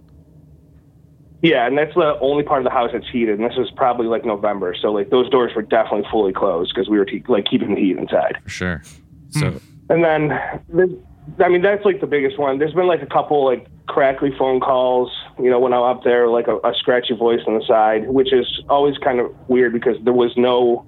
Yeah, 1.44 1.65
and 1.65 1.78
that's 1.78 1.94
the 1.96 2.20
only 2.20 2.44
part 2.44 2.60
of 2.60 2.65
the 2.65 2.70
house 2.72 2.91
that's 2.94 3.08
heated. 3.10 3.39
And 3.39 3.50
this 3.50 3.58
was 3.58 3.72
probably 3.76 4.06
like 4.08 4.26
November, 4.26 4.76
so 4.80 4.91
like 4.91 5.10
those 5.10 5.30
doors 5.30 5.52
were 5.56 5.63
definitely 5.63 6.08
fully 6.12 6.34
closed 6.34 6.72
because 6.74 6.89
we 6.89 6.98
were 7.00 7.06
te- 7.06 7.24
like 7.28 7.46
keeping 7.46 7.74
the 7.74 7.82
heat 7.82 7.98
inside. 7.98 8.38
For 8.44 8.50
sure. 8.50 8.84
So 9.32 9.60
And 9.89 10.04
then, 10.04 10.28
the, 10.70 11.00
I 11.39 11.49
mean, 11.49 11.62
that's 11.62 11.86
like 11.86 12.01
the 12.01 12.07
biggest 12.07 12.38
one. 12.38 12.57
There's 12.60 12.73
been 12.73 12.88
like 12.88 13.01
a 13.01 13.07
couple 13.07 13.45
like 13.45 13.67
crackly 13.88 14.31
phone 14.38 14.60
calls, 14.60 15.12
you 15.39 15.49
know, 15.49 15.60
when 15.60 15.73
I'm 15.73 15.84
up 15.84 16.03
there, 16.03 16.27
like 16.27 16.47
a, 16.47 16.57
a 16.57 16.73
scratchy 16.77 17.15
voice 17.15 17.41
on 17.47 17.57
the 17.57 17.65
side, 17.65 18.10
which 18.10 18.34
is 18.34 18.62
always 18.69 18.97
kind 18.97 19.19
of 19.19 19.34
weird 19.47 19.73
because 19.73 19.97
there 20.03 20.13
was 20.13 20.31
no 20.38 20.86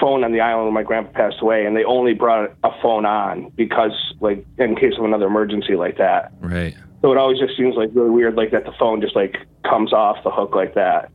phone 0.00 0.24
on 0.24 0.32
the 0.32 0.40
island 0.40 0.66
when 0.66 0.74
my 0.74 0.82
grandpa 0.82 1.12
passed 1.12 1.40
away, 1.40 1.66
and 1.66 1.76
they 1.76 1.84
only 1.84 2.14
brought 2.14 2.50
a 2.64 2.70
phone 2.82 3.06
on 3.06 3.50
because, 3.56 3.92
like, 4.20 4.44
in 4.58 4.76
case 4.76 4.94
of 4.98 5.04
another 5.04 5.26
emergency 5.26 5.76
like 5.76 5.98
that. 5.98 6.32
right. 6.40 6.74
So 7.02 7.12
it 7.12 7.18
always 7.18 7.38
just 7.38 7.54
seems 7.54 7.76
like 7.76 7.90
really 7.92 8.08
weird, 8.08 8.34
like 8.34 8.50
that 8.52 8.64
the 8.64 8.72
phone 8.78 9.02
just 9.02 9.14
like 9.14 9.36
comes 9.62 9.92
off 9.92 10.16
the 10.24 10.30
hook 10.30 10.54
like 10.54 10.74
that, 10.74 11.12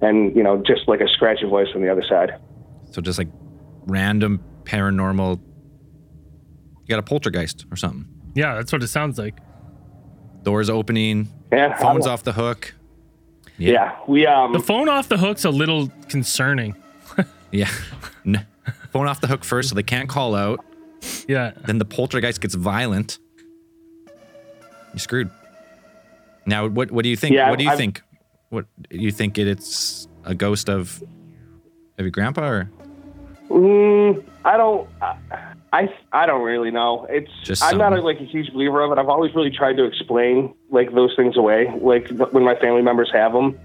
and 0.00 0.34
you 0.34 0.42
know, 0.42 0.60
just 0.66 0.88
like 0.88 1.00
a 1.00 1.06
scratchy 1.06 1.46
voice 1.46 1.70
from 1.70 1.82
the 1.82 1.88
other 1.88 2.02
side. 2.08 2.32
So 2.90 3.00
just 3.00 3.16
like 3.16 3.28
random 3.86 4.42
paranormal. 4.64 5.40
You 6.86 6.90
got 6.90 6.98
a 7.00 7.02
poltergeist 7.02 7.66
or 7.70 7.76
something. 7.76 8.06
Yeah, 8.34 8.54
that's 8.54 8.70
what 8.72 8.82
it 8.82 8.86
sounds 8.88 9.18
like. 9.18 9.34
Doors 10.44 10.70
opening, 10.70 11.28
Yeah, 11.50 11.76
phones 11.76 12.06
off 12.06 12.22
the 12.22 12.32
hook. 12.32 12.74
Yeah, 13.58 13.96
we 14.06 14.26
um. 14.26 14.52
The 14.52 14.60
phone 14.60 14.88
off 14.88 15.08
the 15.08 15.16
hook's 15.16 15.44
a 15.44 15.50
little 15.50 15.88
concerning. 16.08 16.76
Yeah. 17.52 17.70
N- 18.26 18.44
Phone 18.92 19.06
off 19.06 19.20
the 19.20 19.28
hook 19.28 19.44
first, 19.44 19.68
so 19.68 19.74
they 19.76 19.82
can't 19.84 20.08
call 20.08 20.34
out. 20.34 20.64
Yeah. 21.28 21.52
Then 21.64 21.78
the 21.78 21.84
poltergeist 21.84 22.40
gets 22.40 22.54
violent. 22.56 23.18
You're 24.92 24.98
screwed. 24.98 25.30
Now, 26.44 26.66
what 26.66 26.90
what 26.90 27.02
do 27.04 27.08
you 27.08 27.16
think? 27.16 27.34
Yeah, 27.34 27.48
what 27.50 27.58
do 27.58 27.64
you 27.64 27.70
I've- 27.70 27.78
think? 27.78 28.02
What 28.50 28.66
do 28.90 28.98
you 28.98 29.10
think? 29.12 29.38
It, 29.38 29.46
it's 29.48 30.06
a 30.24 30.34
ghost 30.34 30.68
of 30.68 31.02
of 31.98 32.04
your 32.04 32.10
grandpa, 32.10 32.46
or 32.48 32.70
Mm, 33.48 34.24
I 34.44 34.56
don't. 34.56 34.88
I 35.72 35.88
I 36.12 36.26
don't 36.26 36.42
really 36.42 36.70
know. 36.70 37.06
It's 37.10 37.30
Just 37.42 37.62
I'm 37.62 37.78
not 37.78 37.92
a, 37.92 38.00
like 38.00 38.20
a 38.20 38.24
huge 38.24 38.52
believer 38.52 38.82
of 38.82 38.92
it. 38.92 38.98
I've 38.98 39.08
always 39.08 39.34
really 39.34 39.50
tried 39.50 39.76
to 39.76 39.84
explain 39.84 40.54
like 40.70 40.94
those 40.94 41.14
things 41.16 41.36
away, 41.36 41.72
like 41.80 42.08
when 42.08 42.44
my 42.44 42.54
family 42.56 42.82
members 42.82 43.10
have 43.12 43.32
them. 43.32 43.58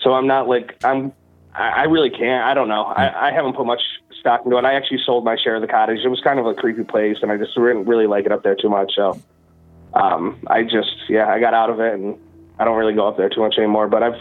So 0.00 0.12
I'm 0.14 0.26
not 0.26 0.48
like 0.48 0.82
I'm. 0.84 1.12
I, 1.54 1.68
I 1.68 1.82
really 1.84 2.10
can't. 2.10 2.44
I 2.44 2.54
don't 2.54 2.68
know. 2.68 2.84
I, 2.84 3.28
I 3.28 3.32
haven't 3.32 3.54
put 3.54 3.66
much 3.66 3.82
stock 4.18 4.42
into 4.44 4.56
it. 4.56 4.64
I 4.64 4.74
actually 4.74 5.00
sold 5.04 5.24
my 5.24 5.36
share 5.36 5.56
of 5.56 5.62
the 5.62 5.68
cottage. 5.68 6.00
It 6.04 6.08
was 6.08 6.20
kind 6.20 6.38
of 6.38 6.46
a 6.46 6.54
creepy 6.54 6.84
place, 6.84 7.18
and 7.22 7.30
I 7.30 7.36
just 7.36 7.54
didn't 7.54 7.86
really 7.86 8.06
like 8.06 8.24
it 8.26 8.32
up 8.32 8.42
there 8.42 8.54
too 8.54 8.70
much. 8.70 8.92
So 8.94 9.20
um, 9.94 10.38
I 10.46 10.62
just 10.62 10.96
yeah, 11.08 11.28
I 11.28 11.38
got 11.38 11.54
out 11.54 11.70
of 11.70 11.80
it, 11.80 11.94
and 11.94 12.18
I 12.58 12.64
don't 12.64 12.78
really 12.78 12.94
go 12.94 13.06
up 13.06 13.16
there 13.16 13.28
too 13.28 13.40
much 13.40 13.56
anymore. 13.58 13.88
But 13.88 14.02
I've. 14.02 14.20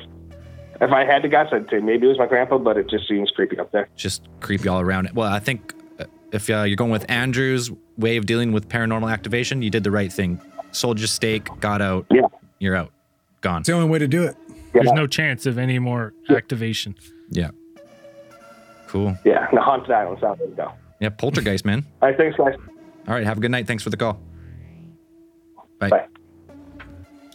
If 0.82 0.92
I 0.94 1.04
had 1.04 1.24
to 1.24 1.28
guess, 1.28 1.48
I'd 1.52 1.70
say 1.70 1.80
maybe 1.80 2.06
it 2.06 2.10
was 2.10 2.18
my 2.18 2.26
grandpa, 2.26 2.58
but 2.58 2.78
it 2.78 2.90
just 2.90 3.06
seems 3.06 3.30
creepy 3.32 3.60
up 3.60 3.70
there. 3.74 3.90
just 3.98 4.30
creepy 4.40 4.70
all 4.70 4.80
around 4.80 5.08
it? 5.08 5.14
Well, 5.14 5.28
I 5.28 5.40
think 5.40 5.74
if 6.32 6.50
uh, 6.50 6.64
you're 6.64 6.76
going 6.76 6.92
with 6.92 7.10
Andrew's 7.10 7.72
way 7.98 8.18
of 8.18 8.26
dealing 8.26 8.52
with 8.52 8.70
paranormal 8.70 9.12
activation, 9.12 9.62
you 9.62 9.70
did 9.70 9.84
the 9.84 9.92
right 9.92 10.12
thing. 10.12 10.42
Sold 10.72 11.00
your 11.00 11.08
stake, 11.08 11.50
got 11.60 11.82
out. 11.82 12.06
Yeah. 12.12 12.28
You're 12.60 12.76
out. 12.76 12.92
Gone. 13.42 13.62
It's 13.62 13.68
the 13.68 13.74
only 13.74 13.90
way 13.90 14.00
to 14.00 14.08
do 14.08 14.24
it. 14.24 14.36
There's 14.74 14.92
no 14.92 15.08
chance 15.08 15.46
of 15.46 15.58
any 15.58 15.80
more 15.80 16.14
activation. 16.30 16.96
Yeah. 17.30 17.52
Cool. 18.88 19.18
Yeah, 19.24 19.48
the 19.52 19.62
haunted 19.62 19.92
island. 19.92 20.18
South 20.20 20.38
there 20.40 20.48
you 20.48 20.56
go. 20.56 20.72
Yeah, 21.00 21.10
poltergeist, 21.10 21.64
man. 21.64 21.86
All 22.02 22.10
right, 22.10 22.18
thanks, 22.18 22.38
guys. 22.38 22.56
All 23.08 23.14
right, 23.14 23.24
have 23.24 23.38
a 23.38 23.42
good 23.42 23.52
night. 23.52 23.68
Thanks 23.68 23.84
for 23.84 23.90
the 23.90 23.98
call. 23.98 24.20
Bye. 25.80 25.90
Bye. 25.90 26.06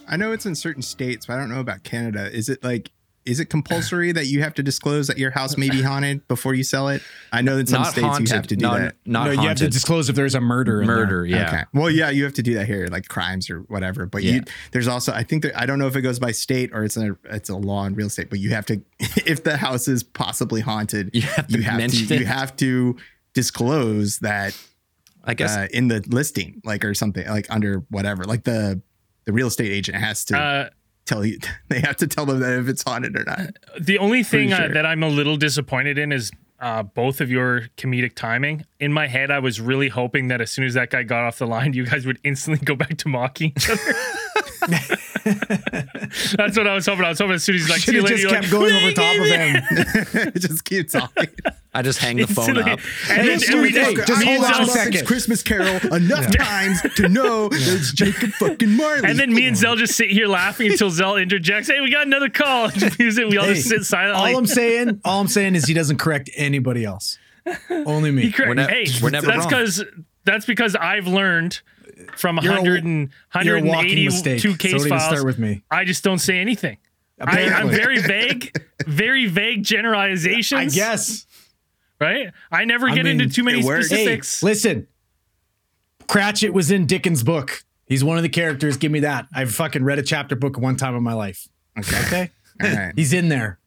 I 0.06 0.16
know 0.16 0.32
it's 0.32 0.46
in 0.46 0.54
certain 0.54 0.82
states, 0.82 1.26
but 1.26 1.34
I 1.34 1.38
don't 1.38 1.48
know 1.48 1.60
about 1.60 1.82
Canada. 1.82 2.30
Is 2.30 2.48
it 2.48 2.62
like 2.62 2.90
is 3.26 3.40
it 3.40 3.46
compulsory 3.46 4.12
that 4.12 4.26
you 4.26 4.42
have 4.42 4.52
to 4.54 4.62
disclose 4.62 5.06
that 5.06 5.16
your 5.18 5.30
house 5.30 5.56
may 5.56 5.70
be 5.70 5.80
haunted 5.90 6.26
before 6.28 6.52
you 6.54 6.62
sell 6.62 6.88
it? 6.88 7.02
I 7.32 7.40
know 7.42 7.56
that 7.56 7.68
some 7.68 7.82
not 7.82 7.92
states 7.92 8.06
haunted. 8.06 8.28
you 8.28 8.34
have 8.36 8.46
to 8.48 8.56
do 8.56 8.62
not, 8.62 8.78
that. 8.80 8.96
Not 9.06 9.24
no, 9.26 9.30
you 9.42 9.48
have 9.48 9.56
to 9.58 9.68
disclose 9.68 10.08
if 10.10 10.16
there's 10.16 10.34
a 10.34 10.40
murder. 10.40 10.82
in 10.82 10.86
there. 10.88 10.96
Murder. 10.96 11.24
Yeah. 11.26 11.48
Okay. 11.48 11.62
Well, 11.72 11.90
yeah, 11.90 12.10
you 12.10 12.24
have 12.24 12.34
to 12.34 12.42
do 12.42 12.54
that 12.54 12.66
here, 12.66 12.86
like 12.88 13.08
crimes 13.08 13.48
or 13.48 13.60
whatever. 13.60 14.04
But 14.06 14.22
you, 14.24 14.42
there's 14.72 14.88
also, 14.88 15.12
I 15.12 15.22
think 15.22 15.42
that 15.44 15.58
I 15.58 15.64
don't 15.66 15.78
know 15.78 15.86
if 15.86 15.96
it 15.96 16.02
goes 16.02 16.18
by 16.18 16.32
state 16.32 16.70
or 16.72 16.84
it's 16.84 16.96
a 16.96 17.16
it's 17.24 17.48
a 17.48 17.56
law 17.56 17.84
in 17.86 17.94
real 17.94 18.08
estate. 18.08 18.28
But 18.30 18.40
you 18.40 18.50
have 18.50 18.66
to, 18.66 18.82
if 19.24 19.42
the 19.44 19.56
house 19.56 19.88
is 19.88 20.02
possibly 20.02 20.60
haunted, 20.60 21.10
You 21.14 21.22
have 21.22 21.46
to 21.48 21.56
you 21.58 21.62
have 21.64 21.78
mention 21.78 22.06
to 22.08 22.14
it. 22.14 22.20
you 22.20 22.26
have 22.26 22.54
to 22.56 22.96
disclose 23.32 24.18
that 24.20 24.56
I 25.24 25.34
guess. 25.34 25.56
uh, 25.56 25.66
in 25.72 25.88
the 25.88 26.04
listing, 26.08 26.60
like 26.64 26.84
or 26.84 26.94
something, 26.94 27.26
like 27.26 27.46
under 27.50 27.84
whatever, 27.90 28.24
like 28.24 28.44
the 28.44 28.80
the 29.24 29.32
real 29.32 29.46
estate 29.48 29.70
agent 29.72 29.96
has 29.96 30.24
to 30.26 30.36
Uh, 30.38 30.68
tell 31.04 31.24
you. 31.24 31.38
They 31.68 31.80
have 31.80 31.96
to 31.96 32.06
tell 32.06 32.26
them 32.26 32.40
that 32.40 32.58
if 32.58 32.68
it's 32.68 32.82
haunted 32.82 33.16
or 33.16 33.24
not. 33.24 33.56
the 33.80 33.98
only 33.98 34.22
thing 34.22 34.52
uh, 34.52 34.56
sure. 34.58 34.68
that 34.74 34.86
I'm 34.86 35.02
a 35.02 35.08
little 35.08 35.36
disappointed 35.36 35.98
in 35.98 36.12
is 36.12 36.30
uh, 36.60 36.82
both 36.82 37.20
of 37.20 37.30
your 37.30 37.68
comedic 37.76 38.14
timing. 38.14 38.64
In 38.80 38.92
my 38.92 39.06
head, 39.06 39.30
I 39.30 39.40
was 39.40 39.60
really 39.60 39.88
hoping 39.88 40.28
that 40.28 40.40
as 40.40 40.50
soon 40.50 40.64
as 40.64 40.74
that 40.74 40.90
guy 40.90 41.02
got 41.02 41.24
off 41.24 41.38
the 41.38 41.46
line, 41.46 41.72
you 41.72 41.84
guys 41.84 42.06
would 42.06 42.18
instantly 42.22 42.64
go 42.64 42.74
back 42.76 42.96
to 42.98 43.08
mocking 43.08 43.52
each 43.56 43.68
other. 43.70 44.96
That's 46.36 46.56
what 46.56 46.66
I 46.66 46.74
was 46.74 46.86
hoping. 46.86 47.04
I 47.04 47.08
was 47.10 47.18
hoping 47.18 47.34
as 47.34 47.44
soon 47.44 47.54
as 47.56 47.62
he's 47.62 47.70
like, 47.70 47.80
see 47.80 47.92
you 47.92 47.98
have 47.98 48.10
later, 48.10 48.16
just 48.16 48.22
you're 48.22 48.32
kept 48.32 48.44
like, 48.44 48.50
going 48.52 48.74
over 48.74 48.92
top 48.92 49.16
of 49.18 50.24
him. 50.24 50.32
just 50.36 50.64
keep 50.64 50.90
talking. 50.90 51.28
I 51.72 51.82
just 51.82 51.98
hang 51.98 52.18
the 52.18 52.26
phone 52.26 52.58
up. 52.58 52.78
And 53.10 53.28
then 53.28 53.40
Hey, 53.40 53.52
and 53.52 53.62
we 53.62 53.72
just, 53.72 54.06
just 54.06 54.20
me 54.24 54.36
and 54.36 54.44
hold 54.44 54.54
on 54.54 54.62
a 54.62 54.66
second. 54.66 55.06
Christmas 55.06 55.42
Carol 55.42 55.76
enough 55.94 56.30
times 56.36 56.80
to 56.96 57.08
know 57.08 57.48
that 57.48 57.58
it's 57.60 57.92
Jacob 57.92 58.30
fucking 58.32 58.70
Marley. 58.70 59.08
And 59.08 59.18
then 59.18 59.32
me 59.34 59.46
and 59.46 59.56
Zell 59.56 59.76
just 59.76 59.96
sit 59.96 60.10
here 60.10 60.26
laughing 60.28 60.70
until 60.70 60.90
Zell 60.90 61.16
interjects, 61.16 61.68
"Hey, 61.68 61.80
we 61.80 61.90
got 61.90 62.06
another 62.06 62.28
call." 62.28 62.68
Just 62.68 62.98
use 63.00 63.18
it. 63.18 63.28
We 63.28 63.38
all 63.38 63.46
just 63.46 63.68
sit 63.68 63.84
silently. 63.84 64.32
All 64.32 64.38
I'm 64.38 64.46
saying, 64.46 65.00
all 65.04 65.20
I'm 65.20 65.28
saying 65.28 65.54
is 65.54 65.64
he 65.64 65.74
doesn't 65.74 65.98
correct 65.98 66.30
anybody 66.36 66.84
else. 66.84 67.18
Only 67.70 68.10
me. 68.10 68.22
He 68.22 68.32
correct- 68.32 68.48
We're 68.48 68.54
ne- 68.54 68.84
hey, 68.84 68.86
we're 69.02 69.10
never 69.10 69.26
that's 69.26 69.46
because 69.46 69.84
that's 70.24 70.46
because 70.46 70.76
I've 70.76 71.06
learned 71.06 71.60
from 72.16 72.38
You're 72.42 72.52
a- 72.52 72.56
100 72.56 72.84
and 72.84 73.10
You're 73.42 73.56
a 73.58 73.62
walking 73.62 74.04
mistake. 74.04 74.42
182 74.44 74.56
case 74.56 74.80
don't 74.82 74.88
files. 74.88 75.04
start 75.04 75.24
with 75.24 75.38
me. 75.38 75.62
I 75.70 75.84
just 75.84 76.02
don't 76.04 76.18
say 76.18 76.38
anything. 76.38 76.78
I, 77.20 77.44
I'm 77.44 77.68
very 77.70 78.00
vague, 78.00 78.52
very 78.86 79.26
vague 79.26 79.62
generalizations. 79.62 80.72
I 80.74 80.74
guess. 80.76 81.26
right? 82.00 82.32
I 82.50 82.64
never 82.64 82.88
I 82.88 82.94
get 82.94 83.04
mean, 83.04 83.20
into 83.20 83.32
too 83.34 83.44
many 83.44 83.60
it 83.60 83.64
works. 83.64 83.88
Hey, 83.88 83.96
specifics. 83.96 84.42
listen. 84.42 84.86
Cratchit 86.08 86.52
was 86.52 86.70
in 86.70 86.86
Dickens' 86.86 87.22
book. 87.22 87.62
He's 87.86 88.02
one 88.02 88.16
of 88.16 88.22
the 88.24 88.28
characters. 88.28 88.76
Give 88.76 88.90
me 88.92 89.00
that. 89.00 89.26
I've 89.34 89.52
fucking 89.54 89.84
read 89.84 89.98
a 89.98 90.02
chapter 90.02 90.34
book 90.36 90.58
one 90.58 90.76
time 90.76 90.96
in 90.96 91.02
my 91.02 91.12
life. 91.14 91.48
okay. 91.78 92.00
Okay. 92.06 92.30
All 92.62 92.68
right. 92.76 92.92
He's 92.96 93.12
in 93.12 93.28
there. 93.28 93.58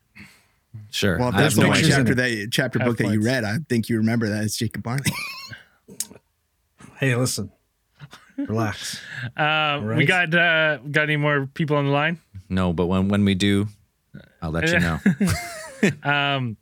Sure. 0.91 1.17
Well, 1.17 1.30
if 1.30 1.36
that's 1.36 1.56
the 1.56 1.62
no 1.63 1.67
one 1.69 1.78
pictures 1.78 1.93
idea. 1.97 2.00
in 2.02 2.06
chapter 2.17 2.21
it. 2.21 2.41
that 2.45 2.52
chapter 2.52 2.80
Have 2.80 2.88
book 2.89 2.97
that 2.97 3.12
you 3.13 3.21
read, 3.21 3.43
I 3.43 3.58
think 3.69 3.89
you 3.89 3.97
remember 3.97 4.30
that 4.30 4.43
it's 4.43 4.58
Jacob 4.58 4.84
Barney. 4.84 5.04
Hey, 6.97 7.15
listen. 7.15 7.52
Relax. 8.38 9.02
Uh, 9.36 9.82
We 9.95 10.06
got 10.06 10.34
uh, 10.34 10.78
got 10.91 11.04
any 11.04 11.17
more 11.17 11.47
people 11.54 11.76
on 11.76 11.86
the 11.86 11.91
line? 11.91 12.19
No, 12.50 12.71
but 12.73 12.86
when 12.86 13.08
when 13.10 13.26
we 13.26 13.36
do, 13.36 13.67
I'll 14.41 14.52
let 14.52 14.69
you 14.69 14.80
know. 14.80 15.00
Um, 16.04 16.58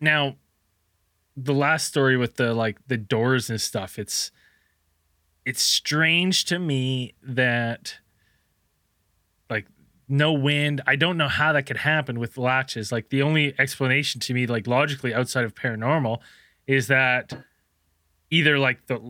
now, 0.00 0.34
the 1.36 1.54
last 1.54 1.86
story 1.86 2.16
with 2.16 2.34
the 2.36 2.52
like 2.52 2.78
the 2.88 2.96
doors 2.96 3.48
and 3.48 3.60
stuff, 3.60 3.98
it's 3.98 4.32
it's 5.44 5.62
strange 5.62 6.46
to 6.46 6.58
me 6.58 7.14
that 7.22 7.98
like 9.48 9.66
no 10.08 10.32
wind. 10.32 10.80
I 10.86 10.96
don't 10.96 11.16
know 11.16 11.28
how 11.28 11.52
that 11.52 11.64
could 11.66 11.78
happen 11.78 12.18
with 12.18 12.36
latches. 12.38 12.90
Like 12.90 13.10
the 13.10 13.22
only 13.22 13.54
explanation 13.58 14.20
to 14.22 14.34
me, 14.34 14.46
like 14.46 14.66
logically 14.66 15.14
outside 15.14 15.44
of 15.44 15.54
paranormal, 15.54 16.18
is 16.66 16.88
that 16.88 17.44
either 18.34 18.58
like 18.58 18.86
the 18.86 19.00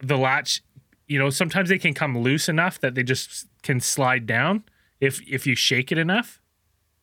the 0.00 0.18
latch, 0.18 0.62
you 1.06 1.18
know, 1.18 1.30
sometimes 1.30 1.68
they 1.68 1.78
can 1.78 1.94
come 1.94 2.18
loose 2.18 2.48
enough 2.48 2.80
that 2.80 2.94
they 2.94 3.04
just 3.04 3.46
can 3.62 3.80
slide 3.80 4.26
down 4.26 4.64
if 5.00 5.20
if 5.28 5.46
you 5.46 5.54
shake 5.54 5.92
it 5.92 5.98
enough. 5.98 6.40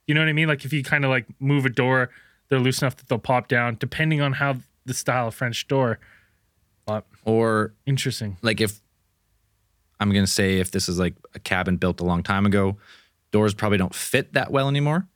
You 0.05 0.13
know 0.13 0.21
what 0.21 0.29
I 0.29 0.33
mean? 0.33 0.47
Like 0.47 0.65
if 0.65 0.73
you 0.73 0.83
kind 0.83 1.05
of 1.05 1.09
like 1.09 1.27
move 1.39 1.65
a 1.65 1.69
door, 1.69 2.09
they're 2.49 2.59
loose 2.59 2.81
enough 2.81 2.97
that 2.97 3.07
they'll 3.07 3.19
pop 3.19 3.47
down, 3.47 3.77
depending 3.79 4.21
on 4.21 4.33
how 4.33 4.57
the 4.85 4.93
style 4.93 5.27
of 5.27 5.35
French 5.35 5.67
door. 5.67 5.99
But 6.85 7.05
or 7.23 7.73
interesting. 7.85 8.37
like 8.41 8.59
if 8.59 8.81
I'm 9.99 10.11
gonna 10.11 10.27
say 10.27 10.59
if 10.59 10.71
this 10.71 10.89
is 10.89 10.99
like 10.99 11.15
a 11.33 11.39
cabin 11.39 11.77
built 11.77 12.01
a 12.01 12.03
long 12.03 12.23
time 12.23 12.45
ago, 12.45 12.77
doors 13.31 13.53
probably 13.53 13.77
don't 13.77 13.95
fit 13.95 14.33
that 14.33 14.51
well 14.51 14.67
anymore. 14.67 15.07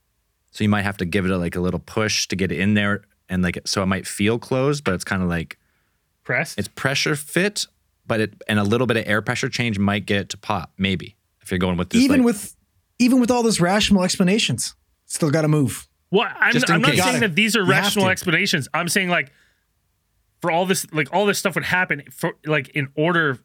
So 0.52 0.64
you 0.64 0.70
might 0.70 0.84
have 0.84 0.98
to 0.98 1.06
give 1.06 1.26
it 1.26 1.32
a, 1.32 1.38
like 1.38 1.56
a 1.56 1.60
little 1.60 1.80
push 1.80 2.28
to 2.28 2.36
get 2.36 2.52
it 2.52 2.60
in 2.60 2.76
there, 2.76 3.02
and 3.28 3.44
like 3.44 3.60
so 3.66 3.82
it 3.82 3.88
might 3.88 4.08
feel 4.08 4.40
closed, 4.40 4.84
but 4.84 4.94
it's 4.94 5.04
kind 5.04 5.24
of 5.24 5.28
like 5.28 5.58
Pressed. 6.24 6.58
it's 6.58 6.68
pressure 6.70 7.16
fit, 7.16 7.68
but 8.08 8.20
it 8.20 8.34
and 8.48 8.60
a 8.60 8.64
little 8.64 8.88
bit 8.88 8.98
of 8.98 9.04
air 9.08 9.22
pressure 9.22 9.50
change 9.50 9.78
might 9.80 10.06
get 10.06 10.20
it 10.22 10.30
to 10.30 10.38
pop. 10.38 10.72
Maybe 10.78 11.16
if 11.42 11.52
you're 11.52 11.58
going 11.60 11.78
with 11.78 11.90
this, 11.90 12.02
even 12.02 12.20
like- 12.22 12.26
with 12.28 12.56
even 13.00 13.20
with 13.20 13.30
all 13.32 13.44
those 13.44 13.60
rational 13.60 14.04
explanations, 14.04 14.76
still 15.06 15.30
got 15.32 15.42
to 15.42 15.48
move. 15.48 15.88
Well, 16.12 16.28
I'm, 16.40 16.56
I'm 16.70 16.82
not 16.82 16.92
case. 16.92 17.04
saying 17.04 17.14
Got 17.14 17.16
it. 17.16 17.20
that 17.30 17.36
these 17.36 17.56
are 17.56 17.64
You 17.64 17.70
rational 17.72 18.08
explanations. 18.10 18.68
I'm 18.74 18.88
saying 18.88 19.10
like 19.10 19.32
for 20.42 20.52
all 20.52 20.66
this, 20.66 20.86
like 20.94 21.12
all 21.12 21.26
this 21.26 21.40
stuff 21.40 21.56
would 21.56 21.64
happen 21.66 22.04
for 22.12 22.34
like 22.46 22.70
in 22.70 22.90
order 22.96 23.40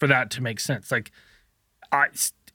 for 0.00 0.08
that 0.08 0.30
to 0.32 0.42
make 0.42 0.58
sense. 0.60 0.90
Like 0.90 1.12
I 1.92 2.06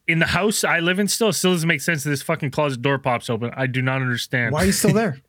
in 0.07 0.19
the 0.19 0.25
house 0.27 0.63
I 0.63 0.79
live 0.79 0.99
in 0.99 1.07
still, 1.07 1.29
it 1.29 1.33
still 1.33 1.51
doesn't 1.53 1.67
make 1.67 1.81
sense 1.81 2.03
that 2.03 2.09
this 2.09 2.21
fucking 2.21 2.51
closet 2.51 2.81
door 2.81 2.97
pops 2.99 3.29
open. 3.29 3.51
I 3.55 3.67
do 3.67 3.81
not 3.81 4.01
understand. 4.01 4.51
Why 4.53 4.63
are 4.63 4.65
you 4.65 4.71
still 4.73 4.93
there? 5.01 5.21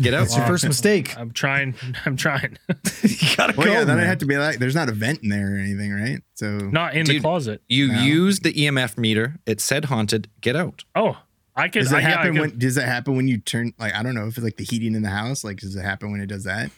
Get 0.00 0.14
out. 0.14 0.20
That's 0.20 0.36
your 0.36 0.46
first 0.46 0.64
mistake. 0.64 1.16
I'm 1.18 1.30
trying. 1.32 1.74
I'm 2.04 2.16
trying. 2.16 2.58
you 3.02 3.36
gotta 3.36 3.54
Well, 3.56 3.66
go. 3.66 3.72
yeah, 3.72 3.84
then 3.84 3.96
man. 3.96 4.04
it 4.04 4.08
had 4.08 4.20
to 4.20 4.26
be 4.26 4.36
like 4.36 4.58
there's 4.58 4.74
not 4.74 4.88
a 4.88 4.92
vent 4.92 5.22
in 5.22 5.28
there 5.28 5.54
or 5.54 5.58
anything, 5.58 5.92
right? 5.92 6.20
So 6.34 6.58
not 6.58 6.94
in 6.94 7.06
the 7.06 7.20
closet. 7.20 7.62
You 7.68 7.88
No. 7.88 8.02
use 8.02 8.40
the 8.40 8.52
EMF 8.52 8.96
meter. 8.98 9.36
It 9.46 9.60
said 9.60 9.86
haunted. 9.86 10.28
Get 10.40 10.56
out. 10.56 10.84
Oh, 10.94 11.18
I 11.56 11.68
can. 11.68 11.82
does 11.82 11.92
I, 11.92 11.98
it 11.98 12.02
yeah, 12.02 12.06
I 12.08 12.10
happen 12.10 12.32
can- 12.32 12.40
when 12.40 12.58
does 12.58 12.76
it 12.76 12.84
happen 12.84 13.16
when 13.16 13.28
you 13.28 13.38
turn 13.38 13.72
like 13.78 13.94
I 13.94 14.02
don't 14.02 14.14
know 14.14 14.26
if 14.26 14.36
it's 14.36 14.44
like 14.44 14.56
the 14.56 14.64
heating 14.64 14.94
in 14.94 15.02
the 15.02 15.10
house? 15.10 15.44
Like 15.44 15.58
does 15.58 15.76
it 15.76 15.82
happen 15.82 16.10
when 16.10 16.20
it 16.20 16.26
does 16.26 16.44
that? 16.44 16.70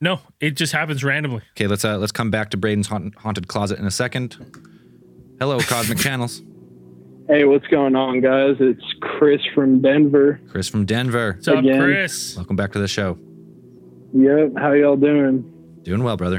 No, 0.00 0.20
it 0.40 0.52
just 0.52 0.72
happens 0.72 1.02
randomly. 1.02 1.42
Okay, 1.56 1.66
let's 1.66 1.84
uh 1.84 1.98
let's 1.98 2.12
come 2.12 2.30
back 2.30 2.50
to 2.50 2.56
Braden's 2.56 2.86
haunt- 2.88 3.14
haunted 3.16 3.48
closet 3.48 3.78
in 3.78 3.84
a 3.86 3.90
second. 3.90 4.36
Hello, 5.40 5.58
Cosmic 5.60 5.98
Channels. 5.98 6.42
Hey, 7.28 7.44
what's 7.44 7.66
going 7.66 7.94
on, 7.94 8.20
guys? 8.22 8.56
It's 8.58 8.82
Chris 9.00 9.42
from 9.54 9.82
Denver. 9.82 10.40
Chris 10.50 10.66
from 10.68 10.86
Denver. 10.86 11.32
What's 11.34 11.48
up, 11.48 11.58
Again. 11.58 11.82
Chris? 11.82 12.36
Welcome 12.36 12.56
back 12.56 12.72
to 12.72 12.78
the 12.78 12.88
show. 12.88 13.18
Yep, 14.14 14.52
how 14.56 14.72
y'all 14.72 14.96
doing? 14.96 15.42
Doing 15.82 16.02
well, 16.02 16.16
brother. 16.16 16.38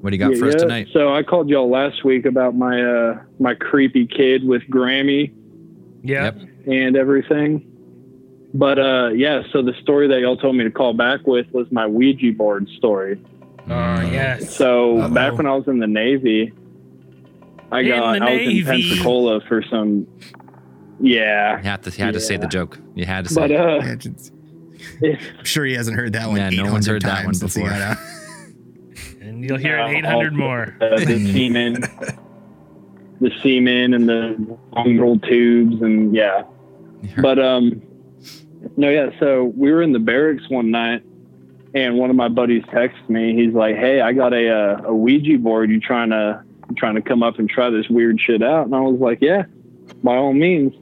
What 0.00 0.10
do 0.10 0.16
you 0.16 0.18
got 0.22 0.32
Yeah, 0.32 0.38
for 0.38 0.46
us 0.48 0.54
yeah. 0.54 0.58
tonight? 0.60 0.88
So 0.92 1.12
I 1.12 1.24
called 1.24 1.48
y'all 1.48 1.68
last 1.68 2.04
week 2.04 2.26
about 2.26 2.54
my 2.56 2.80
uh 2.82 3.18
my 3.40 3.54
creepy 3.54 4.06
kid 4.06 4.44
with 4.44 4.62
Grammy 4.70 5.32
Yeah. 6.02 6.24
Yep. 6.24 6.38
and 6.66 6.96
everything. 6.96 7.64
But 8.54 8.78
uh 8.78 9.08
yeah, 9.14 9.42
so 9.52 9.62
the 9.62 9.74
story 9.82 10.06
that 10.08 10.20
y'all 10.20 10.36
told 10.36 10.54
me 10.56 10.62
to 10.64 10.70
call 10.70 10.92
back 10.94 11.26
with 11.26 11.46
was 11.52 11.66
my 11.72 11.86
Ouija 11.86 12.32
board 12.32 12.68
story. 12.76 13.20
Oh, 13.68 14.00
yes. 14.00 14.54
So 14.56 14.98
Uh-oh. 15.00 15.08
back 15.14 15.34
when 15.34 15.46
I 15.46 15.54
was 15.54 15.66
in 15.68 15.78
the 15.78 15.86
Navy, 15.86 16.52
I 17.72 17.80
In 17.80 17.88
got 17.88 17.96
the 18.18 18.24
I 18.24 18.30
was 18.32 18.40
in 18.42 18.46
Navy. 18.48 18.64
Pensacola 18.64 19.40
for 19.48 19.62
some 19.70 20.06
yeah. 21.00 21.56
You 21.58 21.62
had 21.64 21.82
to 21.82 21.90
you 21.90 22.04
had 22.04 22.14
to 22.14 22.20
say 22.20 22.36
the 22.36 22.46
joke. 22.46 22.78
You 22.94 23.04
had 23.06 23.24
to 23.24 23.30
say. 23.34 23.40
But 23.40 23.50
it. 23.50 24.06
uh 24.06 24.10
Yeah, 25.00 25.16
I'm 25.38 25.44
sure 25.44 25.64
he 25.64 25.74
hasn't 25.74 25.96
heard 25.96 26.12
that 26.12 26.28
one. 26.28 26.36
Yeah, 26.36 26.50
no 26.50 26.70
one's 26.72 26.86
heard 26.86 27.02
that 27.02 27.24
one 27.24 27.34
times 27.34 27.40
before. 27.40 27.70
And 29.20 29.42
you'll 29.44 29.56
hear 29.58 29.78
Uh, 29.80 29.88
it 29.90 29.98
800 30.04 30.32
all- 30.32 30.38
more. 30.38 30.76
uh, 30.80 30.96
the 30.98 31.06
semen, 31.32 31.76
the 33.20 33.30
semen, 33.42 33.94
and 33.94 34.08
the 34.08 34.58
long 34.72 34.96
little 34.96 35.18
tubes, 35.18 35.80
and 35.80 36.14
yeah. 36.14 36.42
But 37.20 37.38
um, 37.38 37.80
no, 38.76 38.90
yeah. 38.90 39.10
So 39.20 39.44
we 39.56 39.70
were 39.72 39.82
in 39.82 39.92
the 39.92 39.98
barracks 40.00 40.48
one 40.48 40.70
night, 40.70 41.02
and 41.74 41.96
one 41.98 42.10
of 42.10 42.16
my 42.16 42.28
buddies 42.28 42.62
texted 42.64 43.08
me. 43.08 43.34
He's 43.34 43.54
like, 43.54 43.76
"Hey, 43.76 44.00
I 44.00 44.12
got 44.12 44.32
a 44.34 44.48
uh, 44.50 44.82
a 44.88 44.94
Ouija 44.94 45.38
board. 45.38 45.70
You 45.70 45.80
trying 45.80 46.10
to 46.10 46.42
you 46.44 46.51
trying 46.76 46.94
to 46.94 47.02
come 47.02 47.22
up 47.22 47.38
and 47.38 47.48
try 47.48 47.70
this 47.70 47.88
weird 47.88 48.20
shit 48.20 48.42
out?" 48.42 48.66
And 48.66 48.74
I 48.74 48.80
was 48.80 49.00
like, 49.00 49.18
"Yeah, 49.20 49.44
by 50.02 50.16
all 50.16 50.32
means." 50.32 50.74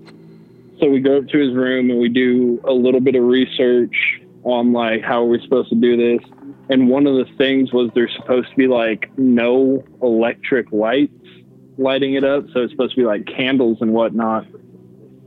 So 0.80 0.88
we 0.88 1.00
go 1.00 1.18
up 1.18 1.28
to 1.28 1.38
his 1.38 1.54
room 1.54 1.90
and 1.90 2.00
we 2.00 2.08
do 2.08 2.60
a 2.64 2.72
little 2.72 3.00
bit 3.00 3.14
of 3.14 3.24
research 3.24 4.20
on 4.44 4.72
like 4.72 5.02
how 5.02 5.22
are 5.22 5.26
we're 5.26 5.40
supposed 5.40 5.68
to 5.68 5.74
do 5.74 5.96
this. 5.96 6.26
And 6.70 6.88
one 6.88 7.06
of 7.06 7.16
the 7.16 7.26
things 7.36 7.72
was 7.72 7.90
there's 7.94 8.14
supposed 8.14 8.48
to 8.50 8.56
be 8.56 8.66
like 8.66 9.10
no 9.18 9.84
electric 10.02 10.72
lights 10.72 11.12
lighting 11.76 12.14
it 12.14 12.24
up. 12.24 12.44
So 12.52 12.60
it's 12.60 12.72
supposed 12.72 12.94
to 12.94 13.00
be 13.00 13.06
like 13.06 13.26
candles 13.26 13.78
and 13.80 13.92
whatnot. 13.92 14.46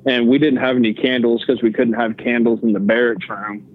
And 0.06 0.28
we 0.28 0.38
didn't 0.38 0.60
have 0.60 0.76
any 0.76 0.94
candles 0.94 1.44
because 1.46 1.62
we 1.62 1.72
couldn't 1.72 1.94
have 1.94 2.18
candles 2.18 2.62
in 2.64 2.74
the 2.74 2.80
barracks 2.80 3.28
room. 3.30 3.68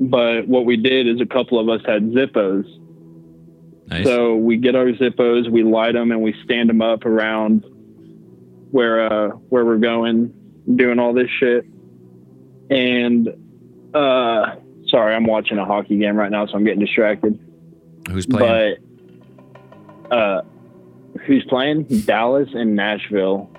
But 0.00 0.48
what 0.48 0.64
we 0.64 0.76
did 0.76 1.06
is 1.06 1.20
a 1.20 1.26
couple 1.26 1.58
of 1.58 1.68
us 1.68 1.84
had 1.86 2.10
Zippos. 2.10 2.66
Nice. 3.88 4.04
So 4.04 4.36
we 4.36 4.56
get 4.56 4.74
our 4.76 4.86
Zippos, 4.86 5.50
we 5.50 5.62
light 5.62 5.92
them, 5.92 6.12
and 6.12 6.22
we 6.22 6.34
stand 6.44 6.70
them 6.70 6.80
up 6.80 7.04
around 7.04 7.64
where 8.70 9.12
uh, 9.12 9.28
where 9.48 9.64
we're 9.64 9.78
going. 9.78 10.34
doing 10.76 10.98
all 10.98 11.14
this 11.14 11.30
shit. 11.40 11.64
And 12.70 13.28
uh 13.94 14.56
sorry, 14.88 15.14
I'm 15.14 15.24
watching 15.24 15.58
a 15.58 15.64
hockey 15.64 15.98
game 15.98 16.16
right 16.16 16.30
now, 16.30 16.46
so 16.46 16.54
I'm 16.54 16.64
getting 16.64 16.80
distracted. 16.80 17.38
Who's 18.10 18.26
playing? 18.26 18.76
But 20.08 20.14
uh 20.14 20.42
who's 21.26 21.44
playing? 21.44 21.84
Dallas 22.04 22.50
and 22.52 22.76
Nashville. 22.76 23.50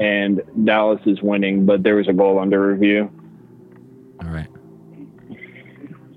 And 0.00 0.42
Dallas 0.64 1.00
is 1.06 1.22
winning, 1.22 1.64
but 1.64 1.82
there 1.82 1.96
was 1.96 2.06
a 2.08 2.12
goal 2.12 2.38
under 2.38 2.66
review. 2.66 3.10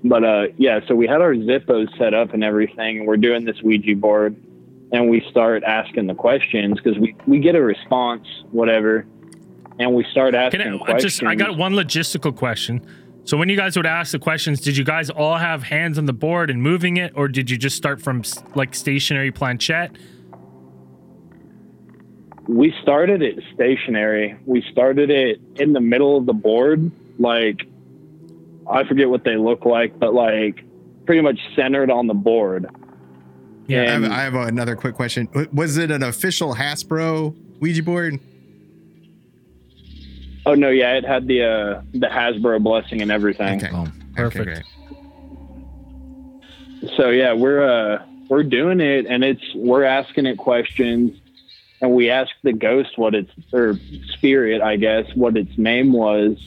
But 0.02 0.24
uh, 0.24 0.46
yeah, 0.56 0.80
so 0.88 0.94
we 0.94 1.06
had 1.06 1.20
our 1.20 1.34
Zippos 1.34 1.96
set 1.98 2.14
up 2.14 2.32
and 2.32 2.42
everything, 2.42 2.98
and 2.98 3.06
we're 3.06 3.18
doing 3.18 3.44
this 3.44 3.60
Ouija 3.62 3.94
board, 3.96 4.34
and 4.92 5.10
we 5.10 5.24
start 5.30 5.62
asking 5.62 6.06
the 6.06 6.14
questions 6.14 6.80
because 6.82 6.98
we 6.98 7.14
we 7.26 7.38
get 7.38 7.54
a 7.54 7.62
response, 7.62 8.26
whatever, 8.50 9.06
and 9.78 9.94
we 9.94 10.04
start 10.10 10.34
asking 10.34 10.60
Can 10.60 10.74
I 10.74 10.78
questions. 10.78 11.02
just? 11.02 11.22
I 11.22 11.34
got 11.34 11.56
one 11.56 11.74
logistical 11.74 12.34
question. 12.34 12.84
So 13.24 13.36
when 13.36 13.50
you 13.50 13.56
guys 13.56 13.76
would 13.76 13.86
ask 13.86 14.12
the 14.12 14.18
questions, 14.18 14.60
did 14.60 14.76
you 14.76 14.84
guys 14.84 15.10
all 15.10 15.36
have 15.36 15.62
hands 15.64 15.98
on 15.98 16.06
the 16.06 16.12
board 16.14 16.48
and 16.48 16.62
moving 16.62 16.96
it, 16.96 17.12
or 17.14 17.28
did 17.28 17.50
you 17.50 17.58
just 17.58 17.76
start 17.76 18.00
from 18.00 18.22
like 18.54 18.74
stationary 18.74 19.30
planchette? 19.30 19.92
we 22.50 22.74
started 22.82 23.22
it 23.22 23.38
stationary. 23.54 24.36
We 24.44 24.64
started 24.72 25.08
it 25.08 25.40
in 25.56 25.72
the 25.72 25.80
middle 25.80 26.16
of 26.16 26.26
the 26.26 26.32
board, 26.32 26.90
like 27.18 27.60
I 28.70 28.86
forget 28.86 29.08
what 29.08 29.24
they 29.24 29.36
look 29.36 29.64
like, 29.64 29.98
but 29.98 30.14
like 30.14 30.64
pretty 31.06 31.20
much 31.20 31.38
centered 31.56 31.90
on 31.90 32.06
the 32.06 32.14
board. 32.14 32.66
Yeah, 33.66 33.82
I 33.82 33.90
have, 33.90 34.04
I 34.04 34.20
have 34.22 34.34
another 34.34 34.76
quick 34.76 34.94
question. 34.94 35.28
Was 35.52 35.76
it 35.76 35.90
an 35.90 36.02
official 36.02 36.54
Hasbro 36.54 37.36
Ouija 37.60 37.82
board? 37.82 38.18
Oh 40.46 40.54
no, 40.54 40.70
yeah, 40.70 40.94
it 40.94 41.04
had 41.04 41.26
the 41.26 41.44
uh, 41.44 41.82
the 41.92 42.06
Hasbro 42.06 42.62
blessing 42.62 43.02
and 43.02 43.10
everything. 43.10 43.62
Okay. 43.62 43.70
Boom. 43.70 43.92
Perfect. 44.16 44.44
great. 44.44 44.64
So 46.96 47.10
yeah, 47.10 47.32
we're 47.34 47.62
uh 47.62 48.04
we're 48.28 48.42
doing 48.42 48.80
it 48.80 49.06
and 49.06 49.22
it's 49.22 49.42
we're 49.54 49.84
asking 49.84 50.26
it 50.26 50.38
questions 50.38 51.18
and 51.80 51.92
we 51.92 52.10
asked 52.10 52.34
the 52.42 52.52
ghost 52.52 52.96
what 52.96 53.14
its 53.14 53.30
or 53.52 53.78
spirit, 54.12 54.62
I 54.62 54.76
guess, 54.76 55.06
what 55.14 55.36
its 55.36 55.56
name 55.58 55.92
was. 55.92 56.38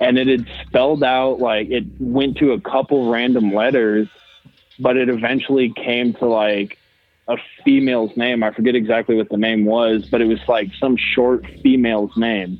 And 0.00 0.18
it 0.18 0.26
had 0.26 0.46
spelled 0.66 1.04
out 1.04 1.40
like 1.40 1.68
it 1.68 1.84
went 1.98 2.38
to 2.38 2.52
a 2.52 2.60
couple 2.60 3.10
random 3.10 3.54
letters, 3.54 4.08
but 4.78 4.96
it 4.96 5.08
eventually 5.08 5.72
came 5.76 6.14
to 6.14 6.26
like 6.26 6.78
a 7.28 7.36
female's 7.64 8.16
name. 8.16 8.42
I 8.42 8.50
forget 8.50 8.74
exactly 8.74 9.14
what 9.14 9.28
the 9.28 9.36
name 9.36 9.66
was, 9.66 10.06
but 10.10 10.20
it 10.20 10.24
was 10.24 10.40
like 10.48 10.70
some 10.80 10.96
short 10.96 11.44
female's 11.62 12.16
name. 12.16 12.58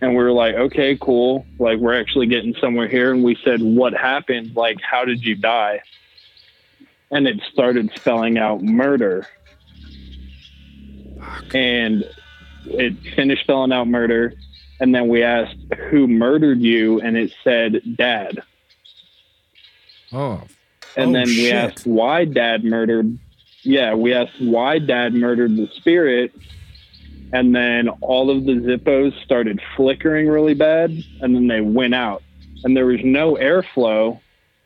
And 0.00 0.10
we 0.10 0.22
were 0.22 0.32
like, 0.32 0.54
okay, 0.54 0.98
cool. 1.00 1.46
Like, 1.58 1.78
we're 1.78 1.98
actually 1.98 2.26
getting 2.26 2.54
somewhere 2.60 2.86
here. 2.86 3.12
And 3.12 3.24
we 3.24 3.36
said, 3.42 3.62
what 3.62 3.94
happened? 3.94 4.54
Like, 4.54 4.78
how 4.82 5.04
did 5.04 5.24
you 5.24 5.34
die? 5.34 5.80
And 7.10 7.26
it 7.26 7.40
started 7.50 7.90
spelling 7.94 8.36
out 8.36 8.62
murder. 8.62 9.26
And 11.54 12.04
it 12.66 12.94
finished 13.14 13.42
spelling 13.42 13.72
out 13.72 13.88
murder. 13.88 14.34
And 14.80 14.94
then 14.94 15.08
we 15.08 15.22
asked, 15.22 15.56
who 15.90 16.06
murdered 16.06 16.60
you? 16.60 17.00
And 17.00 17.16
it 17.16 17.32
said, 17.42 17.80
dad. 17.96 18.42
Oh, 20.12 20.42
And 20.96 21.10
Oh, 21.10 21.12
then 21.12 21.26
we 21.26 21.46
oh, 21.46 21.50
shit. 21.50 21.54
asked 21.54 21.86
why 21.86 22.24
dad 22.24 22.64
murdered. 22.64 23.18
Yeah, 23.62 23.94
we 23.94 24.12
asked 24.14 24.40
why 24.40 24.78
dad 24.78 25.14
murdered 25.14 25.56
the 25.56 25.68
spirit. 25.76 26.32
And 27.32 27.54
then 27.54 27.88
all 28.00 28.30
of 28.30 28.44
the 28.44 28.52
Zippos 28.52 29.12
started 29.24 29.60
flickering 29.76 30.28
really 30.28 30.54
bad. 30.54 30.92
And 31.20 31.34
then 31.34 31.48
they 31.48 31.60
went 31.60 31.94
out. 31.94 32.22
And 32.64 32.76
there 32.76 32.86
was 32.86 33.00
no 33.02 33.34
airflow 33.34 34.20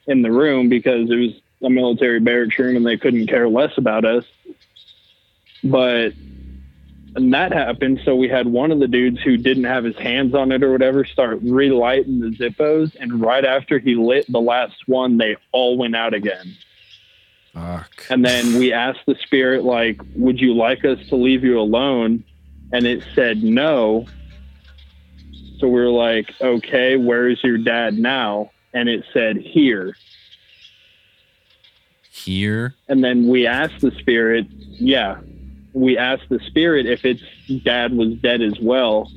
in 0.07 0.23
the 0.23 0.31
room 0.31 0.69
because 0.69 1.11
it 1.11 1.15
was 1.15 1.31
a 1.63 1.71
military 1.71 2.21
barracks 2.21 2.59
room 2.59 2.77
and 2.77 2.87
they 2.87 2.97
couldn't 2.97 3.27
care 3.29 3.49
less 3.49 3.77
about 3.79 4.05
us. 4.05 4.25
But 5.65 6.13
and 7.17 7.35
that 7.35 7.53
happened. 7.53 8.01
So 8.05 8.15
we 8.15 8.29
had 8.29 8.47
one 8.47 8.71
of 8.71 8.79
the 8.79 8.89
dudes 8.89 9.21
who 9.21 9.37
didn't 9.37 9.65
have 9.65 9.85
his 9.85 9.97
hands 9.97 10.35
on 10.35 10.53
it 10.53 10.63
or 10.63 10.71
whatever 10.73 11.05
start 11.05 11.39
relighting 11.43 12.21
the 12.21 12.31
Zippos. 12.31 12.95
And 12.99 13.21
right 13.21 13.45
after 13.45 13.79
he 13.79 13.95
lit 13.95 14.31
the 14.31 14.41
last 14.41 14.87
one, 14.87 15.19
they 15.19 15.37
all 15.53 15.77
went 15.77 15.97
out 15.97 16.15
again. 16.15 16.57
fuck. 17.53 18.07
And 18.11 18.25
then 18.25 18.59
we 18.59 18.73
asked 18.73 19.07
the 19.07 19.17
spirit, 19.23 19.65
like, 19.65 20.01
would 20.15 20.41
you 20.41 20.55
like 20.55 20.85
us 20.85 20.99
to 21.09 21.17
leave 21.17 21.43
you 21.45 21.59
alone? 21.59 22.25
And 22.73 22.87
it 22.87 23.03
said 23.15 23.43
no. 23.43 24.07
So 25.59 25.67
we 25.67 25.81
were 25.81 25.91
like, 25.91 26.31
okay, 26.41 26.97
where 26.97 27.29
is 27.29 27.43
your 27.43 27.59
dad 27.59 27.99
now? 27.99 28.51
And 28.73 28.89
it 28.89 29.05
said 29.13 29.37
here. 29.37 29.97
Here. 32.11 32.75
And 32.89 33.03
then 33.03 33.29
we 33.29 33.47
asked 33.47 33.81
the 33.81 33.91
spirit, 33.93 34.47
yeah, 34.51 35.19
we 35.73 35.97
asked 35.99 36.29
the 36.29 36.41
spirit 36.47 36.87
if 36.87 37.05
its 37.05 37.23
dad 37.65 37.93
was 37.93 38.15
dead 38.15 38.41
as 38.43 38.59
well. 38.61 39.11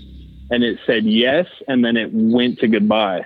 And 0.52 0.64
it 0.64 0.80
said 0.86 1.04
yes. 1.06 1.48
And 1.68 1.84
then 1.84 1.98
it 1.98 2.10
went 2.14 2.60
to 2.60 2.68
goodbye. 2.68 3.26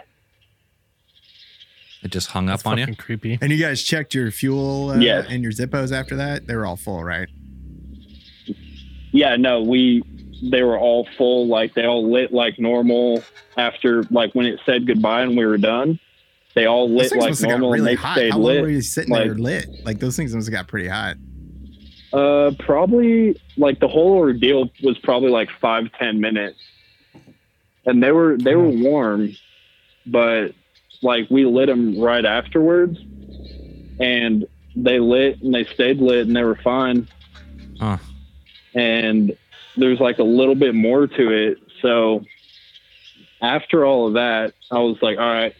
It 2.03 2.11
just 2.11 2.28
hung 2.30 2.47
up 2.47 2.59
That's 2.59 2.65
on 2.67 2.78
you. 2.78 2.84
fucking 2.84 2.95
creepy. 2.95 3.38
And 3.41 3.51
you 3.51 3.57
guys 3.57 3.82
checked 3.84 4.13
your 4.13 4.32
fuel 4.32 4.91
uh, 4.91 4.97
Yes. 4.97 5.25
and 5.30 5.41
your 5.43 5.51
Zippos 5.51 5.91
after 5.91 6.15
that? 6.15 6.47
They 6.47 6.55
were 6.55 6.65
all 6.65 6.78
full, 6.78 7.03
right? 7.03 7.28
Yeah, 9.11 9.36
no, 9.36 9.61
we 9.61 10.03
they 10.51 10.61
were 10.61 10.78
all 10.78 11.07
full, 11.17 11.47
like 11.47 11.73
they 11.73 11.86
all 11.86 12.09
lit 12.11 12.32
like 12.32 12.59
normal 12.59 13.23
after 13.57 14.03
like 14.11 14.34
when 14.36 14.45
it 14.45 14.59
said 14.65 14.86
goodbye 14.86 15.23
and 15.23 15.36
we 15.36 15.45
were 15.45 15.57
done. 15.57 15.99
They 16.53 16.65
all 16.65 16.88
lit 16.89 17.09
things 17.09 17.21
like 17.21 17.30
must 17.32 17.41
have 17.41 17.49
got 17.49 17.59
normal 17.59 17.71
really 17.71 17.80
and 17.91 17.97
they 17.97 18.01
hot. 18.01 18.17
stayed 18.17 18.32
How 18.32 18.38
long 18.38 18.45
lit. 18.53 18.61
were 18.61 18.69
you 18.69 18.82
sitting 18.82 19.13
there 19.13 19.34
lit? 19.34 19.67
Like 19.84 19.99
those 19.99 20.15
things 20.15 20.36
must 20.36 20.47
have 20.47 20.53
got 20.53 20.67
pretty 20.67 20.88
hot. 20.88 21.17
Uh 22.18 22.51
probably 22.59 23.39
like 23.57 23.80
the 23.80 23.88
whole 23.88 24.13
ordeal 24.13 24.70
was 24.82 24.97
probably 24.99 25.30
like 25.30 25.49
five, 25.61 25.91
ten 25.99 26.20
minutes. 26.20 26.59
And 27.86 28.01
they 28.01 28.11
were 28.11 28.38
they 28.38 28.55
were 28.55 28.70
warm, 28.70 29.36
but 30.05 30.53
like 31.01 31.30
we 31.30 31.45
lit 31.45 31.68
them 31.68 31.99
right 31.99 32.26
afterwards 32.26 32.97
and 33.99 34.47
they 34.76 34.99
lit 34.99 35.41
and 35.41 35.53
they 35.53 35.65
stayed 35.65 35.99
lit 35.99 36.26
and 36.28 36.36
they 36.36 36.43
were 36.43 36.59
fine. 36.63 37.07
Huh. 37.80 37.97
and 38.74 39.38
there's 39.76 39.99
like 39.99 40.18
a 40.18 40.24
little 40.24 40.55
bit 40.55 40.74
more 40.74 41.05
to 41.05 41.32
it. 41.32 41.59
So 41.84 42.26
after 43.41 43.86
all 43.86 44.07
of 44.07 44.13
that, 44.13 44.53
I 44.72 44.80
was 44.80 44.97
like, 45.01 45.18
all 45.18 45.32
right, 45.32 45.55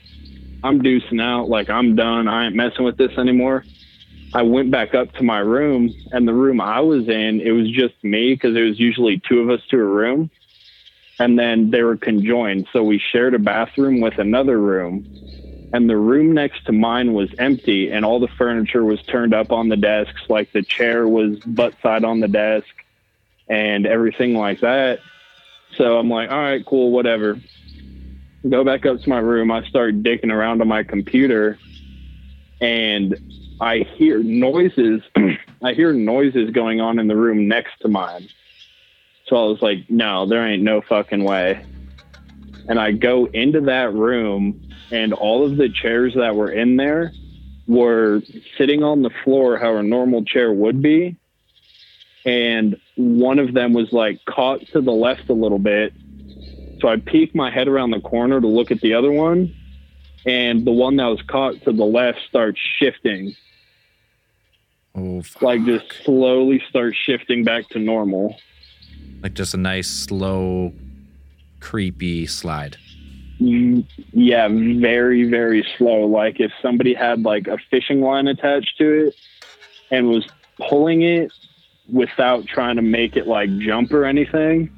I'm 0.64 0.82
deucing 0.82 1.22
out. 1.22 1.50
Like, 1.50 1.70
I'm 1.70 1.96
done. 1.96 2.28
I 2.28 2.48
ain't 2.48 2.56
messing 2.56 2.84
with 2.84 2.98
this 2.98 3.12
anymore. 3.18 3.64
I 4.34 4.42
went 4.44 4.72
back 4.72 4.94
up 4.94 5.14
to 5.14 5.24
my 5.24 5.40
room, 5.40 5.96
and 6.12 6.28
the 6.28 6.34
room 6.34 6.62
I 6.62 6.82
was 6.82 7.08
in, 7.08 7.42
it 7.42 7.52
was 7.52 7.70
just 7.72 7.96
me 8.04 8.34
because 8.34 8.56
it 8.56 8.62
was 8.62 8.80
usually 8.80 9.22
two 9.28 9.40
of 9.40 9.50
us 9.50 9.62
to 9.70 9.78
a 9.78 9.84
room. 9.84 10.30
And 11.20 11.40
then 11.40 11.72
they 11.72 11.82
were 11.82 11.98
conjoined. 11.98 12.68
So 12.72 12.84
we 12.84 13.02
shared 13.12 13.34
a 13.34 13.40
bathroom 13.40 14.02
with 14.02 14.20
another 14.20 14.60
room. 14.60 15.06
And 15.74 15.90
the 15.90 15.98
room 15.98 16.34
next 16.34 16.66
to 16.66 16.72
mine 16.72 17.14
was 17.14 17.30
empty, 17.40 17.90
and 17.90 18.06
all 18.06 18.20
the 18.20 18.30
furniture 18.38 18.84
was 18.84 19.02
turned 19.04 19.34
up 19.34 19.52
on 19.52 19.70
the 19.70 19.78
desks. 19.78 20.22
Like 20.30 20.52
the 20.54 20.64
chair 20.64 21.08
was 21.08 21.40
butt 21.40 21.74
side 21.82 22.04
on 22.04 22.20
the 22.20 22.28
desk 22.28 22.68
and 23.48 23.86
everything 23.86 24.36
like 24.36 24.62
that. 24.62 25.00
So 25.78 25.98
I'm 25.98 26.10
like, 26.10 26.30
all 26.30 26.38
right, 26.38 26.66
cool, 26.66 26.92
whatever. 26.92 27.42
Go 28.48 28.64
back 28.64 28.86
up 28.86 29.02
to 29.02 29.10
my 29.10 29.20
room. 29.20 29.52
I 29.52 29.64
start 29.64 30.04
dicking 30.04 30.32
around 30.32 30.62
on 30.62 30.68
my 30.68 30.84
computer 30.84 31.60
and 32.62 33.18
I 33.60 33.86
hear 33.98 34.22
noises. 34.22 35.02
I 35.64 35.74
hear 35.74 35.94
noises 35.94 36.52
going 36.52 36.82
on 36.82 37.00
in 37.00 37.08
the 37.08 37.16
room 37.16 37.48
next 37.48 37.80
to 37.82 37.88
mine. 37.88 38.30
So 39.28 39.36
I 39.36 39.46
was 39.48 39.60
like, 39.62 39.90
no, 39.90 40.28
there 40.28 40.48
ain't 40.48 40.64
no 40.64 40.82
fucking 40.88 41.24
way. 41.24 41.66
And 42.68 42.80
I 42.80 42.92
go 42.92 43.28
into 43.34 43.62
that 43.62 43.94
room 43.94 44.60
and 44.92 45.14
all 45.14 45.46
of 45.46 45.58
the 45.58 45.70
chairs 45.70 46.14
that 46.16 46.36
were 46.36 46.52
in 46.52 46.78
there 46.78 47.14
were 47.68 48.22
sitting 48.58 48.84
on 48.84 49.02
the 49.02 49.10
floor 49.24 49.58
how 49.58 49.76
a 49.76 49.84
normal 49.84 50.24
chair 50.24 50.54
would 50.54 50.82
be 50.82 51.18
and 52.28 52.76
one 52.96 53.40
of 53.40 53.54
them 53.54 53.74
was 53.74 53.88
like 53.92 54.20
caught 54.26 54.60
to 54.74 54.82
the 54.82 54.92
left 54.92 55.30
a 55.30 55.34
little 55.34 55.60
bit. 55.60 55.94
So 56.82 56.90
I 56.90 56.98
peeked 56.98 57.34
my 57.34 57.50
head 57.50 57.70
around 57.70 57.92
the 57.92 58.02
corner 58.02 58.40
to 58.40 58.48
look 58.48 58.70
at 58.70 58.82
the 58.82 58.94
other 58.94 59.12
one, 59.12 59.54
and 60.28 60.66
the 60.66 60.72
one 60.72 60.98
that 60.98 61.06
was 61.08 61.22
caught 61.24 61.62
to 61.64 61.72
the 61.72 61.86
left 61.86 62.20
starts 62.30 62.60
shifting, 62.80 63.36
Oh, 64.96 65.22
fuck. 65.22 65.42
like 65.42 65.66
just 65.66 65.86
slowly 66.04 66.62
starts 66.70 66.98
shifting 66.98 67.44
back 67.44 67.68
to 67.70 67.80
normal. 67.80 68.36
like 69.22 69.34
just 69.34 69.54
a 69.54 69.58
nice, 69.58 69.88
slow, 69.88 70.74
creepy 71.60 72.26
slide. 72.26 72.78
Mm, 73.40 73.86
Yeah, 74.14 74.48
very, 74.80 75.30
very 75.30 75.66
slow. 75.78 76.06
Like 76.08 76.40
if 76.40 76.52
somebody 76.62 76.94
had 76.94 77.22
like 77.24 77.48
a 77.48 77.58
fishing 77.70 78.02
line 78.02 78.28
attached 78.28 78.78
to 78.80 79.08
it 79.08 79.16
and 79.92 80.10
was 80.10 80.28
pulling 80.58 81.04
it 81.04 81.32
without 81.92 82.46
trying 82.48 82.76
to 82.78 82.82
make 82.82 83.16
it 83.16 83.28
like 83.28 83.56
jump 83.60 83.94
or 83.94 84.06
anything. 84.06 84.70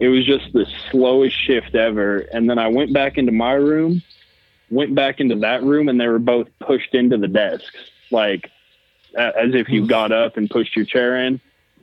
It 0.00 0.08
was 0.08 0.24
just 0.24 0.52
the 0.52 0.64
slowest 0.90 1.36
shift 1.36 1.74
ever. 1.74 2.18
And 2.32 2.48
then 2.48 2.58
I 2.58 2.68
went 2.68 2.92
back 2.92 3.18
into 3.18 3.32
my 3.32 3.52
room, 3.52 4.02
went 4.70 4.94
back 4.94 5.20
into 5.20 5.36
that 5.36 5.62
room, 5.62 5.88
and 5.88 5.98
they 6.00 6.08
were 6.08 6.18
both 6.18 6.48
pushed 6.60 6.94
into 6.94 7.16
the 7.16 7.28
desks, 7.28 7.74
like 8.10 8.50
as 9.16 9.54
if 9.54 9.68
you 9.68 9.86
got 9.86 10.10
up 10.12 10.36
and 10.36 10.50
pushed 10.50 10.76
your 10.76 10.84
chair 10.84 11.24
in. 11.24 11.40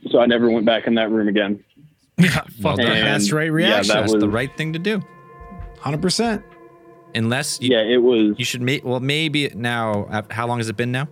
So 0.10 0.20
I 0.20 0.26
never 0.28 0.50
went 0.50 0.66
back 0.66 0.88
in 0.88 0.96
that 0.96 1.10
room 1.12 1.28
again. 1.28 1.64
Yeah, 2.18 2.44
Well 2.64 2.72
fuck 2.78 2.78
done. 2.78 2.86
that. 2.86 2.96
And, 2.98 3.08
That's 3.08 3.30
the 3.30 3.36
right 3.36 3.46
yeah, 3.48 3.52
reaction. 3.52 3.88
that 3.90 4.00
That's 4.02 4.14
was- 4.14 4.22
the 4.22 4.30
right 4.30 4.56
thing 4.56 4.72
to 4.74 4.80
do. 4.80 5.02
100%. 5.82 6.42
Unless 7.14 7.60
you, 7.62 7.76
Yeah, 7.76 7.82
it 7.84 8.02
was. 8.02 8.36
you 8.38 8.46
should 8.46 8.62
make, 8.62 8.86
well, 8.86 9.02
maybe 9.02 9.50
now, 9.54 10.06
uh, 10.06 10.22
how 10.30 10.48
long 10.48 10.60
has 10.60 10.70
it 10.70 10.78
been 10.78 10.94
now? 10.94 11.10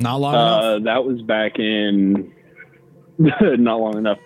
Not 0.00 0.20
long 0.20 0.34
enough. 0.34 0.62
Uh, 0.64 0.78
that 0.84 1.04
was 1.04 1.20
back 1.22 1.58
in 1.58 2.32
not 3.18 3.80
long 3.80 3.96
enough. 3.98 4.18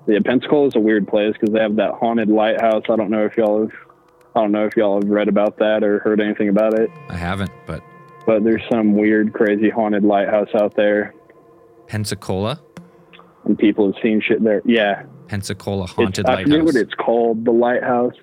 yeah. 0.09 0.19
Pensacola 0.25 0.67
is 0.67 0.75
a 0.75 0.81
weird 0.81 1.07
place 1.07 1.35
because 1.35 1.55
they 1.55 1.61
have 1.61 1.77
that 1.77 1.93
haunted 1.93 2.29
lighthouse. 2.29 2.83
I 2.91 2.97
don't 2.97 3.11
know 3.11 3.25
if 3.25 3.37
y'all 3.37 3.61
have, 3.61 3.73
I 4.35 4.41
don't 4.41 4.51
know 4.51 4.65
if 4.67 4.77
y'all 4.77 5.01
have 5.01 5.09
read 5.09 5.29
about 5.29 5.59
that 5.59 5.85
or 5.85 6.01
heard 6.01 6.21
anything 6.21 6.49
about 6.49 6.75
it, 6.75 6.91
I 7.09 7.17
haven't, 7.17 7.53
but 7.65 7.85
but 8.27 8.43
there's 8.43 8.63
some 8.69 8.95
weird, 8.95 9.33
crazy 9.33 9.71
haunted 9.71 10.03
lighthouse 10.03 10.49
out 10.61 10.75
there, 10.75 11.15
Pensacola, 11.87 12.61
and 13.45 13.57
people 13.57 13.93
have 13.93 14.03
seen 14.03 14.21
shit 14.21 14.43
there. 14.43 14.63
Yeah, 14.65 15.05
Pensacola 15.29 15.85
it's, 15.85 15.93
haunted 15.93 16.27
I 16.27 16.43
forget 16.43 16.59
lighthouse. 16.59 16.67
what 16.67 16.75
it's 16.75 16.95
called, 16.95 17.45
the 17.45 17.53
lighthouse, 17.53 18.15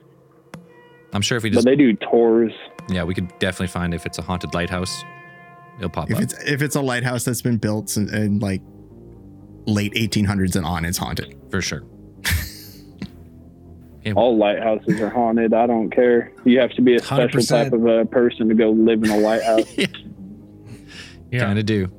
I'm 1.15 1.21
sure 1.21 1.37
if 1.37 1.43
we 1.43 1.49
but 1.49 1.63
they 1.65 1.75
do 1.75 1.93
tours. 1.95 2.51
yeah, 2.89 3.03
we 3.03 3.13
could 3.15 3.27
definitely 3.39 3.67
find 3.67 3.93
if 3.93 4.05
it's 4.05 4.17
a 4.19 4.21
haunted 4.21 4.53
lighthouse, 4.53 5.03
it'll 5.77 5.89
pop 5.89 6.11
If 6.11 6.17
up. 6.17 6.23
it's 6.23 6.33
if 6.43 6.61
it's 6.61 6.75
a 6.75 6.81
lighthouse 6.81 7.23
that's 7.23 7.41
been 7.41 7.57
built 7.57 7.95
in, 7.97 8.13
in 8.13 8.39
like 8.39 8.61
late 9.65 9.93
1800s 9.93 10.55
and 10.55 10.65
on, 10.65 10.85
it's 10.85 10.97
haunted. 10.97 11.35
for 11.49 11.61
sure. 11.61 11.83
All 14.15 14.37
lighthouses 14.37 15.01
are 15.01 15.09
haunted. 15.09 15.53
I 15.53 15.65
don't 15.65 15.89
care. 15.89 16.31
You 16.43 16.59
have 16.59 16.71
to 16.73 16.81
be 16.83 16.95
a 16.95 16.99
special 16.99 17.39
100%. 17.39 17.47
type 17.49 17.73
of 17.73 17.85
a 17.87 18.05
person 18.05 18.47
to 18.49 18.53
go 18.55 18.69
live 18.69 19.03
in 19.03 19.09
a 19.09 19.17
lighthouse. 19.17 19.65
Yeah. 21.31 21.39
Kind 21.45 21.59
of 21.59 21.65
do. 21.65 21.91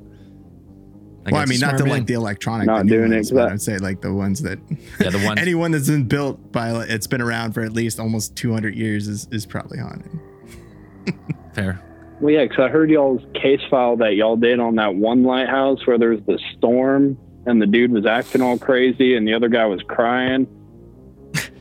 Well, 1.31 1.41
I 1.41 1.45
mean, 1.45 1.59
not 1.59 1.77
the 1.77 1.85
like 1.85 2.05
the 2.05 2.13
electronic, 2.13 2.67
Not 2.67 2.79
the 2.79 2.83
new 2.85 3.07
doing 3.07 3.13
it, 3.13 3.29
but 3.33 3.49
I- 3.49 3.53
I'd 3.53 3.61
say 3.61 3.77
like 3.77 4.01
the 4.01 4.13
ones 4.13 4.41
that 4.43 4.59
yeah, 4.99 5.09
the 5.09 5.19
one. 5.25 5.37
anyone 5.37 5.71
that's 5.71 5.87
been 5.87 6.03
built 6.07 6.51
by 6.51 6.83
it's 6.85 7.07
been 7.07 7.21
around 7.21 7.53
for 7.53 7.61
at 7.61 7.73
least 7.73 7.99
almost 7.99 8.35
200 8.35 8.75
years 8.75 9.07
is 9.07 9.27
is 9.31 9.45
probably 9.45 9.77
haunted. 9.79 10.11
fair. 11.53 11.81
Well, 12.19 12.33
yeah, 12.33 12.43
because 12.43 12.59
I 12.59 12.67
heard 12.69 12.89
y'all's 12.89 13.21
case 13.35 13.61
file 13.69 13.95
that 13.97 14.15
y'all 14.15 14.37
did 14.37 14.59
on 14.59 14.75
that 14.75 14.95
one 14.95 15.23
lighthouse 15.23 15.85
where 15.85 15.97
there 15.99 16.09
was 16.09 16.21
the 16.25 16.39
storm 16.57 17.17
and 17.45 17.61
the 17.61 17.67
dude 17.67 17.91
was 17.91 18.05
acting 18.07 18.41
all 18.41 18.57
crazy 18.57 19.15
and 19.15 19.27
the 19.27 19.33
other 19.33 19.49
guy 19.49 19.65
was 19.65 19.81
crying. 19.83 20.47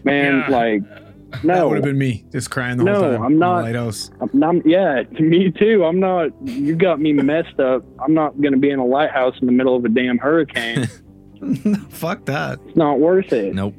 Man, 0.04 0.44
Yeah. 0.48 0.56
like, 0.56 0.82
That 1.30 1.44
no, 1.44 1.68
would 1.68 1.76
have 1.76 1.84
been 1.84 1.98
me, 1.98 2.24
just 2.30 2.50
crying 2.50 2.78
the 2.78 2.84
No, 2.84 2.94
whole 2.94 3.12
time. 3.12 3.22
I'm 3.22 3.38
not. 3.38 3.64
Lighthouse. 3.64 4.10
I'm 4.20 4.30
not, 4.32 4.54
yeah, 4.66 5.02
me 5.18 5.50
too. 5.50 5.84
I'm 5.84 5.98
not, 5.98 6.30
you 6.44 6.76
got 6.76 7.00
me 7.00 7.12
messed 7.12 7.58
up. 7.58 7.84
I'm 8.00 8.14
not 8.14 8.40
going 8.40 8.52
to 8.52 8.58
be 8.58 8.70
in 8.70 8.78
a 8.78 8.86
lighthouse 8.86 9.34
in 9.40 9.46
the 9.46 9.52
middle 9.52 9.74
of 9.76 9.84
a 9.84 9.88
damn 9.88 10.18
hurricane. 10.18 10.86
Fuck 11.90 12.24
that. 12.26 12.60
it's 12.66 12.76
not 12.76 13.00
worth 13.00 13.32
it. 13.32 13.54
Nope. 13.54 13.74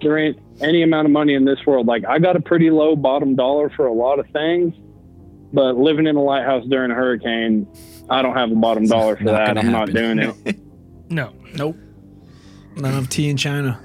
There 0.00 0.18
ain't 0.18 0.38
any 0.60 0.82
amount 0.82 1.06
of 1.06 1.12
money 1.12 1.34
in 1.34 1.44
this 1.44 1.58
world. 1.66 1.86
Like, 1.86 2.04
I 2.06 2.18
got 2.18 2.34
a 2.36 2.40
pretty 2.40 2.70
low 2.70 2.96
bottom 2.96 3.36
dollar 3.36 3.70
for 3.70 3.86
a 3.86 3.92
lot 3.92 4.18
of 4.18 4.26
things, 4.30 4.74
but 5.52 5.76
living 5.76 6.06
in 6.06 6.16
a 6.16 6.22
lighthouse 6.22 6.64
during 6.68 6.90
a 6.90 6.94
hurricane, 6.94 7.66
I 8.10 8.22
don't 8.22 8.34
have 8.34 8.50
a 8.50 8.54
bottom 8.56 8.86
dollar 8.86 9.16
for 9.16 9.24
that. 9.24 9.56
I'm 9.58 9.70
not 9.70 9.88
happen. 9.88 10.16
doing 10.16 10.34
it. 10.46 10.56
No. 11.10 11.32
Nope. 11.54 11.76
None 12.76 12.94
of 12.96 13.08
tea 13.08 13.28
in 13.28 13.36
China. 13.36 13.78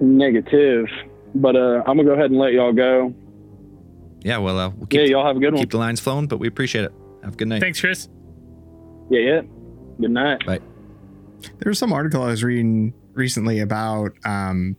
Negative. 0.00 0.86
But 1.34 1.56
uh, 1.56 1.82
I'm 1.86 1.96
gonna 1.96 2.04
go 2.04 2.12
ahead 2.12 2.30
and 2.30 2.38
let 2.38 2.52
y'all 2.52 2.72
go. 2.72 3.14
Yeah, 4.22 4.38
well, 4.38 4.58
uh, 4.58 4.68
we'll 4.70 4.88
Yeah, 4.90 5.02
y'all 5.02 5.26
have 5.26 5.36
a 5.36 5.40
good 5.40 5.52
one. 5.54 5.62
keep 5.62 5.70
the 5.70 5.78
lines 5.78 6.00
flowing, 6.00 6.26
but 6.26 6.38
we 6.38 6.48
appreciate 6.48 6.84
it. 6.84 6.92
Have 7.22 7.34
a 7.34 7.36
good 7.36 7.48
night. 7.48 7.60
Thanks, 7.60 7.80
Chris. 7.80 8.08
Yeah, 9.10 9.20
yeah. 9.20 9.40
Good 10.00 10.10
night. 10.10 10.44
Bye. 10.46 10.60
There 11.58 11.70
was 11.70 11.78
some 11.78 11.92
article 11.92 12.22
I 12.22 12.26
was 12.28 12.44
reading 12.44 12.92
recently 13.14 13.60
about 13.60 14.12
um 14.24 14.76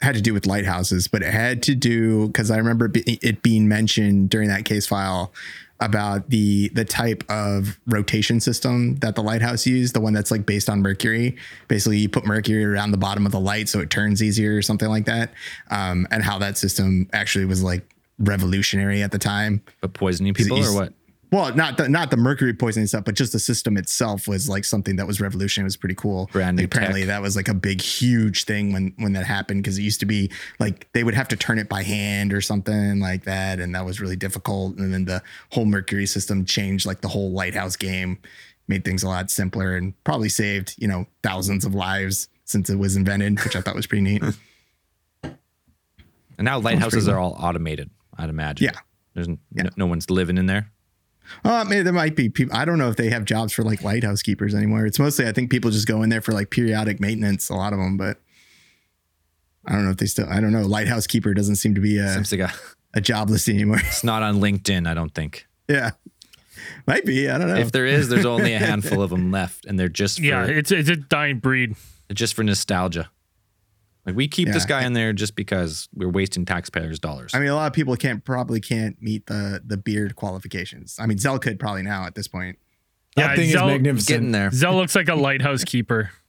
had 0.00 0.14
to 0.14 0.20
do 0.20 0.32
with 0.32 0.46
lighthouses, 0.46 1.08
but 1.08 1.22
it 1.22 1.32
had 1.32 1.62
to 1.64 1.74
do 1.74 2.28
because 2.28 2.50
I 2.50 2.56
remember 2.58 2.90
it 2.94 3.42
being 3.42 3.66
mentioned 3.68 4.30
during 4.30 4.48
that 4.48 4.64
case 4.64 4.86
file 4.86 5.32
about 5.80 6.30
the 6.30 6.68
the 6.70 6.84
type 6.84 7.24
of 7.28 7.78
rotation 7.86 8.40
system 8.40 8.96
that 8.96 9.14
the 9.14 9.22
lighthouse 9.22 9.66
used, 9.66 9.94
the 9.94 10.00
one 10.00 10.12
that's 10.12 10.30
like 10.30 10.44
based 10.46 10.68
on 10.68 10.82
mercury. 10.82 11.36
Basically, 11.68 11.98
you 11.98 12.08
put 12.08 12.26
mercury 12.26 12.64
around 12.64 12.90
the 12.90 12.98
bottom 12.98 13.26
of 13.26 13.32
the 13.32 13.40
light 13.40 13.68
so 13.68 13.80
it 13.80 13.90
turns 13.90 14.22
easier 14.22 14.56
or 14.56 14.62
something 14.62 14.88
like 14.88 15.06
that, 15.06 15.32
um, 15.70 16.06
and 16.10 16.22
how 16.22 16.38
that 16.38 16.58
system 16.58 17.08
actually 17.12 17.44
was 17.44 17.62
like 17.62 17.82
revolutionary 18.18 19.02
at 19.02 19.12
the 19.12 19.18
time. 19.18 19.62
But 19.80 19.92
poisoning 19.92 20.34
people 20.34 20.58
or 20.58 20.74
what? 20.74 20.92
Well, 21.30 21.54
not 21.54 21.76
the 21.76 21.88
not 21.88 22.10
the 22.10 22.16
mercury 22.16 22.54
poisoning 22.54 22.86
stuff, 22.86 23.04
but 23.04 23.14
just 23.14 23.32
the 23.32 23.38
system 23.38 23.76
itself 23.76 24.26
was 24.26 24.48
like 24.48 24.64
something 24.64 24.96
that 24.96 25.06
was 25.06 25.20
revolutionary. 25.20 25.64
It 25.64 25.68
was 25.68 25.76
pretty 25.76 25.94
cool. 25.94 26.30
Brand 26.32 26.56
new 26.56 26.62
Like, 26.62 26.74
apparently, 26.74 27.00
tech. 27.02 27.08
that 27.08 27.22
was 27.22 27.36
like 27.36 27.48
a 27.48 27.54
big, 27.54 27.82
huge 27.82 28.44
thing 28.44 28.72
when 28.72 28.94
when 28.96 29.12
that 29.12 29.26
happened 29.26 29.62
because 29.62 29.76
it 29.78 29.82
used 29.82 30.00
to 30.00 30.06
be 30.06 30.30
like 30.58 30.90
they 30.94 31.04
would 31.04 31.14
have 31.14 31.28
to 31.28 31.36
turn 31.36 31.58
it 31.58 31.68
by 31.68 31.82
hand 31.82 32.32
or 32.32 32.40
something 32.40 32.98
like 33.00 33.24
that, 33.24 33.60
and 33.60 33.74
that 33.74 33.84
was 33.84 34.00
really 34.00 34.16
difficult. 34.16 34.78
And 34.78 34.92
then 34.94 35.04
the 35.04 35.22
whole 35.52 35.66
mercury 35.66 36.06
system 36.06 36.44
changed 36.46 36.86
like 36.86 37.02
the 37.02 37.08
whole 37.08 37.30
lighthouse 37.32 37.76
game, 37.76 38.18
made 38.66 38.84
things 38.84 39.02
a 39.02 39.08
lot 39.08 39.30
simpler, 39.30 39.76
and 39.76 39.92
probably 40.04 40.30
saved 40.30 40.74
you 40.78 40.88
know 40.88 41.06
thousands 41.22 41.64
of 41.66 41.74
lives 41.74 42.28
since 42.44 42.70
it 42.70 42.76
was 42.76 42.96
invented, 42.96 43.44
which 43.44 43.54
I 43.54 43.60
thought 43.60 43.74
was 43.74 43.86
pretty 43.86 44.02
neat. 44.02 44.22
And 46.38 46.44
now 46.44 46.60
lighthouses 46.60 47.08
are 47.08 47.18
all 47.18 47.36
automated, 47.38 47.90
I'd 48.16 48.30
imagine. 48.30 48.66
Yeah. 48.66 48.78
There's 49.14 49.26
Yeah. 49.52 49.64
No, 49.64 49.70
no 49.76 49.86
one's 49.86 50.08
living 50.08 50.38
in 50.38 50.46
there. 50.46 50.70
Uh, 51.44 51.64
maybe 51.68 51.82
there 51.82 51.92
might 51.92 52.16
be 52.16 52.28
people. 52.28 52.56
I 52.56 52.64
don't 52.64 52.78
know 52.78 52.88
if 52.88 52.96
they 52.96 53.10
have 53.10 53.24
jobs 53.24 53.52
for 53.52 53.62
like 53.62 53.82
lighthouse 53.82 54.22
keepers 54.22 54.54
anymore. 54.54 54.86
It's 54.86 54.98
mostly, 54.98 55.26
I 55.26 55.32
think 55.32 55.50
people 55.50 55.70
just 55.70 55.86
go 55.86 56.02
in 56.02 56.08
there 56.10 56.20
for 56.20 56.32
like 56.32 56.50
periodic 56.50 57.00
maintenance, 57.00 57.48
a 57.50 57.54
lot 57.54 57.72
of 57.72 57.78
them, 57.78 57.96
but 57.96 58.18
I 59.66 59.72
don't 59.72 59.84
know 59.84 59.90
if 59.90 59.98
they 59.98 60.06
still, 60.06 60.28
I 60.28 60.40
don't 60.40 60.52
know. 60.52 60.62
Lighthouse 60.62 61.06
keeper 61.06 61.34
doesn't 61.34 61.56
seem 61.56 61.74
to 61.74 61.80
be 61.80 61.98
a, 61.98 62.12
Seems 62.14 62.32
like 62.32 62.40
a, 62.40 62.52
a 62.94 63.00
job 63.00 63.28
listing 63.30 63.56
anymore. 63.56 63.78
it's 63.80 64.02
not 64.04 64.22
on 64.22 64.36
LinkedIn, 64.40 64.86
I 64.88 64.94
don't 64.94 65.14
think. 65.14 65.46
yeah. 65.68 65.90
Might 66.86 67.04
be. 67.04 67.28
I 67.30 67.38
don't 67.38 67.48
know. 67.48 67.56
If 67.56 67.70
there 67.72 67.86
is, 67.86 68.08
there's 68.08 68.26
only 68.26 68.52
a 68.54 68.58
handful 68.58 69.00
of 69.02 69.10
them 69.10 69.30
left, 69.30 69.64
and 69.64 69.78
they're 69.78 69.88
just 69.88 70.18
for, 70.18 70.24
Yeah, 70.24 70.44
it's 70.44 70.72
it's 70.72 70.88
a 70.88 70.96
dying 70.96 71.38
breed. 71.38 71.76
just 72.12 72.34
for 72.34 72.42
nostalgia. 72.42 73.10
Like 74.08 74.16
we 74.16 74.26
keep 74.28 74.48
this 74.48 74.64
guy 74.64 74.84
in 74.84 74.92
there 74.94 75.12
just 75.12 75.36
because 75.36 75.88
we're 75.94 76.08
wasting 76.10 76.44
taxpayers' 76.44 76.98
dollars. 76.98 77.32
I 77.34 77.38
mean, 77.38 77.48
a 77.48 77.54
lot 77.54 77.66
of 77.66 77.72
people 77.72 77.94
can't 77.96 78.24
probably 78.24 78.60
can't 78.60 79.00
meet 79.00 79.26
the 79.26 79.62
the 79.64 79.76
beard 79.76 80.16
qualifications. 80.16 80.96
I 80.98 81.06
mean, 81.06 81.18
Zell 81.18 81.38
could 81.38 81.58
probably 81.60 81.82
now 81.82 82.04
at 82.06 82.14
this 82.14 82.26
point. 82.28 82.58
That 83.16 83.30
Yeah, 83.30 83.36
thing 83.36 83.50
Zell- 83.50 83.68
is 83.68 83.72
magnificent. 83.74 84.08
Getting 84.08 84.32
there. 84.32 84.50
Zell 84.50 84.74
looks 84.76 84.94
like 84.94 85.08
a 85.08 85.14
lighthouse 85.14 85.64
keeper. 85.64 86.10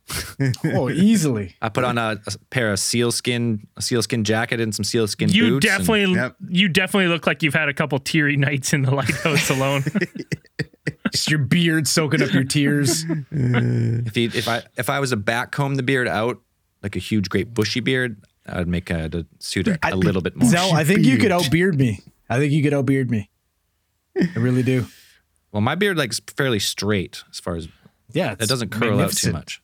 Oh, 0.65 0.89
easily. 0.89 1.55
I 1.61 1.69
put 1.69 1.83
on 1.83 1.99
a, 1.99 2.17
a 2.25 2.37
pair 2.49 2.71
of 2.71 2.79
sealskin, 2.79 3.67
a 3.77 3.81
sealskin 3.81 4.23
jacket 4.23 4.59
and 4.59 4.73
some 4.73 4.83
sealskin 4.83 5.29
You 5.29 5.49
boots. 5.59 5.67
and 5.67 5.77
definitely, 5.85 6.15
Yep. 6.15 6.35
you 6.47 6.67
definitely 6.67 7.09
look 7.09 7.27
like 7.27 7.43
you've 7.43 7.53
had 7.53 7.69
a 7.69 7.73
couple 7.75 7.99
teary 7.99 8.35
nights 8.35 8.73
in 8.73 8.81
the 8.81 8.89
lighthouse 8.95 9.49
alone. 9.55 9.83
Just 11.11 11.29
your 11.29 11.39
beard 11.39 11.87
soaking 11.87 12.21
up 12.23 12.31
your 12.33 12.43
tears. 12.43 13.03
if 13.31 14.17
you, 14.17 14.31
if 14.33 14.47
I 14.47 14.63
if 14.77 14.89
I 14.89 14.99
was 14.99 15.09
to 15.11 15.15
back 15.17 15.51
comb 15.51 15.75
the 15.75 15.83
beard 15.83 16.07
out 16.07 16.39
like 16.83 16.95
a 16.95 16.99
huge, 16.99 17.29
great 17.29 17.53
bushy 17.53 17.79
beard, 17.79 18.21
I'd 18.45 18.67
make 18.67 18.89
a, 18.89 19.09
the 19.09 19.25
suit 19.39 19.67
a, 19.67 19.77
a 19.83 19.95
little 19.95 20.21
bit 20.21 20.35
more. 20.35 20.49
Zell, 20.49 20.73
I 20.73 20.83
think 20.83 21.05
you 21.05 21.17
could 21.17 21.31
outbeard 21.31 21.77
me. 21.77 22.01
I 22.29 22.37
think 22.37 22.51
you 22.53 22.63
could 22.63 22.73
outbeard 22.73 23.09
me. 23.11 23.29
I 24.19 24.39
really 24.39 24.63
do. 24.63 24.85
well, 25.51 25.61
my 25.61 25.75
beard 25.75 25.97
like 25.97 26.11
is 26.11 26.21
fairly 26.35 26.59
straight 26.59 27.23
as 27.31 27.39
far 27.39 27.55
as 27.55 27.67
Yeah, 28.11 28.33
it 28.39 28.47
doesn't 28.49 28.69
curl 28.69 28.99
out 28.99 29.11
too 29.13 29.31
much. 29.31 29.61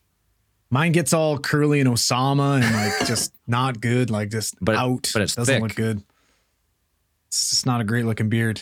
Mine 0.70 0.91
gets 0.93 1.13
all 1.13 1.38
curly 1.38 1.80
and 1.80 1.89
Osama 1.89 2.61
and 2.61 2.76
like 2.76 3.07
just 3.07 3.34
not 3.47 3.80
good, 3.82 4.09
like 4.09 4.30
just 4.30 4.55
But 4.61 4.74
it- 4.74 4.78
out. 4.80 5.11
but 5.13 5.22
it's 5.22 5.36
doesn't 5.36 5.53
thick. 5.55 5.61
look 5.61 5.76
good. 5.76 6.03
It's 7.28 7.49
just 7.51 7.66
not 7.66 7.82
a 7.82 7.84
great 7.84 8.05
looking 8.05 8.30
beard. 8.30 8.61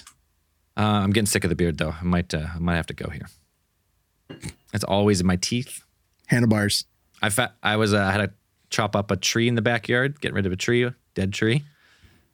Uh, 0.76 0.82
I'm 0.82 1.12
getting 1.12 1.28
sick 1.28 1.44
of 1.44 1.50
the 1.50 1.56
beard 1.56 1.78
though. 1.78 1.94
I 2.00 2.04
might 2.04 2.34
uh, 2.34 2.48
I 2.56 2.60
might 2.60 2.76
have 2.76 2.88
to 2.88 2.94
go 2.94 3.10
here. 3.10 3.28
It's 4.74 4.84
always 4.84 5.22
in 5.22 5.28
my 5.28 5.36
teeth. 5.36 5.84
Handlebars. 6.28 6.86
I 7.22 7.30
fa- 7.30 7.54
I 7.62 7.76
was 7.76 7.94
uh, 7.94 8.00
I 8.00 8.12
had 8.12 8.18
to 8.18 8.32
chop 8.74 8.96
up 8.96 9.12
a 9.12 9.16
tree 9.16 9.48
in 9.48 9.56
the 9.56 9.62
backyard, 9.62 10.20
get 10.20 10.34
rid 10.34 10.46
of 10.46 10.52
a 10.52 10.56
tree, 10.56 10.90
dead 11.14 11.32
tree. 11.32 11.64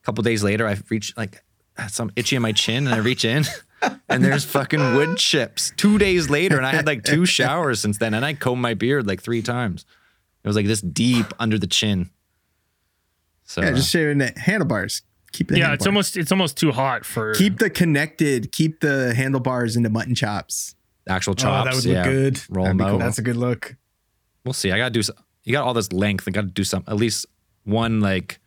A 0.02 0.06
couple 0.06 0.24
days 0.24 0.44
later, 0.44 0.66
I 0.68 0.78
reached 0.90 1.18
like 1.18 1.44
some 1.90 2.12
itchy 2.16 2.36
in 2.36 2.42
my 2.42 2.52
chin, 2.54 2.88
and 2.88 2.96
I 2.96 3.00
reach 3.00 3.26
in, 3.26 3.44
and 4.10 4.24
there's 4.24 4.46
fucking 4.46 4.96
wood 4.96 5.18
chips. 5.18 5.72
Two 5.78 5.98
days 5.98 6.30
later, 6.30 6.58
and 6.58 6.66
I 6.66 6.72
had 6.72 6.86
like 6.88 7.04
two 7.04 7.26
showers 7.26 7.80
since 7.82 7.98
then, 7.98 8.14
and 8.14 8.26
I 8.26 8.34
combed 8.34 8.62
my 8.62 8.74
beard 8.74 9.06
like 9.08 9.22
three 9.22 9.42
times. 9.42 9.86
It 10.44 10.48
was 10.48 10.56
like 10.56 10.66
this 10.68 10.82
deep 10.82 11.28
under 11.40 11.60
the 11.60 11.68
chin. 11.68 12.10
So 13.44 13.62
Yeah, 13.62 13.72
just 13.74 13.90
shaving 13.92 14.20
the 14.20 14.32
handlebars. 14.38 15.02
Keep 15.32 15.50
the 15.50 15.60
yeah, 15.60 15.74
it's 15.74 15.86
almost, 15.86 16.18
it's 16.18 16.32
almost 16.32 16.58
too 16.58 16.72
hot 16.72 17.06
for. 17.06 17.34
keep 17.34 17.58
the 17.60 17.70
connected. 17.70 18.52
Keep 18.52 18.80
the 18.80 19.14
handlebars 19.14 19.76
into 19.76 19.90
mutton 19.90 20.16
chops. 20.16 20.76
actual 21.08 21.32
Oh, 21.32 21.36
chops. 21.36 21.66
that 21.70 21.76
would 21.76 21.86
yeah. 21.86 22.04
look 22.04 22.06
good. 22.06 22.42
Roll 22.50 22.66
That'd 22.66 22.70
them 22.72 22.78
be 22.78 22.84
out. 22.86 22.90
cool. 22.92 23.00
That's 23.00 23.20
a 23.20 23.22
good 23.22 23.36
look. 23.38 23.76
We'll 24.46 24.54
see. 24.54 24.72
I 24.72 24.78
gotta 24.78 24.92
do. 24.92 25.02
Some- 25.50 25.54
You 25.54 25.58
got 25.58 25.66
all 25.68 25.74
this 25.74 25.92
length. 25.92 26.26
I 26.28 26.32
gotta 26.32 26.48
do 26.48 26.64
some. 26.64 26.84
At 26.88 26.96
least 26.98 27.26
one 27.64 28.00
like, 28.02 28.40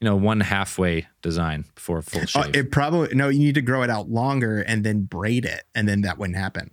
you 0.00 0.06
know, 0.06 0.16
one 0.16 0.40
halfway 0.40 1.06
design 1.22 1.64
before 1.74 1.98
a 1.98 2.02
full 2.02 2.22
Oh, 2.22 2.24
shave. 2.26 2.56
it 2.56 2.72
probably 2.72 3.14
no. 3.14 3.28
You 3.28 3.38
need 3.38 3.54
to 3.54 3.62
grow 3.62 3.82
it 3.82 3.90
out 3.90 4.08
longer 4.10 4.60
and 4.60 4.84
then 4.84 5.02
braid 5.02 5.44
it, 5.44 5.64
and 5.74 5.88
then 5.88 6.00
that 6.02 6.18
wouldn't 6.18 6.38
happen. 6.38 6.70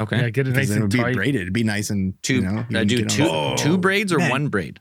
okay. 0.00 0.20
yeah, 0.22 0.30
get 0.30 0.48
it 0.48 0.54
nice 0.54 0.68
then 0.68 0.78
it 0.78 0.80
and 0.80 0.82
would 0.84 0.90
be 0.92 0.98
tight. 0.98 1.14
braided. 1.14 1.40
It'd 1.42 1.52
be 1.52 1.62
nice 1.64 1.90
and 1.90 2.20
two. 2.22 2.36
You 2.36 2.40
know, 2.42 2.66
you 2.68 2.78
I 2.78 2.80
can 2.80 2.88
do 2.88 3.04
two 3.04 3.24
on- 3.24 3.56
two 3.56 3.78
braids 3.78 4.12
or 4.12 4.18
man. 4.18 4.30
one 4.30 4.48
braid. 4.48 4.80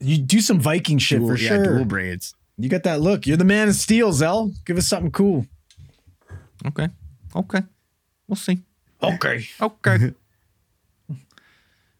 You 0.00 0.18
do 0.18 0.40
some 0.40 0.58
Viking 0.60 0.98
shit 0.98 1.20
dual, 1.20 1.28
for 1.30 1.36
yeah, 1.36 1.48
sure. 1.50 1.64
dual 1.76 1.84
braids. 1.84 2.34
You 2.58 2.68
got 2.68 2.82
that 2.82 3.00
look. 3.00 3.26
You're 3.26 3.36
the 3.36 3.44
man 3.44 3.68
of 3.68 3.74
steel, 3.74 4.12
Zell. 4.12 4.52
Give 4.64 4.76
us 4.76 4.86
something 4.86 5.10
cool. 5.12 5.46
Okay. 6.66 6.88
Okay. 7.34 7.62
We'll 8.28 8.36
see. 8.36 8.58
Okay. 9.02 9.46
Okay. 9.60 10.12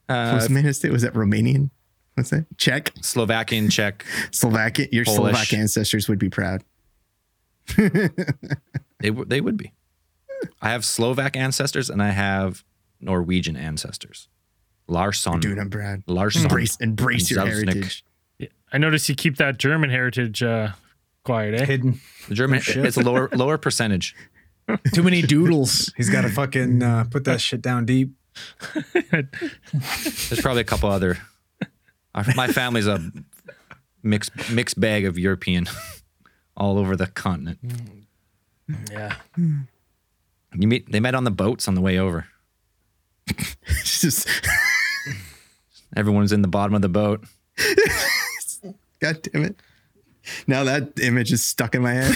uh, 0.09 0.33
What's 0.49 0.79
the? 0.81 0.91
Was 0.91 1.03
that 1.03 1.15
Romanian? 1.15 1.71
What's 2.15 2.31
that? 2.31 2.47
Czech, 2.59 2.93
Slovakian, 3.03 3.69
Czech. 3.71 4.05
Slovakian. 4.31 4.89
Your 4.93 5.05
Polish. 5.05 5.35
Slovak 5.35 5.53
ancestors 5.53 6.09
would 6.09 6.19
be 6.19 6.31
proud. 6.31 6.63
They 9.01 9.11
w- 9.11 9.27
they 9.27 9.41
would 9.43 9.59
be. 9.59 9.73
I 10.63 10.71
have 10.71 10.83
Slovak 10.83 11.37
ancestors 11.37 11.91
and 11.91 12.03
I 12.03 12.09
have 12.11 12.65
Norwegian 13.01 13.55
ancestors. 13.55 14.29
Larsson. 14.89 15.41
Dude, 15.41 15.59
I'm 15.59 15.69
proud. 15.69 16.03
Larsson. 16.07 16.43
Embrace, 16.43 16.77
embrace 16.77 17.31
your 17.31 17.41
Zalznick. 17.41 17.49
heritage. 17.75 18.05
I 18.73 18.79
noticed 18.79 19.09
you 19.11 19.15
keep 19.15 19.37
that 19.37 19.59
German 19.59 19.91
heritage 19.91 20.43
uh, 20.43 20.71
quiet, 21.23 21.61
eh? 21.61 21.65
Hidden. 21.67 22.01
The 22.29 22.35
German. 22.35 22.61
shit. 22.61 22.85
It's 22.85 22.97
a 22.97 23.03
lower 23.03 23.29
lower 23.35 23.59
percentage. 23.59 24.17
Too 24.95 25.03
many 25.03 25.21
doodles. 25.21 25.93
He's 25.99 26.09
got 26.09 26.23
to 26.23 26.31
fucking 26.31 26.83
uh, 26.83 27.05
put 27.11 27.25
that 27.25 27.43
shit 27.43 27.61
down 27.61 27.85
deep. 27.85 28.13
There's 28.73 30.41
probably 30.41 30.63
a 30.63 30.65
couple 30.65 30.91
other. 30.91 31.19
My 32.37 32.49
family's 32.49 32.87
a 32.87 33.11
mixed 34.03 34.51
mixed 34.51 34.79
bag 34.79 35.05
of 35.05 35.19
European, 35.19 35.67
all 36.57 36.79
over 36.79 36.97
the 36.97 37.07
continent. 37.09 37.59
Yeah. 38.91 39.17
You 39.37 40.69
meet. 40.69 40.91
They 40.91 41.01
met 41.01 41.15
on 41.15 41.25
the 41.25 41.31
boats 41.31 41.67
on 41.69 41.75
the 41.75 41.81
way 41.81 41.99
over. 41.99 42.27
Just, 43.85 44.29
Everyone's 45.97 46.33
in 46.33 46.43
the 46.43 46.49
bottom 46.49 46.75
of 46.75 46.83
the 46.83 46.89
boat. 46.89 47.25
God 49.01 49.23
damn 49.23 49.45
it. 49.45 49.57
Now 50.47 50.65
that 50.65 50.99
image 51.01 51.33
is 51.33 51.43
stuck 51.45 51.75
in 51.75 51.83
my 51.83 51.95
head. 51.95 52.15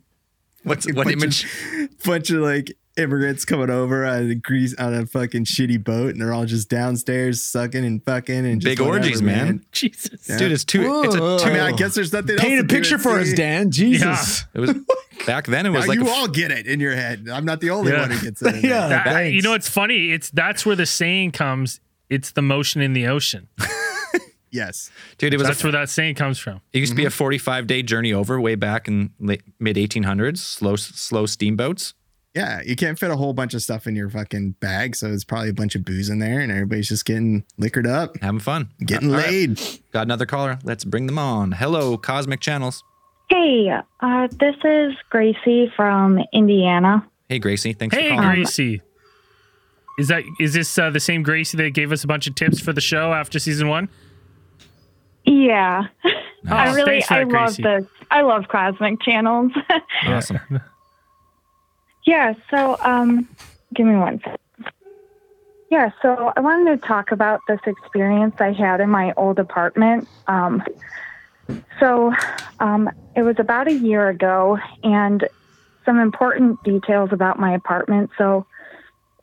What's 0.62 0.86
Fucking 0.86 0.96
what 0.96 1.04
bunch 1.06 1.22
image? 1.22 1.44
Of, 1.44 2.02
bunch 2.04 2.30
of 2.30 2.40
like 2.40 2.76
immigrants 2.96 3.44
coming 3.44 3.70
over 3.70 4.04
on 4.06 4.30
a 4.30 4.34
grease 4.34 4.74
on 4.76 4.94
a 4.94 5.06
fucking 5.06 5.44
shitty 5.44 5.82
boat, 5.82 6.10
and 6.10 6.20
they're 6.20 6.32
all 6.32 6.44
just 6.44 6.68
downstairs 6.68 7.42
sucking 7.42 7.84
and 7.84 8.04
fucking 8.04 8.46
and 8.46 8.60
just 8.60 8.78
Big 8.78 8.80
whatever, 8.80 9.04
orgies, 9.04 9.22
man. 9.22 9.64
Jesus. 9.72 10.28
Yeah. 10.28 10.38
Dude, 10.38 10.52
it's 10.52 10.64
too. 10.64 10.82
two. 10.82 11.02
It's 11.04 11.14
a 11.14 11.18
two. 11.18 11.44
I 11.44 11.50
mean, 11.50 11.60
I 11.60 11.72
guess 11.72 11.94
there's 11.94 12.12
nothing. 12.12 12.36
Paint 12.36 12.58
else 12.58 12.64
a 12.64 12.68
picture 12.68 12.98
for 12.98 13.18
us, 13.18 13.32
Dan. 13.32 13.70
Jesus. 13.70 14.44
It 14.54 14.60
was 14.60 14.74
back 15.26 15.46
then. 15.46 15.66
It 15.66 15.70
was 15.70 15.84
Now 15.84 15.88
like 15.88 15.98
you 15.98 16.06
a- 16.06 16.10
all 16.10 16.28
get 16.28 16.50
it 16.50 16.66
in 16.66 16.80
your 16.80 16.94
head. 16.94 17.28
I'm 17.30 17.44
not 17.44 17.60
the 17.60 17.70
only 17.70 17.92
Yeah. 17.92 18.00
one 18.02 18.10
who 18.10 18.20
gets 18.20 18.42
it. 18.42 18.54
in 18.56 18.60
Yeah. 18.64 18.88
there. 18.88 19.04
That- 19.04 19.32
you 19.32 19.42
know, 19.42 19.54
it's 19.54 19.68
funny. 19.68 20.12
It's 20.12 20.30
that's 20.30 20.64
where 20.64 20.76
the 20.76 20.86
saying 20.86 21.32
comes. 21.32 21.80
It's 22.10 22.32
the 22.32 22.42
motion 22.42 22.80
in 22.80 22.92
the 22.92 23.06
ocean. 23.06 23.48
Yes. 24.50 24.92
dude. 25.18 25.34
It 25.34 25.38
was. 25.38 25.48
That's 25.48 25.62
a, 25.62 25.66
where 25.66 25.72
that 25.72 25.88
saying 25.90 26.14
comes 26.14 26.38
from. 26.38 26.60
it 26.72 26.78
used 26.78 26.92
to 26.92 26.96
be 26.96 27.02
a 27.04 27.08
mm-hmm. 27.08 27.12
45 27.16 27.66
day 27.66 27.82
journey 27.82 28.12
over 28.12 28.40
way 28.40 28.54
back 28.54 28.86
in 28.86 29.10
late, 29.18 29.42
mid 29.58 29.74
1800s. 29.74 30.38
Slow 30.38 30.76
slow 30.76 31.26
steamboats. 31.26 31.94
Yeah, 32.34 32.62
you 32.66 32.74
can't 32.74 32.98
fit 32.98 33.10
a 33.12 33.16
whole 33.16 33.32
bunch 33.32 33.54
of 33.54 33.62
stuff 33.62 33.86
in 33.86 33.94
your 33.94 34.10
fucking 34.10 34.52
bag, 34.58 34.96
so 34.96 35.06
it's 35.12 35.22
probably 35.22 35.50
a 35.50 35.54
bunch 35.54 35.76
of 35.76 35.84
booze 35.84 36.08
in 36.10 36.18
there, 36.18 36.40
and 36.40 36.50
everybody's 36.50 36.88
just 36.88 37.04
getting 37.04 37.44
liquored 37.58 37.86
up, 37.86 38.16
Having 38.20 38.40
fun. 38.40 38.70
getting 38.84 39.10
All 39.10 39.16
right. 39.20 39.30
laid. 39.30 39.60
Got 39.92 40.02
another 40.02 40.26
caller. 40.26 40.58
Let's 40.64 40.82
bring 40.84 41.06
them 41.06 41.16
on. 41.18 41.52
Hello, 41.52 41.96
Cosmic 41.96 42.40
Channels. 42.40 42.82
Hey, 43.30 43.70
uh, 44.00 44.28
this 44.40 44.56
is 44.64 44.94
Gracie 45.10 45.72
from 45.76 46.18
Indiana. 46.32 47.06
Hey, 47.28 47.38
Gracie. 47.38 47.72
Thanks 47.72 47.94
Hey, 47.96 48.08
for 48.10 48.16
calling. 48.16 48.34
Gracie. 48.42 48.82
Is 49.98 50.08
that 50.08 50.24
is 50.40 50.54
this 50.54 50.76
uh, 50.76 50.90
the 50.90 50.98
same 50.98 51.22
Gracie 51.22 51.56
that 51.56 51.70
gave 51.72 51.92
us 51.92 52.02
a 52.02 52.08
bunch 52.08 52.26
of 52.26 52.34
tips 52.34 52.58
for 52.58 52.72
the 52.72 52.80
show 52.80 53.12
after 53.12 53.38
season 53.38 53.68
one? 53.68 53.88
Yeah, 55.24 55.84
I 56.50 56.68
Oh, 56.70 56.74
really 56.74 57.00
thanks 57.00 57.10
I 57.12 57.24
that, 57.24 57.28
love 57.32 57.56
this. 57.56 57.84
I 58.10 58.22
love 58.22 58.48
cosmic 58.48 59.00
channels. 59.02 59.52
Awesome. 60.06 60.40
Yeah, 62.04 62.34
so 62.50 62.76
um, 62.80 63.28
give 63.74 63.86
me 63.86 63.96
one 63.96 64.18
second. 64.18 64.38
Yeah, 65.70 65.90
so 66.02 66.32
I 66.36 66.40
wanted 66.40 66.80
to 66.80 66.86
talk 66.86 67.10
about 67.10 67.40
this 67.48 67.60
experience 67.66 68.36
I 68.38 68.52
had 68.52 68.80
in 68.80 68.90
my 68.90 69.12
old 69.16 69.38
apartment. 69.38 70.06
Um, 70.28 70.62
so 71.80 72.12
um, 72.60 72.90
it 73.16 73.22
was 73.22 73.36
about 73.38 73.66
a 73.66 73.72
year 73.72 74.08
ago, 74.08 74.58
and 74.82 75.26
some 75.84 75.98
important 75.98 76.62
details 76.62 77.10
about 77.12 77.38
my 77.38 77.54
apartment. 77.54 78.10
So 78.16 78.46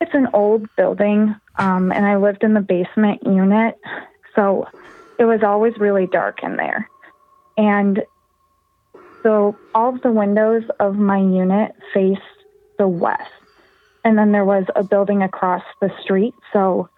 it's 0.00 0.14
an 0.14 0.28
old 0.32 0.68
building, 0.76 1.34
um, 1.56 1.92
and 1.92 2.04
I 2.04 2.16
lived 2.16 2.42
in 2.44 2.54
the 2.54 2.60
basement 2.60 3.22
unit. 3.24 3.78
So 4.34 4.68
it 5.18 5.24
was 5.24 5.42
always 5.42 5.76
really 5.78 6.06
dark 6.06 6.42
in 6.42 6.56
there. 6.56 6.88
And 7.56 8.02
so 9.22 9.56
all 9.74 9.94
of 9.94 10.02
the 10.02 10.10
windows 10.10 10.64
of 10.80 10.96
my 10.96 11.18
unit 11.18 11.72
faced 11.94 12.20
the 12.82 12.88
west. 12.88 13.30
And 14.04 14.18
then 14.18 14.32
there 14.32 14.44
was 14.44 14.64
a 14.74 14.82
building 14.82 15.22
across 15.22 15.62
the 15.80 15.88
street. 16.02 16.34
So 16.52 16.88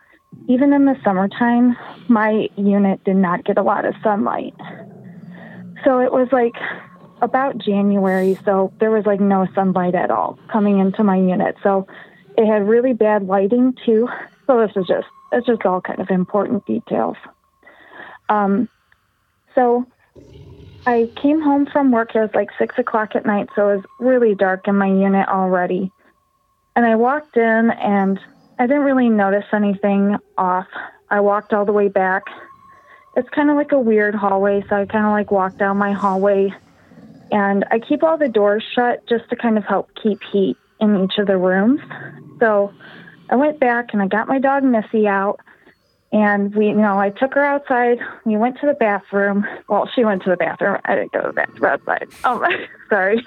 even 0.49 0.73
in 0.73 0.87
the 0.87 0.97
summertime, 1.05 1.77
my 2.09 2.49
unit 2.57 3.05
did 3.05 3.17
not 3.17 3.45
get 3.45 3.59
a 3.59 3.63
lot 3.63 3.85
of 3.85 3.95
sunlight. 4.03 4.55
So 5.85 5.99
it 5.99 6.11
was 6.11 6.29
like 6.33 6.55
about 7.21 7.59
January. 7.59 8.39
So 8.47 8.73
there 8.81 8.91
was 8.91 9.05
like 9.05 9.21
no 9.21 9.47
sunlight 9.55 9.95
at 9.95 10.11
all 10.11 10.39
coming 10.51 10.79
into 10.79 11.05
my 11.05 11.17
unit. 11.17 11.57
So 11.63 11.87
it 12.39 12.47
had 12.47 12.67
really 12.67 12.95
bad 12.95 13.27
lighting 13.27 13.75
too. 13.85 14.09
So 14.47 14.67
this 14.67 14.75
is 14.75 14.87
just, 14.87 15.07
it's 15.33 15.47
just 15.47 15.67
all 15.67 15.83
kind 15.83 16.01
of 16.01 16.09
important 16.09 16.65
details. 16.65 17.19
Um, 18.31 18.71
so 19.55 19.85
I 20.87 21.11
came 21.21 21.41
home 21.41 21.67
from 21.67 21.91
work. 21.91 22.15
It 22.15 22.21
was 22.21 22.35
like 22.35 22.51
six 22.59 22.79
o'clock 22.79 23.17
at 23.17 23.25
night, 23.25 23.49
so 23.57 23.71
it 23.71 23.77
was 23.77 23.85
really 23.99 24.35
dark 24.35 24.69
in 24.69 24.77
my 24.77 24.87
unit 24.87 25.29
already. 25.29 25.91
And 26.77 26.85
I 26.85 26.97
walked 26.97 27.37
in 27.37 27.71
and 27.71 28.19
I 28.59 28.67
didn't 28.67 28.83
really 28.83 29.09
notice 29.09 29.47
anything 29.53 30.17
off. 30.37 30.67
I 31.11 31.21
walked 31.21 31.53
all 31.53 31.65
the 31.65 31.73
way 31.73 31.89
back. 31.89 32.25
It's 33.17 33.29
kind 33.31 33.49
of 33.49 33.57
like 33.57 33.73
a 33.73 33.79
weird 33.79 34.15
hallway, 34.15 34.65
so 34.69 34.77
I 34.77 34.87
kind 34.87 35.07
of 35.07 35.13
like 35.13 35.31
walked 35.31 35.59
down 35.59 35.77
my 35.77 35.93
hallway 35.93 36.53
and 37.31 37.65
I 37.71 37.79
keep 37.79 38.03
all 38.03 38.19
the 38.19 38.29
doors 38.29 38.65
shut 38.75 39.07
just 39.09 39.29
to 39.31 39.37
kind 39.37 39.57
of 39.57 39.65
help 39.65 39.91
keep 40.03 40.21
heat 40.33 40.57
in 40.81 41.05
each 41.05 41.19
of 41.19 41.27
the 41.27 41.37
rooms. 41.37 41.81
So 42.39 42.73
I 43.31 43.37
went 43.37 43.59
back 43.59 43.89
and 43.93 44.03
I 44.03 44.07
got 44.07 44.29
my 44.29 44.39
dog 44.39 44.63
Missy 44.63 45.07
out. 45.07 45.41
And 46.15 46.55
we, 46.55 46.69
you 46.69 46.75
know, 46.77 47.01
I 47.01 47.11
took 47.11 47.35
her 47.35 47.45
outside. 47.45 47.99
We 48.25 48.37
went 48.37 48.61
to 48.61 48.67
the 48.69 48.75
bathroom. 48.75 49.45
Well, 49.69 49.91
she 49.93 50.05
went 50.05 50.23
to 50.23 50.31
the 50.31 50.37
bathroom. 50.37 50.79
I 50.85 50.95
didn't 50.95 51.11
go 51.11 51.23
to 51.23 51.27
the 51.27 51.33
bathroom 51.33 51.65
outside. 51.65 52.09
Oh, 52.23 52.41
sorry. 52.89 53.21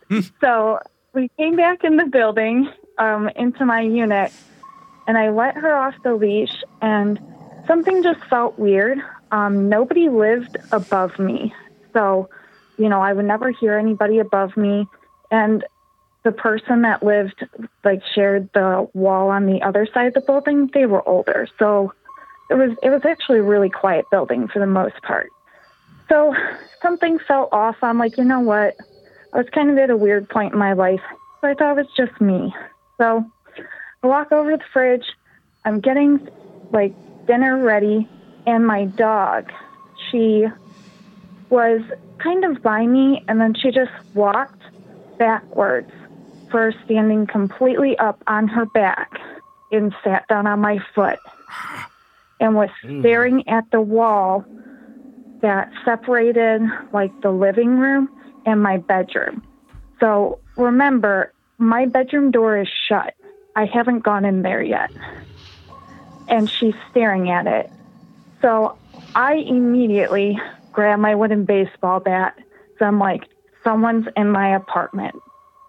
so 0.42 0.78
we 1.14 1.30
came 1.38 1.56
back 1.56 1.82
in 1.82 1.96
the 1.96 2.04
building 2.04 2.70
um, 2.98 3.30
into 3.36 3.64
my 3.64 3.80
unit, 3.80 4.32
and 5.06 5.16
I 5.16 5.30
let 5.30 5.54
her 5.54 5.74
off 5.74 5.94
the 6.04 6.14
leash, 6.14 6.62
and 6.82 7.18
something 7.66 8.02
just 8.02 8.20
felt 8.28 8.58
weird. 8.58 8.98
Um, 9.32 9.70
nobody 9.70 10.10
lived 10.10 10.58
above 10.72 11.18
me, 11.18 11.54
so 11.94 12.28
you 12.76 12.90
know 12.90 13.00
I 13.00 13.14
would 13.14 13.24
never 13.24 13.50
hear 13.50 13.78
anybody 13.78 14.18
above 14.18 14.58
me, 14.58 14.86
and 15.30 15.64
the 16.22 16.32
person 16.32 16.82
that 16.82 17.02
lived 17.02 17.46
like 17.82 18.02
shared 18.14 18.50
the 18.52 18.86
wall 18.92 19.30
on 19.30 19.46
the 19.46 19.62
other 19.62 19.88
side 19.94 20.08
of 20.08 20.14
the 20.14 20.20
building. 20.20 20.68
They 20.74 20.84
were 20.84 21.06
older, 21.08 21.48
so 21.58 21.94
it 22.50 22.54
was 22.54 22.76
it 22.82 22.90
was 22.90 23.02
actually 23.04 23.38
a 23.38 23.42
really 23.42 23.70
quiet 23.70 24.06
building 24.10 24.48
for 24.48 24.58
the 24.58 24.66
most 24.66 25.00
part. 25.02 25.30
So 26.08 26.34
something 26.82 27.18
felt 27.26 27.48
off. 27.52 27.76
I'm 27.82 27.98
like, 27.98 28.16
you 28.16 28.24
know 28.24 28.40
what? 28.40 28.76
I 29.32 29.38
was 29.38 29.46
kind 29.52 29.70
of 29.70 29.78
at 29.78 29.90
a 29.90 29.96
weird 29.96 30.28
point 30.28 30.52
in 30.52 30.58
my 30.58 30.72
life. 30.72 31.00
So 31.40 31.48
I 31.48 31.54
thought 31.54 31.76
it 31.76 31.82
was 31.82 31.92
just 31.96 32.20
me. 32.20 32.54
So 32.98 33.24
I 34.02 34.06
walk 34.06 34.32
over 34.32 34.52
to 34.52 34.56
the 34.56 34.64
fridge. 34.72 35.04
I'm 35.64 35.80
getting 35.80 36.28
like 36.72 36.94
dinner 37.26 37.62
ready, 37.62 38.08
and 38.46 38.66
my 38.66 38.84
dog, 38.84 39.50
she 40.10 40.46
was 41.50 41.80
kind 42.18 42.44
of 42.44 42.62
by 42.62 42.86
me, 42.86 43.24
and 43.28 43.40
then 43.40 43.54
she 43.54 43.70
just 43.70 43.92
walked 44.14 44.62
backwards, 45.18 45.90
first 46.50 46.78
standing 46.84 47.26
completely 47.26 47.98
up 47.98 48.22
on 48.26 48.48
her 48.48 48.66
back, 48.66 49.18
and 49.72 49.94
sat 50.04 50.26
down 50.28 50.46
on 50.46 50.60
my 50.60 50.78
foot, 50.94 51.18
and 52.40 52.54
was 52.54 52.70
hmm. 52.82 53.00
staring 53.00 53.48
at 53.48 53.64
the 53.70 53.80
wall 53.80 54.44
that 55.42 55.70
separated 55.84 56.62
like 56.92 57.12
the 57.22 57.30
living 57.30 57.78
room 57.78 58.08
and 58.44 58.62
my 58.62 58.78
bedroom. 58.78 59.42
So 60.00 60.38
remember, 60.56 61.32
my 61.58 61.86
bedroom 61.86 62.30
door 62.30 62.58
is 62.58 62.68
shut. 62.88 63.14
I 63.54 63.64
haven't 63.64 64.00
gone 64.00 64.24
in 64.24 64.42
there 64.42 64.62
yet. 64.62 64.90
And 66.28 66.50
she's 66.50 66.74
staring 66.90 67.30
at 67.30 67.46
it. 67.46 67.70
So 68.42 68.76
I 69.14 69.34
immediately 69.34 70.38
grab 70.72 70.98
my 70.98 71.14
wooden 71.14 71.44
baseball 71.44 72.00
bat. 72.00 72.38
So 72.78 72.84
I'm 72.84 72.98
like, 72.98 73.24
someone's 73.64 74.06
in 74.16 74.30
my 74.30 74.54
apartment, 74.54 75.16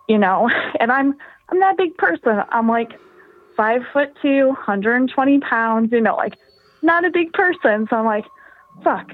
you 0.08 0.18
know? 0.18 0.50
And 0.80 0.92
I'm 0.92 1.16
I'm 1.50 1.60
not 1.60 1.76
a 1.76 1.78
big 1.78 1.98
person. 1.98 2.44
I'm 2.50 2.68
like 2.68 2.92
five 3.56 3.82
foot 3.94 4.14
two, 4.22 4.48
120 4.48 5.40
pounds, 5.40 5.92
you 5.92 6.02
know, 6.02 6.16
like 6.16 6.36
not 6.82 7.06
a 7.06 7.12
big 7.12 7.34
person. 7.34 7.88
So 7.90 7.98
I'm 7.98 8.06
like, 8.06 8.26
fuck. 8.84 9.08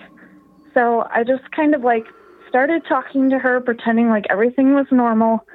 So 0.74 1.08
I 1.12 1.24
just 1.24 1.50
kind 1.52 1.76
of 1.76 1.82
like 1.82 2.06
started 2.50 2.84
talking 2.88 3.30
to 3.30 3.40
her, 3.40 3.62
pretending 3.62 4.10
like 4.10 4.26
everything 4.30 4.74
was 4.74 4.88
normal. 4.92 5.46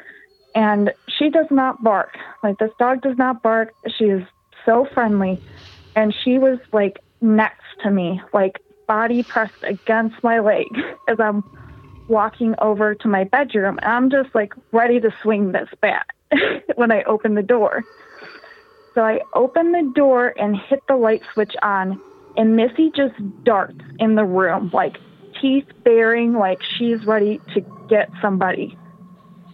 And 0.55 0.93
she 1.09 1.31
does 1.31 1.47
not 1.51 1.83
bark. 1.83 2.17
Like 2.43 2.59
this 2.59 2.71
dog 2.79 3.03
does 3.03 3.17
not 3.17 3.43
bark. 3.43 3.75
She 3.97 4.05
is 4.05 4.23
so 4.65 4.87
friendly. 4.95 5.41
And 5.95 6.15
she 6.25 6.39
was 6.39 6.59
like 6.73 6.99
next 7.21 7.65
to 7.83 7.91
me, 7.91 8.21
like 8.33 8.61
body 8.87 9.23
pressed 9.23 9.63
against 9.63 10.17
my 10.23 10.41
leg 10.41 10.67
as 11.09 11.19
I'm 11.21 11.45
walking 12.09 12.55
over 12.61 12.95
to 12.95 13.09
my 13.09 13.25
bedroom. 13.25 13.79
And 13.83 13.93
I'm 13.93 14.11
just 14.11 14.35
like 14.35 14.55
ready 14.73 14.99
to 15.01 15.11
swing 15.23 15.53
this 15.53 15.69
bat 15.81 16.07
when 16.77 16.91
I 16.91 17.03
open 17.05 17.35
the 17.35 17.43
door. 17.43 17.85
So 18.99 19.05
I 19.05 19.21
open 19.33 19.71
the 19.71 19.93
door 19.95 20.35
and 20.37 20.57
hit 20.57 20.83
the 20.89 20.97
light 20.97 21.23
switch 21.33 21.55
on, 21.63 22.01
and 22.37 22.57
Missy 22.57 22.91
just 22.97 23.15
darts 23.45 23.79
in 24.01 24.17
the 24.17 24.25
room, 24.25 24.73
like 24.75 24.97
teeth 25.41 25.69
baring, 25.85 26.33
like 26.33 26.59
she's 26.77 27.07
ready 27.07 27.41
to 27.55 27.61
get 27.89 28.11
somebody. 28.21 28.77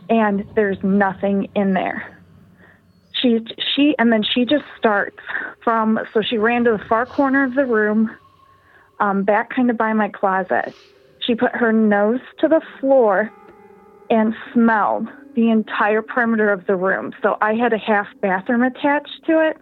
And 0.09 0.47
there's 0.55 0.82
nothing 0.82 1.51
in 1.55 1.74
there. 1.74 2.18
She, 3.20 3.40
she, 3.76 3.95
and 3.99 4.11
then 4.11 4.22
she 4.22 4.47
just 4.47 4.64
starts 4.78 5.18
from, 5.62 6.01
so 6.14 6.22
she 6.22 6.38
ran 6.38 6.64
to 6.64 6.78
the 6.78 6.84
far 6.88 7.05
corner 7.05 7.45
of 7.45 7.55
the 7.55 7.66
room, 7.66 8.11
um, 8.99 9.24
back 9.24 9.51
kind 9.55 9.68
of 9.68 9.76
by 9.76 9.92
my 9.92 10.09
closet. 10.09 10.74
She 11.20 11.34
put 11.34 11.55
her 11.55 11.70
nose 11.70 12.20
to 12.38 12.49
the 12.49 12.62
floor 12.80 13.30
and 14.09 14.34
smelled 14.55 15.09
the 15.35 15.51
entire 15.51 16.03
perimeter 16.03 16.51
of 16.51 16.66
the 16.66 16.76
room. 16.76 17.12
So 17.22 17.37
I 17.41 17.55
had 17.55 17.72
a 17.72 17.78
half 17.78 18.07
bathroom 18.20 18.62
attached 18.62 19.24
to 19.26 19.41
it. 19.41 19.57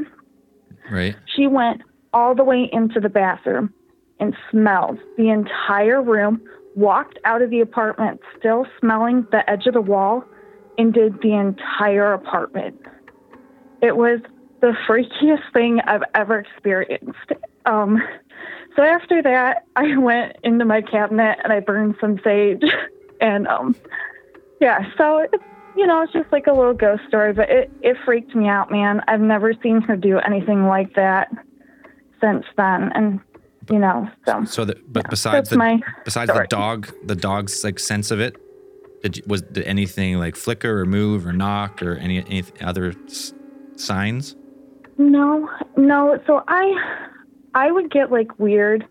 Right. 0.90 1.16
She 1.36 1.46
went 1.46 1.82
all 2.12 2.34
the 2.34 2.44
way 2.44 2.68
into 2.72 3.00
the 3.00 3.08
bathroom 3.08 3.72
and 4.20 4.36
smelled 4.50 4.98
the 5.16 5.30
entire 5.30 6.02
room, 6.02 6.42
walked 6.76 7.18
out 7.24 7.42
of 7.42 7.50
the 7.50 7.60
apartment 7.60 8.20
still 8.38 8.66
smelling 8.80 9.26
the 9.30 9.48
edge 9.50 9.66
of 9.66 9.74
the 9.74 9.80
wall, 9.80 10.24
and 10.78 10.92
did 10.92 11.20
the 11.22 11.34
entire 11.34 12.12
apartment. 12.12 12.80
It 13.82 13.96
was 13.96 14.20
the 14.60 14.74
freakiest 14.86 15.52
thing 15.52 15.80
I've 15.86 16.04
ever 16.14 16.38
experienced. 16.38 17.32
Um, 17.66 18.00
so 18.76 18.82
after 18.82 19.22
that, 19.22 19.66
I 19.76 19.96
went 19.98 20.36
into 20.44 20.64
my 20.64 20.80
cabinet 20.80 21.38
and 21.42 21.52
I 21.52 21.60
burned 21.60 21.96
some 22.00 22.18
sage. 22.22 22.62
and 23.20 23.46
um, 23.48 23.76
yeah, 24.60 24.86
so 24.96 25.18
it, 25.18 25.34
you 25.76 25.86
know, 25.86 26.02
it's 26.02 26.12
just 26.12 26.30
like 26.32 26.46
a 26.46 26.52
little 26.52 26.74
ghost 26.74 27.02
story, 27.08 27.32
but 27.32 27.48
it, 27.50 27.70
it 27.82 27.96
freaked 28.04 28.34
me 28.34 28.48
out, 28.48 28.70
man. 28.70 29.00
I've 29.08 29.20
never 29.20 29.54
seen 29.62 29.80
her 29.82 29.96
do 29.96 30.18
anything 30.18 30.66
like 30.66 30.94
that 30.94 31.28
since 32.20 32.44
then. 32.56 32.92
And, 32.94 33.20
you 33.70 33.78
know, 33.78 34.08
so. 34.26 34.44
So 34.44 34.64
the, 34.64 34.76
but 34.86 35.04
yeah, 35.04 35.10
besides 35.10 35.48
the 35.48 35.82
besides 36.04 36.32
the 36.32 36.46
dog, 36.48 36.92
the 37.04 37.14
dog's 37.14 37.64
like 37.64 37.78
sense 37.78 38.10
of 38.10 38.20
it, 38.20 38.36
did 39.02 39.16
you, 39.16 39.22
was 39.26 39.42
did 39.42 39.64
anything 39.64 40.18
like 40.18 40.36
flicker 40.36 40.80
or 40.80 40.86
move 40.86 41.26
or 41.26 41.32
knock 41.32 41.82
or 41.82 41.96
any 41.96 42.18
any 42.18 42.44
other 42.60 42.94
s- 43.08 43.32
signs? 43.76 44.36
No, 44.98 45.48
no. 45.76 46.18
So 46.26 46.42
I, 46.48 47.08
I 47.54 47.72
would 47.72 47.90
get 47.90 48.12
like 48.12 48.38
weird 48.38 48.86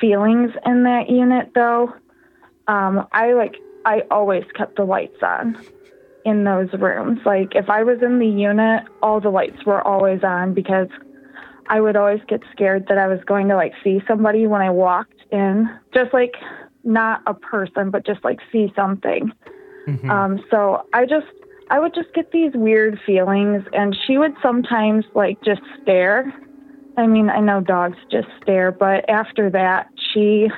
feelings 0.00 0.52
in 0.64 0.84
that 0.84 1.10
unit 1.10 1.50
though. 1.54 1.92
Um, 2.68 3.06
I 3.12 3.32
like 3.32 3.56
I 3.84 4.02
always 4.10 4.44
kept 4.54 4.76
the 4.76 4.84
lights 4.84 5.22
on 5.22 5.58
in 6.24 6.44
those 6.44 6.72
rooms. 6.72 7.20
Like 7.24 7.54
if 7.54 7.68
I 7.68 7.82
was 7.82 7.98
in 8.02 8.18
the 8.18 8.26
unit, 8.26 8.84
all 9.02 9.20
the 9.20 9.30
lights 9.30 9.64
were 9.64 9.80
always 9.80 10.22
on 10.22 10.54
because 10.54 10.88
I 11.66 11.80
would 11.80 11.96
always 11.96 12.20
get 12.28 12.40
scared 12.52 12.86
that 12.88 12.98
I 12.98 13.06
was 13.06 13.20
going 13.26 13.48
to 13.48 13.56
like 13.56 13.72
see 13.84 14.00
somebody 14.08 14.46
when 14.46 14.60
I 14.60 14.70
walked 14.70 15.20
in. 15.30 15.68
Just 15.94 16.12
like 16.12 16.34
not 16.84 17.22
a 17.26 17.34
person, 17.34 17.90
but 17.90 18.04
just 18.04 18.24
like 18.24 18.38
see 18.50 18.72
something. 18.74 19.32
Um, 20.10 20.44
so 20.50 20.86
I 20.92 21.04
just, 21.06 21.26
I 21.70 21.78
would 21.78 21.94
just 21.94 22.12
get 22.14 22.32
these 22.32 22.52
weird 22.54 22.98
feelings, 23.06 23.64
and 23.72 23.96
she 24.06 24.18
would 24.18 24.34
sometimes 24.42 25.04
like 25.14 25.40
just 25.42 25.62
stare. 25.82 26.32
I 26.96 27.06
mean, 27.06 27.30
I 27.30 27.40
know 27.40 27.60
dogs 27.60 27.96
just 28.10 28.28
stare, 28.42 28.72
but 28.72 29.08
after 29.08 29.50
that, 29.50 29.88
she, 30.12 30.48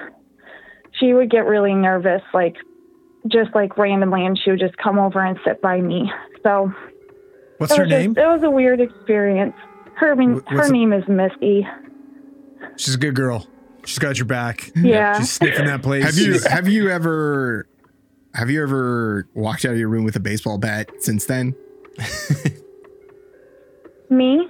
she 0.98 1.12
would 1.12 1.30
get 1.30 1.44
really 1.44 1.74
nervous, 1.74 2.22
like 2.32 2.56
just 3.28 3.54
like 3.54 3.76
randomly, 3.78 4.24
and 4.26 4.38
she 4.38 4.50
would 4.50 4.60
just 4.60 4.76
come 4.78 4.98
over 4.98 5.20
and 5.24 5.38
sit 5.44 5.60
by 5.62 5.80
me. 5.80 6.10
So 6.42 6.72
What's 7.58 7.72
it 7.72 7.76
her 7.78 7.82
was 7.84 7.90
just- 7.90 8.00
name? 8.02 8.10
it 8.16 8.26
was 8.26 8.42
a 8.42 8.50
weird 8.50 8.80
experience. 8.80 9.54
Her, 9.94 10.14
name- 10.16 10.42
her 10.48 10.56
what's 10.56 10.70
name 10.70 10.92
is 10.92 11.06
Missy. 11.08 11.66
She's 12.76 12.94
a 12.94 12.98
good 12.98 13.14
girl. 13.14 13.46
She's 13.84 13.98
got 13.98 14.16
your 14.18 14.26
back. 14.26 14.70
Yeah. 14.76 15.18
She's 15.18 15.32
sniffing 15.32 15.66
that 15.66 15.82
place. 15.82 16.04
Have 16.04 16.16
you 16.16 16.38
have 16.48 16.68
you 16.68 16.88
ever 16.88 17.66
have 18.34 18.48
you 18.50 18.62
ever 18.62 19.28
walked 19.34 19.64
out 19.64 19.72
of 19.72 19.78
your 19.78 19.88
room 19.88 20.04
with 20.04 20.16
a 20.16 20.20
baseball 20.20 20.56
bat 20.58 20.90
since 21.00 21.24
then? 21.26 21.54
Me? 24.10 24.48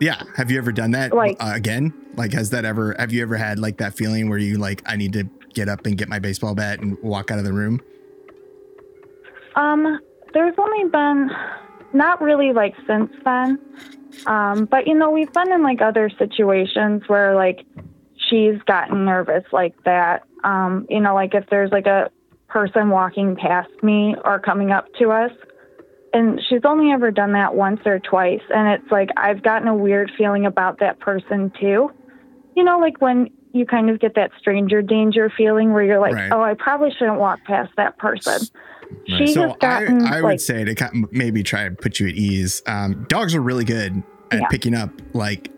Yeah. 0.00 0.22
Have 0.36 0.50
you 0.50 0.58
ever 0.58 0.72
done 0.72 0.90
that 0.92 1.12
Like- 1.12 1.36
uh, 1.40 1.52
again? 1.54 1.92
Like, 2.16 2.32
has 2.32 2.50
that 2.50 2.64
ever? 2.64 2.94
Have 2.98 3.12
you 3.12 3.22
ever 3.22 3.36
had 3.36 3.58
like 3.58 3.78
that 3.78 3.94
feeling 3.94 4.28
where 4.28 4.38
you 4.38 4.56
like, 4.58 4.82
I 4.86 4.96
need 4.96 5.12
to 5.14 5.24
get 5.54 5.68
up 5.68 5.84
and 5.86 5.96
get 5.98 6.08
my 6.08 6.18
baseball 6.18 6.54
bat 6.54 6.80
and 6.80 6.96
walk 7.02 7.30
out 7.30 7.38
of 7.38 7.44
the 7.44 7.52
room? 7.52 7.80
Um, 9.56 9.98
there's 10.34 10.54
only 10.58 10.88
been 10.90 11.30
not 11.92 12.20
really 12.20 12.52
like 12.52 12.74
since 12.86 13.10
then. 13.24 13.58
Um, 14.26 14.66
but 14.66 14.86
you 14.86 14.94
know, 14.94 15.10
we've 15.10 15.32
been 15.32 15.52
in 15.52 15.62
like 15.62 15.80
other 15.80 16.10
situations 16.10 17.02
where 17.06 17.34
like 17.34 17.64
she's 18.28 18.60
gotten 18.66 19.04
nervous 19.04 19.44
like 19.52 19.74
that. 19.84 20.22
Um, 20.44 20.86
you 20.88 21.00
know, 21.00 21.14
like 21.14 21.34
if 21.34 21.46
there's 21.50 21.72
like 21.72 21.86
a 21.86 22.10
person 22.48 22.90
walking 22.90 23.36
past 23.36 23.70
me 23.82 24.14
or 24.24 24.38
coming 24.38 24.70
up 24.70 24.86
to 24.94 25.10
us. 25.10 25.32
And 26.12 26.40
she's 26.48 26.62
only 26.64 26.92
ever 26.92 27.10
done 27.10 27.32
that 27.32 27.54
once 27.54 27.80
or 27.84 27.98
twice. 27.98 28.40
And 28.54 28.68
it's 28.80 28.90
like 28.90 29.10
I've 29.16 29.42
gotten 29.42 29.68
a 29.68 29.74
weird 29.74 30.10
feeling 30.16 30.46
about 30.46 30.78
that 30.80 30.98
person 31.00 31.52
too. 31.60 31.90
You 32.54 32.64
know, 32.64 32.78
like 32.78 33.00
when 33.00 33.28
you 33.56 33.66
kind 33.66 33.90
of 33.90 33.98
get 34.00 34.14
that 34.14 34.30
stranger 34.38 34.82
danger 34.82 35.30
feeling 35.36 35.72
where 35.72 35.82
you're 35.82 35.98
like, 35.98 36.14
Right. 36.14 36.30
oh, 36.32 36.42
I 36.42 36.54
probably 36.54 36.90
shouldn't 36.92 37.18
walk 37.18 37.42
past 37.44 37.72
that 37.76 37.98
person. 37.98 38.46
She 39.06 39.26
so 39.28 39.48
has 39.48 39.52
gotten 39.60 40.06
I, 40.06 40.18
I 40.18 40.20
like, 40.20 40.24
would 40.24 40.40
say 40.40 40.64
to 40.64 41.06
maybe 41.10 41.42
try 41.42 41.62
and 41.62 41.76
put 41.76 41.98
you 41.98 42.06
at 42.08 42.14
ease. 42.14 42.62
Um, 42.66 43.04
dogs 43.08 43.34
are 43.34 43.40
really 43.42 43.64
good 43.64 44.02
at 44.30 44.40
Yeah. 44.42 44.48
picking 44.48 44.74
up 44.74 44.90
like 45.12 45.50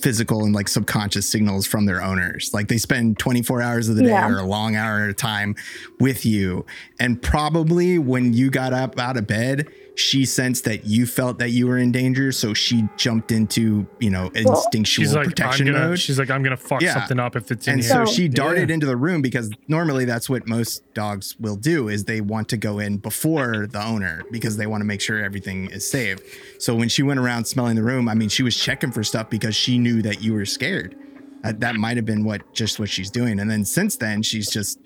physical 0.00 0.44
and 0.44 0.54
like 0.54 0.68
subconscious 0.68 1.26
signals 1.26 1.66
from 1.66 1.86
their 1.86 2.02
owners. 2.02 2.50
Like 2.52 2.68
they 2.68 2.78
spend 2.78 3.18
24 3.18 3.62
hours 3.62 3.88
of 3.88 3.96
the 3.96 4.02
day 4.02 4.08
Yeah. 4.08 4.28
or 4.28 4.38
a 4.38 4.42
long 4.42 4.74
hour 4.76 5.00
at 5.04 5.10
a 5.10 5.14
time 5.14 5.54
with 6.00 6.26
you. 6.26 6.66
And 6.98 7.20
probably 7.22 7.98
when 7.98 8.32
you 8.32 8.50
got 8.50 8.72
up 8.72 8.98
out 8.98 9.16
of 9.16 9.26
bed, 9.26 9.68
she 9.96 10.24
sensed 10.24 10.64
that 10.64 10.84
you 10.86 11.06
felt 11.06 11.38
that 11.38 11.50
you 11.50 11.68
were 11.68 11.78
in 11.78 11.92
danger. 11.92 12.32
So 12.32 12.52
she 12.52 12.88
jumped 12.96 13.30
into, 13.30 13.86
you 14.00 14.10
know, 14.10 14.28
instinctual 14.34 15.04
She's 15.04 15.14
like, 15.14 15.26
protection 15.28 15.66
gonna. 15.66 15.78
mode. 15.78 16.00
She's 16.00 16.18
like, 16.18 16.30
I'm 16.30 16.42
gonna 16.42 16.56
fuck 16.56 16.82
Yeah. 16.82 16.94
something 16.94 17.20
up 17.20 17.36
if 17.36 17.50
it's 17.52 17.68
in 17.68 17.74
and 17.74 17.82
here. 17.82 17.90
so 17.92 18.04
So- 18.04 18.12
she 18.12 18.26
darted 18.28 18.70
into 18.70 18.86
the 18.86 18.96
room 18.96 19.22
because 19.22 19.50
normally 19.68 20.04
that's 20.04 20.28
what 20.28 20.48
most 20.48 20.82
dogs 20.94 21.36
will 21.38 21.54
do 21.56 21.88
is 21.88 22.04
they 22.04 22.20
want 22.20 22.48
to 22.48 22.56
go 22.56 22.80
in 22.80 22.96
before 22.98 23.68
the 23.70 23.80
owner 23.84 24.22
because 24.32 24.56
they 24.56 24.66
want 24.66 24.80
to 24.80 24.84
make 24.84 25.00
sure 25.00 25.22
everything 25.22 25.66
is 25.70 25.88
safe. 25.88 26.18
So 26.58 26.74
when 26.74 26.88
she 26.88 27.02
went 27.04 27.20
around 27.20 27.44
smelling 27.44 27.76
the 27.76 27.82
room, 27.84 28.08
I 28.08 28.14
mean, 28.14 28.28
she 28.28 28.42
was 28.42 28.56
checking 28.56 28.90
for 28.90 29.04
stuff 29.04 29.30
because 29.30 29.54
she 29.54 29.78
knew 29.78 30.02
that 30.02 30.20
you 30.22 30.32
were 30.34 30.44
scared. 30.46 30.96
That, 31.44 31.60
that 31.60 31.76
might 31.76 31.96
have 31.98 32.06
been 32.06 32.24
what 32.24 32.52
just 32.54 32.80
what 32.80 32.88
she's 32.88 33.10
doing. 33.10 33.38
And 33.38 33.48
then 33.50 33.64
since 33.64 33.96
then, 33.96 34.22
she's 34.22 34.50
just 34.50 34.78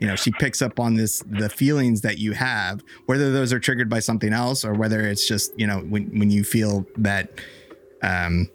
you 0.00 0.06
know 0.06 0.16
she 0.16 0.30
picks 0.32 0.62
up 0.62 0.78
on 0.80 0.94
this 0.94 1.22
the 1.28 1.48
feelings 1.48 2.00
that 2.02 2.18
you 2.18 2.32
have 2.32 2.82
whether 3.06 3.32
those 3.32 3.52
are 3.52 3.58
triggered 3.60 3.88
by 3.88 3.98
something 4.00 4.32
else 4.32 4.64
or 4.64 4.72
whether 4.74 5.00
it's 5.06 5.26
just 5.26 5.58
you 5.58 5.66
know 5.66 5.78
when 5.80 6.04
when 6.18 6.30
you 6.30 6.44
feel 6.44 6.86
that 6.96 7.30
um 8.02 8.48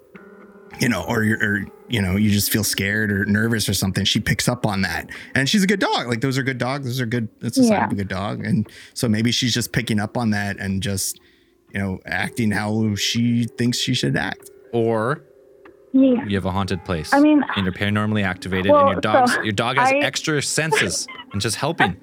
you 0.79 0.89
know 0.89 1.03
or 1.07 1.23
you're 1.23 1.37
or, 1.43 1.65
you 1.89 2.01
know 2.01 2.15
you 2.15 2.31
just 2.31 2.51
feel 2.51 2.63
scared 2.63 3.11
or 3.11 3.25
nervous 3.25 3.67
or 3.69 3.73
something 3.73 4.05
she 4.05 4.19
picks 4.19 4.47
up 4.47 4.65
on 4.65 4.81
that 4.81 5.09
and 5.35 5.47
she's 5.49 5.63
a 5.63 5.67
good 5.67 5.79
dog 5.79 6.07
like 6.07 6.21
those 6.21 6.37
are 6.37 6.43
good 6.43 6.57
dogs 6.57 6.85
those 6.85 6.99
are 7.01 7.05
good 7.05 7.27
that's 7.41 7.57
a 7.57 7.63
sign 7.63 7.71
Yeah. 7.73 7.85
of 7.85 7.91
a 7.91 7.95
good 7.95 8.07
dog 8.07 8.45
and 8.45 8.67
so 8.93 9.07
maybe 9.09 9.31
she's 9.31 9.53
just 9.53 9.71
picking 9.71 9.99
up 9.99 10.17
on 10.17 10.31
that 10.31 10.57
and 10.57 10.81
just 10.81 11.19
you 11.73 11.79
know 11.79 11.99
acting 12.05 12.51
how 12.51 12.95
she 12.95 13.43
thinks 13.45 13.77
she 13.77 13.93
should 13.93 14.15
act 14.17 14.49
Or 14.71 15.21
Yeah. 15.91 16.25
you 16.25 16.35
have 16.37 16.45
a 16.45 16.51
haunted 16.51 16.83
place. 16.85 17.13
I 17.13 17.19
mean- 17.19 17.43
and 17.55 17.65
you're 17.65 17.73
paranormally 17.73 18.23
activated, 18.23 18.71
Well, 18.71 18.81
and 18.87 18.91
your 18.93 19.01
dog's 19.01 19.33
so 19.35 19.41
your 19.43 19.51
dog 19.53 19.77
has 19.77 19.91
I- 19.91 19.97
extra 19.97 20.41
senses 20.41 21.05
and 21.34 21.41
just 21.41 21.57
helping. 21.57 21.99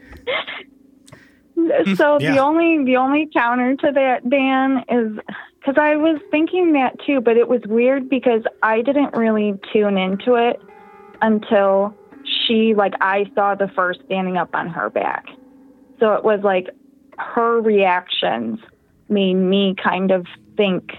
So 1.95 2.17
hmm. 2.19 2.23
Yeah. 2.23 2.33
the 2.33 2.39
only 2.39 2.85
the 2.85 2.97
only 2.97 3.29
counter 3.33 3.77
to 3.77 3.93
that, 3.93 4.29
Dan, 4.29 4.85
is 4.89 5.19
because 5.59 5.77
I 5.79 5.97
was 5.97 6.21
thinking 6.31 6.73
that 6.73 6.99
too, 7.07 7.21
but 7.21 7.37
it 7.37 7.49
was 7.49 7.61
weird 7.67 8.09
because 8.09 8.43
I 8.63 8.83
didn't 8.83 9.15
really 9.15 9.59
tune 9.73 9.97
into 9.97 10.35
it 10.35 10.61
until 11.23 11.95
she 12.25 12.75
like 12.75 12.95
I 13.01 13.31
saw 13.35 13.55
the 13.55 13.69
first 13.69 14.01
standing 14.07 14.37
up 14.37 14.55
on 14.55 14.69
her 14.69 14.91
back. 14.91 15.27
So 15.99 16.15
it 16.15 16.25
was 16.25 16.41
like 16.43 16.71
her 17.19 17.61
reactions 17.61 18.59
made 19.09 19.35
me 19.35 19.75
kind 19.83 20.11
of 20.11 20.27
think 20.57 20.93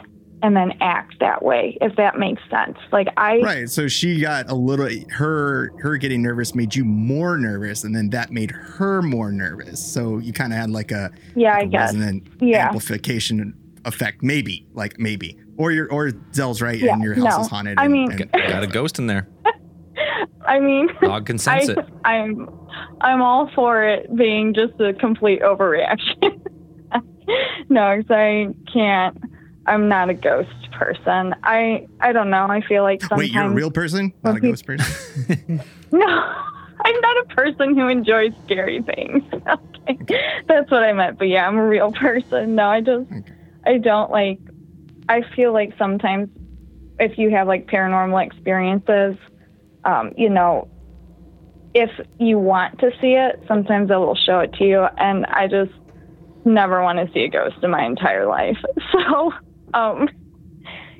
and 0.43 0.55
then 0.55 0.73
act 0.81 1.19
that 1.19 1.43
way, 1.43 1.77
if 1.81 1.95
that 1.97 2.17
makes 2.17 2.41
sense. 2.49 2.77
Like 2.91 3.07
I 3.17 3.39
right 3.39 3.69
so 3.69 3.87
she 3.87 4.19
got 4.19 4.49
a 4.49 4.55
little 4.55 4.87
her 5.11 5.71
her 5.79 5.97
getting 5.97 6.21
nervous 6.21 6.55
made 6.55 6.73
you 6.75 6.83
more 6.85 7.37
nervous 7.37 7.83
and 7.83 7.95
then 7.95 8.09
that 8.11 8.31
made 8.31 8.51
her 8.51 9.01
more 9.01 9.31
nervous 9.31 9.79
so 9.85 10.17
you 10.17 10.33
kind 10.33 10.51
of 10.53 10.57
had 10.59 10.69
like 10.69 10.91
a 10.91 11.11
yeah, 11.35 11.55
I 11.55 11.59
a 11.61 11.65
guess. 11.67 11.93
resonant 11.93 12.27
Yeah. 12.39 12.67
amplification 12.67 13.53
effect 13.85 14.21
maybe 14.23 14.67
like 14.73 14.99
maybe 14.99 15.37
or 15.57 15.71
your 15.71 15.91
or 15.91 16.11
Zell's 16.33 16.61
right 16.61 16.79
Yeah, 16.79 16.93
and 16.93 17.03
your 17.03 17.13
house 17.15 17.37
no. 17.37 17.41
is 17.41 17.47
haunted 17.47 17.77
I 17.79 17.85
and- 17.85 17.93
mean- 17.93 18.11
and- 18.11 18.31
Got 18.49 18.63
a 18.63 18.67
ghost 18.67 18.97
in 18.99 19.07
there. 19.07 19.27
I 20.47 20.59
mean 20.59 20.89
Dog 21.01 21.25
can 21.27 21.37
sense 21.37 21.69
I, 21.69 21.73
it. 21.73 21.79
I'm 22.03 22.49
I'm 23.01 23.21
all 23.21 23.49
for 23.53 23.83
it 23.83 24.13
being 24.15 24.53
just 24.55 24.73
a 24.79 24.93
complete 24.93 25.41
overreaction. 25.41 26.41
no, 27.69 27.95
'cause 27.97 28.05
I 28.09 28.47
can't. 28.73 29.17
I'm 29.71 29.87
not 29.87 30.09
a 30.09 30.13
ghost 30.13 30.69
person. 30.73 31.33
I 31.43 31.87
I 32.01 32.11
don't 32.11 32.29
know. 32.29 32.47
I 32.47 32.61
feel 32.61 32.83
like 32.83 33.01
sometimes 33.01 33.19
wait 33.19 33.31
you're 33.31 33.45
a 33.45 33.49
real 33.49 33.71
person 33.71 34.13
not 34.21 34.35
a 34.35 34.39
ghost 34.41 34.65
person 34.65 34.85
no. 35.91 36.35
I'm 36.83 36.99
not 36.99 37.17
a 37.17 37.35
person 37.35 37.77
who 37.77 37.87
enjoys 37.87 38.33
scary 38.43 38.81
things. 38.81 39.23
okay, 39.33 40.41
that's 40.47 40.69
what 40.69 40.83
I 40.83 40.91
meant. 40.91 41.19
But 41.19 41.29
yeah, 41.29 41.47
I'm 41.47 41.55
a 41.55 41.65
real 41.65 41.91
person. 41.93 42.55
No, 42.55 42.67
I 42.67 42.81
just 42.81 43.09
Okay. 43.11 43.33
I 43.65 43.77
don't 43.77 44.11
like. 44.11 44.39
I 45.07 45.21
feel 45.35 45.53
like 45.53 45.73
sometimes 45.77 46.29
if 46.99 47.17
you 47.17 47.29
have 47.29 47.47
like 47.47 47.67
paranormal 47.67 48.25
experiences, 48.25 49.15
um, 49.85 50.11
you 50.17 50.29
know, 50.29 50.67
if 51.73 51.91
you 52.19 52.39
want 52.39 52.79
to 52.79 52.91
see 52.99 53.13
it, 53.13 53.41
sometimes 53.47 53.89
it 53.89 53.95
will 53.95 54.15
show 54.15 54.39
it 54.39 54.51
to 54.53 54.65
you. 54.65 54.81
And 54.97 55.25
I 55.27 55.47
just 55.47 55.71
never 56.43 56.81
want 56.81 56.97
to 56.97 57.13
see 57.13 57.21
a 57.21 57.29
ghost 57.29 57.55
in 57.63 57.71
my 57.71 57.85
entire 57.85 58.25
life. 58.25 58.57
So, 58.91 59.31
um, 59.73 60.09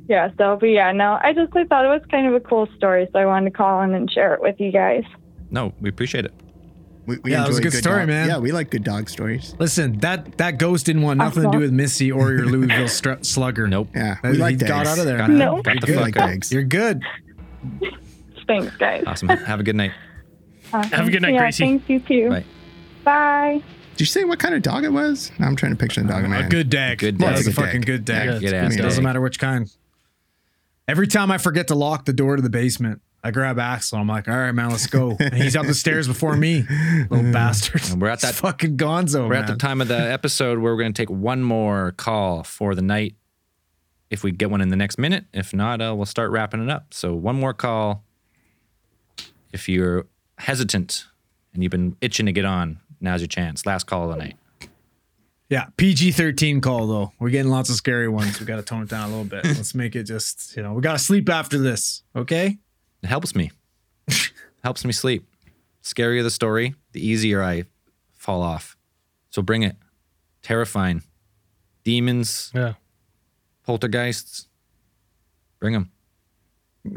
yeah, 0.07 0.29
so, 0.37 0.57
but 0.59 0.67
yeah, 0.67 0.91
no, 0.91 1.17
I 1.21 1.33
just 1.33 1.55
I 1.55 1.63
thought 1.65 1.85
it 1.85 1.89
was 1.89 2.01
kind 2.11 2.27
of 2.27 2.33
a 2.33 2.39
cool 2.39 2.67
story. 2.77 3.07
So 3.13 3.19
I 3.19 3.25
wanted 3.25 3.51
to 3.51 3.57
call 3.57 3.81
in 3.83 3.93
and 3.93 4.11
share 4.11 4.33
it 4.33 4.41
with 4.41 4.59
you 4.59 4.71
guys. 4.71 5.03
No, 5.49 5.73
we 5.81 5.89
appreciate 5.89 6.25
it. 6.25 6.33
we, 7.05 7.17
we 7.23 7.31
Yeah, 7.31 7.43
it 7.45 7.47
was 7.47 7.57
a 7.57 7.59
enjoy 7.59 7.69
good 7.71 7.77
story, 7.79 7.99
dog- 7.99 8.07
man. 8.07 8.27
yeah 8.29 8.37
we 8.37 8.51
like 8.51 8.69
good 8.69 8.83
dog 8.83 9.09
stories 9.09 9.55
Listen, 9.59 9.99
that 9.99 10.37
that 10.37 10.57
ghost 10.59 10.85
didn't 10.85 11.01
want 11.01 11.17
nothing 11.17 11.43
to 11.43 11.51
do 11.51 11.59
with 11.59 11.71
Missy 11.71 12.11
or 12.11 12.31
your 12.31 12.45
Louisville 12.45 12.87
str- 12.99 13.21
slugger. 13.21 13.67
Nope. 13.67 13.89
yeah 13.95 14.17
we 14.23 14.33
like 14.33 14.59
he 14.61 14.67
got 14.67 14.87
out 14.87 14.99
of 14.99 15.05
there. 15.05 15.17
Got, 15.17 15.29
No. 15.29 15.61
got 15.61 15.81
the 15.81 15.87
fuck 15.87 16.01
like 16.01 16.17
out. 16.17 16.51
You're 16.51 16.63
good. 16.63 17.01
Thanks, 18.47 18.75
guys. 18.77 19.03
Awesome. 19.07 19.29
Have 19.29 19.59
a 19.59 19.63
good 19.63 19.75
night. 19.75 19.91
Awesome. 20.73 20.91
Have 20.91 21.07
a 21.07 21.11
good 21.11 21.21
night, 21.21 21.33
yeah, 21.33 21.39
Gracie. 21.39 21.63
Thanks, 21.65 21.89
you 21.89 21.99
too. 21.99 22.29
Bye. 22.29 22.43
Bye. 23.03 23.63
Did 23.91 23.99
you 23.99 24.05
say 24.05 24.23
what 24.23 24.39
kind 24.39 24.55
of 24.55 24.61
dog 24.61 24.83
it 24.83 24.91
was 24.91 25.31
no, 25.39 25.47
I'm 25.47 25.55
trying 25.55 25.73
to 25.73 25.77
picture 25.77 26.01
the 26.01 26.07
dog 26.07 26.23
in 26.23 26.29
my 26.31 26.45
A 26.45 26.49
good 26.49 26.69
dag. 26.69 26.99
Good 26.99 27.19
Well, 27.19 27.31
dag. 27.31 27.39
It's 27.39 27.47
a 27.47 27.51
Good 27.51 27.55
dag. 27.57 27.65
fucking 27.65 27.81
good 27.81 28.05
dag. 28.05 28.25
Yeah, 28.25 28.33
Good 28.39 28.43
it's 28.43 28.53
ass 28.53 28.75
good. 28.75 28.81
Doesn't 28.83 29.03
matter 29.03 29.21
which 29.21 29.39
kind. 29.39 29.71
Every 30.87 31.07
time 31.07 31.31
I 31.31 31.37
forget 31.37 31.67
to 31.69 31.75
lock 31.75 32.05
the 32.05 32.13
door 32.13 32.35
to 32.35 32.41
the 32.41 32.49
basement, 32.49 33.01
I 33.23 33.29
grab 33.31 33.59
Axel. 33.59 33.99
I'm 33.99 34.07
like, 34.07 34.27
all 34.27 34.35
right, 34.35 34.51
man, 34.51 34.71
let's 34.71 34.87
go. 34.87 35.15
And 35.19 35.35
he's 35.35 35.55
up 35.55 35.67
the 35.67 35.75
stairs 35.75 36.07
before 36.07 36.35
me, 36.35 36.63
little 37.09 37.31
bastard. 37.31 37.83
And 37.91 38.01
we're 38.01 38.09
at 38.09 38.19
that- 38.21 38.31
It's 38.31 38.39
fucking 38.39 38.77
gonzo. 38.77 39.29
We're 39.29 39.35
at 39.35 39.45
the 39.47 39.55
time 39.55 39.79
of 39.79 39.87
the 39.87 40.11
episode 40.11 40.57
where 40.59 40.73
we're 40.73 40.81
going 40.81 40.91
to 40.93 40.99
take 41.01 41.11
one 41.11 41.43
more 41.43 41.91
call 41.97 42.43
for 42.43 42.73
the 42.73 42.81
night. 42.81 43.15
If 44.09 44.23
we 44.23 44.31
get 44.31 44.49
one 44.51 44.59
in 44.59 44.67
the 44.69 44.75
next 44.75 44.97
minute, 44.97 45.25
if 45.33 45.53
not, 45.53 45.79
uh, 45.81 45.93
we'll 45.95 46.05
start 46.07 46.31
wrapping 46.31 46.61
it 46.63 46.69
up. 46.69 46.93
So 46.93 47.13
one 47.13 47.35
more 47.39 47.53
call. 47.53 48.03
If 49.53 49.69
you're 49.69 50.07
hesitant 50.39 51.05
and 51.53 51.61
you've 51.63 51.71
been 51.71 51.95
itching 52.01 52.25
to 52.25 52.33
get 52.33 52.43
on, 52.43 52.80
now's 53.01 53.21
your 53.21 53.27
chance. 53.27 53.65
Last 53.65 53.85
call 53.87 54.03
of 54.09 54.17
the 54.17 54.23
night. 54.23 54.37
Yeah, 55.49 55.65
PG 55.75 56.13
13 56.13 56.61
call, 56.61 56.87
though. 56.87 57.11
We're 57.19 57.29
getting 57.29 57.51
lots 57.51 57.69
of 57.69 57.75
scary 57.75 58.07
ones. 58.07 58.39
We 58.39 58.45
got 58.45 58.55
to 58.55 58.61
tone 58.61 58.83
it 58.83 58.87
down 58.89 59.07
a 59.09 59.11
little 59.11 59.25
bit. 59.25 59.43
Let's 59.43 59.75
make 59.75 59.97
it 59.97 60.03
just, 60.03 60.55
you 60.55 60.63
know, 60.63 60.73
we 60.73 60.81
got 60.81 60.93
to 60.93 60.99
sleep 60.99 61.27
after 61.27 61.57
this. 61.57 62.03
Okay. 62.15 62.57
It 63.03 63.07
helps 63.07 63.35
me. 63.35 63.51
helps 64.63 64.85
me 64.85 64.93
sleep. 64.93 65.25
Scarier 65.83 66.23
the 66.23 66.29
story, 66.31 66.75
the 66.93 67.05
easier 67.05 67.43
I 67.43 67.65
fall 68.13 68.41
off. 68.41 68.77
So 69.31 69.41
bring 69.41 69.63
it. 69.63 69.75
Terrifying. 70.41 71.03
Demons, 71.83 72.51
Yeah. 72.53 72.73
poltergeists. 73.65 74.47
Bring 75.59 75.73
them. 75.73 75.91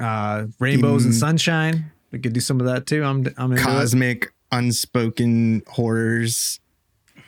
Uh, 0.01 0.47
rainbows 0.61 1.05
and 1.05 1.15
sunshine. 1.15 1.91
We 2.13 2.19
could 2.19 2.33
do 2.35 2.41
some 2.41 2.61
of 2.61 2.67
that 2.67 2.87
too. 2.87 3.03
I'm, 3.03 3.27
I'm 3.37 3.51
into 3.53 3.63
it. 3.63 3.65
cosmic 3.65 4.34
unspoken 4.59 5.63
horrors 5.69 6.61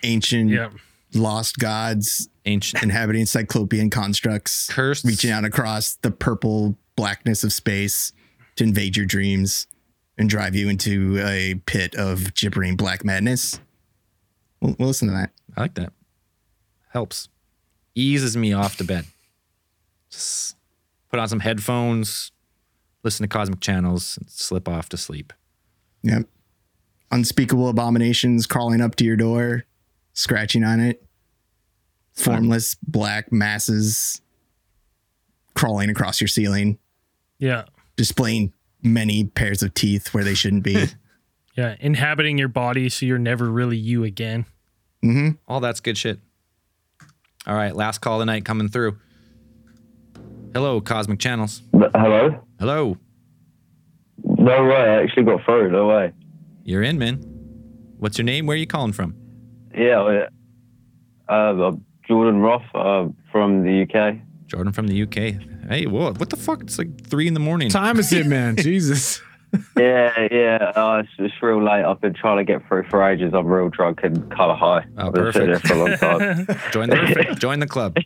ancient 0.03 0.51
Yeah. 0.51 0.70
lost 1.14 1.59
gods 1.59 2.29
Ancient. 2.45 2.83
inhabiting 2.83 3.27
cyclopean 3.27 3.91
constructs 3.91 4.68
Cursed. 4.70 5.05
reaching 5.05 5.31
out 5.31 5.45
across 5.45 5.95
the 5.97 6.11
purple 6.11 6.79
blackness 6.95 7.43
of 7.45 7.53
space 7.53 8.12
to 8.57 8.64
invade 8.64 8.97
your 8.97 9.07
dreams 9.07 9.66
and 10.16 10.31
drive 10.31 10.55
you 10.55 10.68
into 10.68 11.18
a 11.18 11.57
pit 11.66 11.95
of 11.97 12.35
gibbering 12.35 12.77
black 12.77 13.05
madness. 13.05 13.61
We'll, 14.61 14.74
we'll 14.79 14.89
listen 14.89 15.09
to 15.09 15.14
that. 15.14 15.31
I 15.57 15.61
like 15.62 15.74
that. 15.74 15.93
Helps. 16.93 17.29
Eases 17.95 18.37
me 18.37 18.53
off 18.53 18.77
to 18.79 18.85
bed. 18.85 19.05
Just 20.11 20.57
put 21.11 21.18
on 21.20 21.29
some 21.29 21.41
headphones, 21.41 22.33
listen 23.03 23.24
to 23.24 23.29
cosmic 23.29 23.61
channels, 23.61 24.16
and 24.16 24.31
slip 24.31 24.68
off 24.68 24.89
to 24.91 24.97
sleep. 24.97 25.33
Yep. 26.03 26.27
Unspeakable 27.11 27.68
abominations 27.68 28.46
crawling 28.46 28.80
up 28.80 28.96
to 28.96 29.04
your 29.04 29.16
door, 29.16 29.64
scratching 30.12 30.64
on 30.64 30.80
it. 30.80 31.02
Formless 32.14 32.74
black 32.82 33.30
masses 33.30 34.20
crawling 35.54 35.90
across 35.90 36.20
your 36.20 36.28
ceiling, 36.28 36.78
Yeah. 37.38 37.64
displaying 37.96 38.52
many 38.82 39.24
pairs 39.24 39.62
of 39.62 39.74
teeth 39.74 40.12
where 40.14 40.24
they 40.24 40.34
shouldn't 40.34 40.62
be. 40.64 40.86
Yeah. 41.57 41.74
Inhabiting 41.80 42.36
your 42.36 42.48
body 42.48 42.90
so 42.90 43.07
you're 43.07 43.16
never 43.18 43.50
really 43.50 43.78
you 43.78 44.04
again. 44.04 44.44
Mm-hmm. 45.02 45.36
All 45.48 45.61
that's 45.61 45.80
good 45.80 45.96
shit. 45.96 46.20
All 47.46 47.54
right, 47.54 47.74
last 47.74 48.02
call 48.02 48.16
of 48.16 48.18
the 48.18 48.26
night 48.26 48.44
coming 48.44 48.68
through. 48.68 48.98
Hello, 50.52 50.82
Cosmic 50.82 51.18
Channels. 51.18 51.62
Hello? 51.72 52.42
Hello. 52.61 52.98
No 54.22 54.64
way. 54.66 54.74
I 54.76 55.02
actually 55.02 55.22
got 55.24 55.46
through. 55.46 55.70
No 55.70 55.86
way. 55.88 56.12
You're 56.66 56.82
in, 56.82 56.98
man. 56.98 57.18
What's 57.98 58.18
your 58.18 58.24
name? 58.24 58.46
Where 58.46 58.56
are 58.56 58.58
you 58.58 58.66
calling 58.66 58.92
from? 58.92 59.14
Yeah. 59.72 60.26
Uh, 61.28 61.32
I'm 61.32 61.84
Jordan 62.08 62.40
Roth 62.40 62.64
uh, 62.74 63.06
from 63.30 63.62
the 63.62 63.82
UK. 63.82 64.16
Jordan 64.48 64.72
from 64.72 64.88
the 64.88 65.02
UK. 65.02 65.70
Hey, 65.70 65.86
whoa, 65.86 66.12
what 66.14 66.28
the 66.28 66.36
fuck? 66.36 66.62
It's 66.62 66.76
like 66.76 67.06
three 67.06 67.28
in 67.28 67.34
the 67.34 67.40
morning. 67.40 67.68
Time 67.68 68.00
is 68.00 68.12
it, 68.12 68.26
man? 68.26 68.56
Jesus. 68.58 69.22
yeah, 69.76 70.26
yeah. 70.28 70.72
Oh, 70.74 70.98
it's, 70.98 71.08
it's 71.20 71.34
real 71.40 71.62
late. 71.62 71.84
I've 71.84 72.00
been 72.00 72.14
trying 72.14 72.38
to 72.38 72.44
get 72.44 72.66
through 72.66 72.88
for 72.90 73.00
ages. 73.00 73.32
I'm 73.32 73.46
real 73.46 73.68
drunk 73.68 74.00
and 74.02 74.28
kind 74.32 74.50
of 74.50 74.58
high. 74.58 74.84
Oh, 74.98 75.06
I've 75.06 75.12
been 75.12 75.32
sitting 75.32 75.50
there 75.50 75.60
perfect. 75.60 76.00
for 76.00 76.08
a 76.08 76.16
long 76.18 76.46
time. 76.46 76.46
join 76.72 76.90
the 76.90 77.36
join 77.38 77.60
the 77.60 77.68
club. 77.68 77.96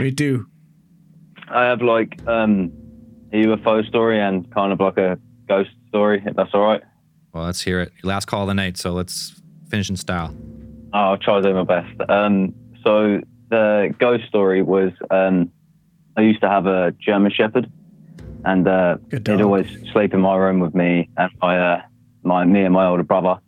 Me 0.00 0.10
too. 0.10 0.48
I 1.46 1.62
have 1.66 1.80
like 1.80 2.18
um, 2.26 2.72
a 3.32 3.36
UFO 3.36 3.86
story 3.86 4.20
and 4.20 4.52
kind 4.52 4.72
of 4.72 4.80
like 4.80 4.98
a 4.98 5.16
ghost 5.46 5.70
story. 5.86 6.20
If 6.26 6.34
that's 6.34 6.50
all 6.54 6.62
right. 6.66 6.82
Well, 7.34 7.44
let's 7.44 7.60
hear 7.60 7.80
it. 7.80 7.92
Last 8.04 8.26
call 8.26 8.42
of 8.42 8.48
the 8.48 8.54
night, 8.54 8.76
so 8.76 8.92
let's 8.92 9.42
finish 9.68 9.90
in 9.90 9.96
style. 9.96 10.34
Oh, 10.92 10.98
I'll 10.98 11.18
try 11.18 11.40
to 11.40 11.42
do 11.42 11.52
my 11.52 11.64
best. 11.64 12.00
Um, 12.08 12.54
so 12.84 13.20
the 13.50 13.92
ghost 13.98 14.26
story 14.28 14.62
was 14.62 14.92
um, 15.10 15.50
I 16.16 16.20
used 16.20 16.40
to 16.42 16.48
have 16.48 16.66
a 16.66 16.92
German 16.92 17.32
Shepherd, 17.32 17.70
and 18.44 18.68
uh, 18.68 18.98
he'd 19.10 19.28
always 19.40 19.66
sleep 19.92 20.14
in 20.14 20.20
my 20.20 20.36
room 20.36 20.60
with 20.60 20.76
me 20.76 21.10
and 21.16 21.30
my 21.42 21.58
uh, 21.58 21.82
my 22.22 22.44
me 22.44 22.62
and 22.62 22.72
my 22.72 22.86
older 22.86 23.02
brother. 23.02 23.40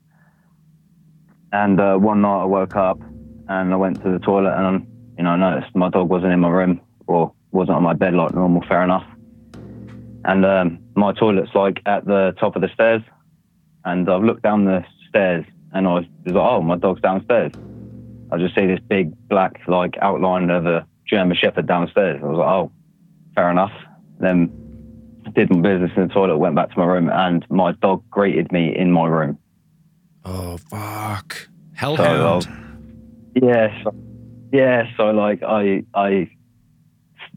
And 1.53 1.81
uh, 1.81 1.97
one 1.97 2.23
night 2.23 2.43
I 2.43 2.45
woke 2.45 2.75
up 2.75 2.99
and 3.49 3.73
I 3.73 3.77
went 3.77 4.03
to 4.03 4.11
the 4.11 4.19
toilet 4.19 4.53
and 4.57 4.85
you 5.17 5.23
know 5.23 5.31
I 5.31 5.37
noticed 5.37 5.77
my 5.77 5.91
dog 5.91 6.09
wasn't 6.09 6.33
in 6.33 6.41
my 6.41 6.51
room 6.51 6.81
or 7.07 7.33
wasn't 7.53 7.77
on 7.77 7.85
my 7.85 7.95
bed 7.95 8.15
like 8.15 8.35
normal. 8.35 8.65
Fair 8.69 8.83
enough. 8.83 9.07
And 10.25 10.45
um, 10.45 10.81
my 10.97 11.13
toilet's 11.13 11.55
like 11.55 11.81
at 11.87 12.05
the 12.05 12.35
top 12.41 12.57
of 12.57 12.63
the 12.63 12.69
stairs, 12.75 13.03
and 13.87 14.11
I've 14.11 14.23
looked 14.23 14.43
down 14.43 14.65
the 14.65 14.85
stairs 15.09 15.45
and 15.73 15.87
I 15.87 15.95
was 15.95 16.05
like, 16.27 16.35
oh, 16.35 16.61
my 16.61 16.77
dog's 16.77 17.01
downstairs. 17.01 17.53
I 18.31 18.37
just 18.37 18.55
see 18.55 18.67
this 18.67 18.81
big 18.89 19.15
black 19.29 19.61
like 19.69 19.95
outline 20.03 20.51
of 20.51 20.67
a 20.67 20.87
German 21.07 21.37
Shepherd 21.37 21.67
downstairs. 21.67 22.21
I 22.23 22.27
was 22.27 22.39
like, 22.39 22.49
oh, 22.49 22.73
fair 23.35 23.51
enough. 23.51 23.73
Then 24.19 24.51
did 25.35 25.51
my 25.51 25.61
business 25.61 25.93
in 25.97 26.09
the 26.09 26.15
toilet, 26.15 26.37
went 26.39 26.57
back 26.57 26.71
to 26.71 26.79
my 26.79 26.85
room, 26.85 27.09
and 27.09 27.45
my 27.51 27.73
dog 27.73 28.03
greeted 28.11 28.51
me 28.53 28.75
in 28.77 28.91
my 28.91 29.07
room. 29.07 29.39
Oh 30.25 30.57
fuck. 30.57 31.35
So, 31.35 31.49
Hellhound. 31.75 32.47
uh, 32.47 33.47
yeah, 33.47 33.83
so, 33.85 33.95
yeah. 34.53 34.85
So 34.97 35.11
like 35.11 35.43
I 35.43 35.85
I 35.95 36.31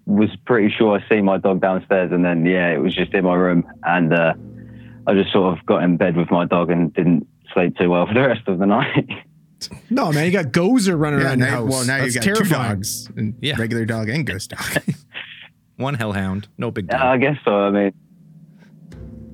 was 0.06 0.30
pretty 0.45 0.74
sure 0.76 1.00
I 1.00 1.08
see 1.10 1.22
my 1.22 1.38
dog 1.38 1.62
downstairs, 1.62 2.12
and 2.12 2.26
then 2.26 2.45
yeah, 2.45 2.70
it 2.70 2.82
was 2.82 2.95
just 2.95 3.14
in 3.14 3.26
my 3.26 3.36
room, 3.36 3.68
and 3.84 4.14
uh, 4.14 4.34
I 5.08 5.14
just 5.14 5.32
sort 5.32 5.58
of 5.58 5.66
got 5.66 5.84
in 5.84 5.97
bed 5.97 6.16
with 6.16 6.30
my 6.32 6.45
dog 6.45 6.70
and 6.70 6.93
didn't 6.93 7.28
sleep 7.54 7.76
too 7.78 7.89
well 7.89 8.06
for 8.08 8.14
the 8.14 8.22
rest 8.22 8.47
of 8.47 8.60
the 8.60 8.66
night. 8.66 9.08
No, 9.89 10.10
man, 10.14 10.26
you 10.26 10.32
got 10.32 10.54
Gozer 10.54 10.97
running 10.97 11.20
Yeah, 11.20 11.26
around 11.28 11.39
your 11.39 11.47
now, 11.50 11.56
house. 11.66 11.70
well, 11.70 11.86
now 11.86 11.97
That's 11.97 12.16
you 12.16 12.22
got 12.22 12.38
two 12.38 12.45
dogs, 12.45 13.10
and 13.18 13.36
Yeah. 13.41 13.58
regular 13.60 13.84
dog 13.84 14.08
and 14.08 14.26
ghost 14.26 14.52
dog. 14.52 14.84
One 15.76 15.95
hellhound. 15.95 16.47
No 16.58 16.72
big 16.72 16.88
deal. 16.88 16.97
Yeah, 16.97 17.12
I 17.12 17.18
guess 17.18 17.36
so. 17.43 17.52
I 17.66 17.70
mean, 17.70 17.91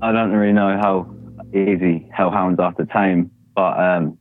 I 0.01 0.11
don't 0.11 0.31
really 0.31 0.51
know 0.51 0.79
how 0.81 1.13
easy 1.53 2.09
hellhounds 2.11 2.59
are 2.59 2.71
to 2.73 2.87
tame, 2.87 3.29
but 3.55 3.79
um, 3.79 4.17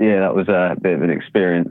yeah, 0.00 0.20
that 0.20 0.34
was 0.34 0.48
a 0.48 0.74
bit 0.80 0.94
of 0.94 1.02
an 1.02 1.10
experience. 1.10 1.68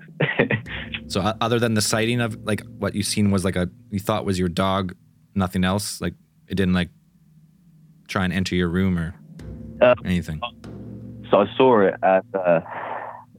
So 1.07 1.21
other 1.41 1.57
than 1.59 1.74
the 1.74 1.82
sighting 1.82 2.21
of 2.21 2.38
like 2.45 2.61
what 2.78 2.93
you 2.93 3.01
seen 3.01 3.32
was 3.32 3.43
like 3.43 3.55
a 3.55 3.67
you 3.89 3.99
thought 3.99 4.26
was 4.26 4.38
your 4.38 4.47
dog, 4.49 4.93
nothing 5.34 5.63
else. 5.63 6.01
Like 6.01 6.13
it 6.47 6.53
didn't 6.55 6.74
like 6.76 6.89
try 8.14 8.24
and 8.24 8.32
enter 8.32 8.55
your 8.55 8.70
room 8.70 8.97
or 8.97 9.16
Uh, 9.82 9.95
anything. 10.05 10.39
so 11.30 11.39
I 11.39 11.47
saw 11.57 11.82
it, 11.82 11.95
and 12.03 12.24
uh, 12.36 12.61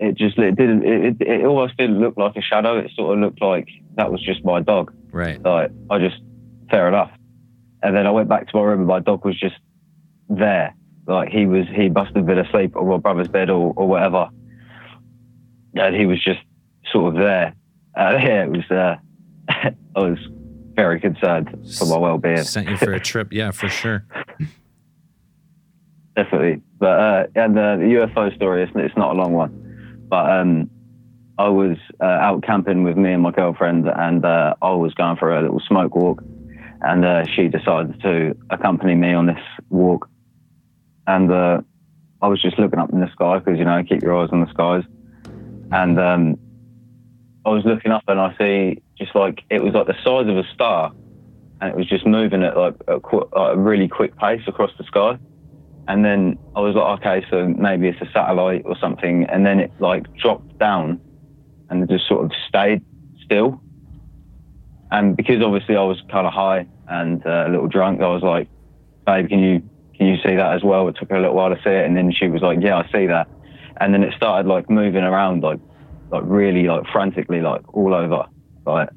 it 0.00 0.16
just 0.18 0.36
it 0.36 0.56
didn't. 0.56 0.82
It, 0.84 1.16
it, 1.20 1.28
it 1.28 1.44
almost 1.46 1.76
didn't 1.76 2.00
look 2.00 2.16
like 2.16 2.34
a 2.36 2.42
shadow. 2.42 2.76
It 2.78 2.90
sort 2.96 3.14
of 3.16 3.20
looked 3.24 3.40
like 3.40 3.68
that 3.96 4.10
was 4.10 4.20
just 4.20 4.44
my 4.44 4.60
dog. 4.60 4.92
Right. 5.12 5.40
Like 5.40 5.70
I 5.90 5.98
just 6.00 6.16
fair 6.70 6.88
enough. 6.88 7.10
And 7.84 7.94
then 7.96 8.06
I 8.06 8.10
went 8.10 8.28
back 8.28 8.48
to 8.48 8.56
my 8.56 8.62
room, 8.64 8.80
and 8.80 8.88
my 8.88 8.98
dog 9.00 9.24
was 9.24 9.38
just 9.38 9.54
there. 10.28 10.74
Like 11.06 11.28
he 11.28 11.46
was, 11.46 11.66
he 11.72 11.88
must 11.90 12.16
have 12.16 12.26
been 12.26 12.38
asleep 12.38 12.74
on 12.76 12.88
my 12.88 12.96
brother's 12.96 13.28
bed 13.28 13.50
or, 13.50 13.72
or 13.76 13.86
whatever. 13.86 14.28
And 15.74 15.94
he 15.94 16.06
was 16.06 16.22
just 16.22 16.40
sort 16.90 17.14
of 17.14 17.20
there. 17.22 17.54
And 17.94 18.22
yeah, 18.26 18.42
it 18.44 18.50
was. 18.50 18.70
Uh, 18.70 18.96
I 19.96 20.00
was 20.00 20.18
very 20.74 20.98
concerned 20.98 21.48
for 21.78 21.86
my 21.86 21.96
well-being. 21.98 22.42
Sent 22.42 22.68
you 22.68 22.76
for 22.76 22.92
a 22.94 22.98
trip. 23.12 23.32
Yeah, 23.32 23.50
for 23.52 23.68
sure. 23.68 24.04
Definitely. 26.16 26.62
But 26.78 27.00
uh, 27.00 27.26
and 27.34 27.56
the 27.56 28.06
UFO 28.06 28.34
story, 28.34 28.62
it's, 28.62 28.72
it's 28.74 28.96
not 28.96 29.14
a 29.14 29.18
long 29.18 29.32
one, 29.32 30.06
but 30.08 30.30
um, 30.30 30.70
I 31.38 31.48
was 31.48 31.76
uh, 32.00 32.04
out 32.04 32.42
camping 32.42 32.84
with 32.84 32.96
me 32.96 33.12
and 33.12 33.22
my 33.22 33.32
girlfriend, 33.32 33.88
and 33.88 34.24
uh, 34.24 34.54
I 34.62 34.72
was 34.72 34.94
going 34.94 35.16
for 35.16 35.36
a 35.36 35.42
little 35.42 35.60
smoke 35.60 35.94
walk, 35.96 36.22
and 36.82 37.04
uh, 37.04 37.24
she 37.26 37.48
decided 37.48 38.00
to 38.02 38.36
accompany 38.50 38.94
me 38.94 39.12
on 39.14 39.26
this 39.26 39.42
walk, 39.70 40.08
and 41.06 41.30
uh, 41.32 41.60
I 42.22 42.28
was 42.28 42.40
just 42.40 42.58
looking 42.58 42.78
up 42.78 42.92
in 42.92 43.00
the 43.00 43.10
sky 43.12 43.38
because 43.38 43.58
you 43.58 43.64
know 43.64 43.82
keep 43.82 44.02
your 44.02 44.16
eyes 44.16 44.30
on 44.32 44.40
the 44.40 44.50
skies, 44.50 44.84
and 45.72 45.98
um, 45.98 46.38
I 47.44 47.50
was 47.50 47.64
looking 47.64 47.92
up 47.92 48.04
and 48.08 48.20
I 48.20 48.34
see 48.38 48.82
just 48.96 49.14
like 49.14 49.42
it 49.50 49.62
was 49.62 49.74
like 49.74 49.86
the 49.86 49.96
size 50.04 50.28
of 50.28 50.36
a 50.36 50.44
star, 50.54 50.92
and 51.60 51.70
it 51.70 51.76
was 51.76 51.88
just 51.88 52.06
moving 52.06 52.42
at 52.42 52.56
like 52.56 52.74
a, 52.88 53.00
qu- 53.00 53.28
like 53.34 53.56
a 53.56 53.58
really 53.58 53.88
quick 53.88 54.16
pace 54.16 54.42
across 54.46 54.70
the 54.78 54.84
sky. 54.84 55.18
And 55.86 56.04
then 56.04 56.38
I 56.56 56.60
was 56.60 56.74
like, 56.74 57.00
okay, 57.00 57.26
so 57.30 57.48
maybe 57.48 57.88
it's 57.88 58.00
a 58.00 58.10
satellite 58.12 58.62
or 58.64 58.76
something. 58.78 59.24
And 59.24 59.44
then 59.44 59.60
it 59.60 59.70
like 59.80 60.12
dropped 60.16 60.58
down 60.58 61.00
and 61.68 61.82
it 61.82 61.90
just 61.90 62.08
sort 62.08 62.24
of 62.24 62.32
stayed 62.48 62.82
still. 63.24 63.60
And 64.90 65.16
because 65.16 65.42
obviously 65.42 65.76
I 65.76 65.82
was 65.82 66.00
kind 66.10 66.26
of 66.26 66.32
high 66.32 66.66
and 66.88 67.24
uh, 67.26 67.44
a 67.46 67.50
little 67.50 67.68
drunk, 67.68 68.00
I 68.00 68.08
was 68.08 68.22
like, 68.22 68.48
babe, 69.06 69.28
can 69.28 69.40
you 69.40 69.62
can 69.96 70.06
you 70.06 70.16
see 70.24 70.34
that 70.34 70.54
as 70.54 70.62
well? 70.64 70.88
It 70.88 70.96
took 70.98 71.10
her 71.10 71.16
a 71.16 71.20
little 71.20 71.36
while 71.36 71.50
to 71.54 71.60
see 71.62 71.70
it, 71.70 71.86
and 71.86 71.96
then 71.96 72.12
she 72.12 72.26
was 72.26 72.42
like, 72.42 72.58
yeah, 72.60 72.78
I 72.78 72.90
see 72.90 73.06
that. 73.06 73.28
And 73.80 73.94
then 73.94 74.02
it 74.02 74.12
started 74.16 74.48
like 74.48 74.68
moving 74.68 75.04
around, 75.04 75.42
like 75.42 75.60
like 76.10 76.22
really 76.26 76.64
like 76.64 76.86
frantically, 76.92 77.40
like 77.40 77.62
all 77.74 77.94
over. 77.94 78.26
Like 78.66 78.88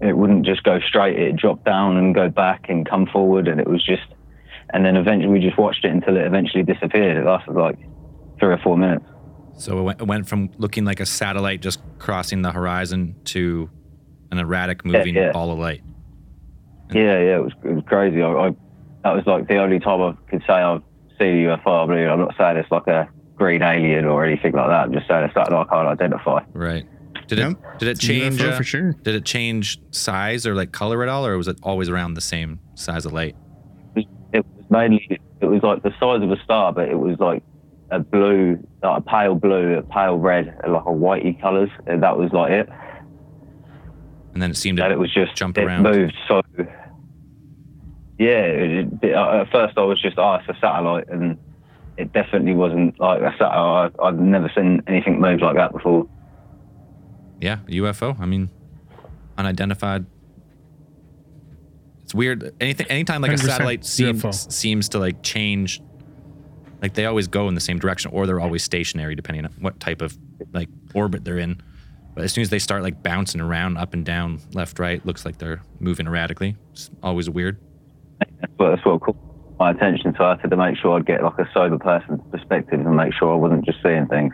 it 0.00 0.16
wouldn't 0.16 0.44
just 0.44 0.62
go 0.62 0.78
straight; 0.80 1.18
it 1.18 1.36
dropped 1.36 1.64
down 1.64 1.96
and 1.96 2.14
go 2.14 2.28
back 2.28 2.66
and 2.68 2.88
come 2.88 3.06
forward, 3.06 3.48
and 3.48 3.60
it 3.60 3.68
was 3.68 3.84
just. 3.84 4.02
And 4.70 4.84
then 4.84 4.96
eventually, 4.96 5.32
we 5.32 5.40
just 5.40 5.58
watched 5.58 5.84
it 5.84 5.90
until 5.90 6.16
it 6.16 6.26
eventually 6.26 6.62
disappeared. 6.62 7.16
It 7.16 7.24
lasted 7.24 7.54
like 7.54 7.78
three 8.38 8.52
or 8.52 8.58
four 8.58 8.76
minutes. 8.76 9.04
So 9.56 9.78
it 9.78 9.82
went, 9.82 10.00
it 10.00 10.06
went 10.06 10.28
from 10.28 10.50
looking 10.58 10.84
like 10.84 11.00
a 11.00 11.06
satellite 11.06 11.60
just 11.60 11.80
crossing 11.98 12.42
the 12.42 12.52
horizon 12.52 13.16
to 13.24 13.68
an 14.30 14.38
erratic 14.38 14.84
moving 14.84 15.16
yeah. 15.16 15.32
ball 15.32 15.50
of 15.50 15.58
light. 15.58 15.82
Yeah, 16.92 17.18
yeah, 17.18 17.36
it 17.36 17.42
was 17.44 17.52
it 17.64 17.72
was 17.74 17.84
crazy. 17.86 18.22
I, 18.22 18.30
I 18.30 18.50
that 19.04 19.14
was 19.14 19.26
like 19.26 19.48
the 19.48 19.58
only 19.58 19.80
time 19.80 20.00
I 20.00 20.30
could 20.30 20.42
say 20.46 20.54
I've 20.54 20.82
seen 21.18 21.46
a 21.46 21.56
UFO. 21.56 21.88
I 21.88 21.94
mean, 21.94 22.08
I'm 22.08 22.20
not 22.20 22.34
saying 22.38 22.56
it's 22.56 22.70
like 22.70 22.86
a 22.86 23.08
green 23.36 23.62
alien 23.62 24.04
or 24.04 24.24
anything 24.24 24.52
like 24.52 24.68
that. 24.68 24.84
I'm 24.84 24.92
just 24.92 25.08
saying 25.08 25.24
it's 25.24 25.34
something 25.34 25.54
I 25.54 25.64
can't 25.64 25.88
identify. 25.88 26.40
Right. 26.52 26.86
Did 27.26 27.38
Yeah. 27.38 27.50
it 27.50 27.56
did 27.78 27.88
it 27.88 27.98
change 27.98 28.40
uh, 28.40 28.56
for 28.56 28.64
sure. 28.64 28.92
Did 29.02 29.14
it 29.14 29.24
change 29.24 29.80
size 29.90 30.46
or 30.46 30.54
like 30.54 30.72
color 30.72 31.02
at 31.02 31.08
all, 31.08 31.26
or 31.26 31.36
was 31.36 31.48
it 31.48 31.58
always 31.62 31.88
around 31.88 32.14
the 32.14 32.20
same 32.20 32.60
size 32.74 33.04
of 33.04 33.12
light? 33.12 33.36
Mainly 34.70 35.20
it 35.40 35.46
was 35.46 35.62
like 35.62 35.82
the 35.82 35.90
size 36.00 36.22
of 36.22 36.30
a 36.30 36.42
star, 36.42 36.72
but 36.72 36.88
it 36.88 36.98
was 36.98 37.18
like 37.18 37.42
a 37.90 37.98
blue, 37.98 38.58
like 38.82 38.98
a 38.98 39.00
pale 39.00 39.34
blue, 39.34 39.78
a 39.78 39.82
pale 39.82 40.16
red, 40.16 40.54
and 40.62 40.72
like 40.72 40.84
a 40.84 40.90
whitey 40.90 41.40
colours. 41.40 41.70
And 41.86 42.02
that 42.02 42.18
was 42.18 42.32
like 42.32 42.52
it. 42.52 42.68
And 44.34 44.42
then 44.42 44.50
it 44.50 44.56
seemed 44.56 44.78
to 44.78 44.90
it 44.90 44.98
was 44.98 45.12
just 45.12 45.34
jump 45.34 45.58
it 45.58 45.64
around. 45.64 45.82
moved 45.82 46.14
so. 46.28 46.42
Yeah, 48.18 48.42
it, 48.42 48.88
it, 49.02 49.14
at 49.14 49.50
first 49.52 49.78
I 49.78 49.82
was 49.82 50.00
just, 50.02 50.18
oh, 50.18 50.34
it's 50.34 50.48
a 50.48 50.60
satellite, 50.60 51.08
and 51.08 51.38
it 51.96 52.12
definitely 52.12 52.54
wasn't 52.54 52.98
like 52.98 53.20
a 53.20 53.32
satellite. 53.38 53.92
I, 53.98 54.02
I'd 54.04 54.18
never 54.18 54.50
seen 54.54 54.82
anything 54.86 55.20
move 55.20 55.40
like 55.40 55.56
that 55.56 55.72
before. 55.72 56.08
Yeah, 57.40 57.58
UFO. 57.68 58.18
I 58.18 58.26
mean, 58.26 58.50
unidentified. 59.36 60.06
It's 62.08 62.14
weird. 62.14 62.54
Anything, 62.58 62.86
anytime 62.86 63.20
like 63.20 63.32
a 63.32 63.36
satellite 63.36 63.84
seems 63.84 64.54
seems 64.54 64.88
to 64.88 64.98
like 64.98 65.22
change, 65.22 65.82
like 66.80 66.94
they 66.94 67.04
always 67.04 67.28
go 67.28 67.48
in 67.48 67.54
the 67.54 67.60
same 67.60 67.78
direction, 67.78 68.10
or 68.14 68.26
they're 68.26 68.40
always 68.40 68.64
stationary 68.64 69.14
depending 69.14 69.44
on 69.44 69.52
what 69.60 69.78
type 69.78 70.00
of 70.00 70.16
like 70.54 70.70
orbit 70.94 71.26
they're 71.26 71.36
in. 71.36 71.60
But 72.14 72.24
as 72.24 72.32
soon 72.32 72.40
as 72.40 72.48
they 72.48 72.60
start 72.60 72.82
like 72.82 73.02
bouncing 73.02 73.42
around 73.42 73.76
up 73.76 73.92
and 73.92 74.06
down, 74.06 74.40
left, 74.54 74.78
right, 74.78 75.04
looks 75.04 75.26
like 75.26 75.36
they're 75.36 75.60
moving 75.80 76.06
erratically. 76.06 76.56
It's 76.72 76.90
always 77.02 77.28
weird. 77.28 77.58
That's 78.20 78.52
what, 78.56 78.70
that's 78.70 78.86
what 78.86 79.02
caught 79.02 79.16
my 79.58 79.72
attention. 79.72 80.14
So 80.16 80.24
I 80.24 80.38
had 80.40 80.48
to 80.48 80.56
make 80.56 80.78
sure 80.78 80.96
I'd 80.96 81.04
get 81.04 81.22
like 81.22 81.38
a 81.38 81.46
sober 81.52 81.78
person's 81.78 82.22
perspective 82.30 82.80
and 82.80 82.96
make 82.96 83.12
sure 83.12 83.34
I 83.34 83.36
wasn't 83.36 83.66
just 83.66 83.82
seeing 83.82 84.06
things. 84.06 84.32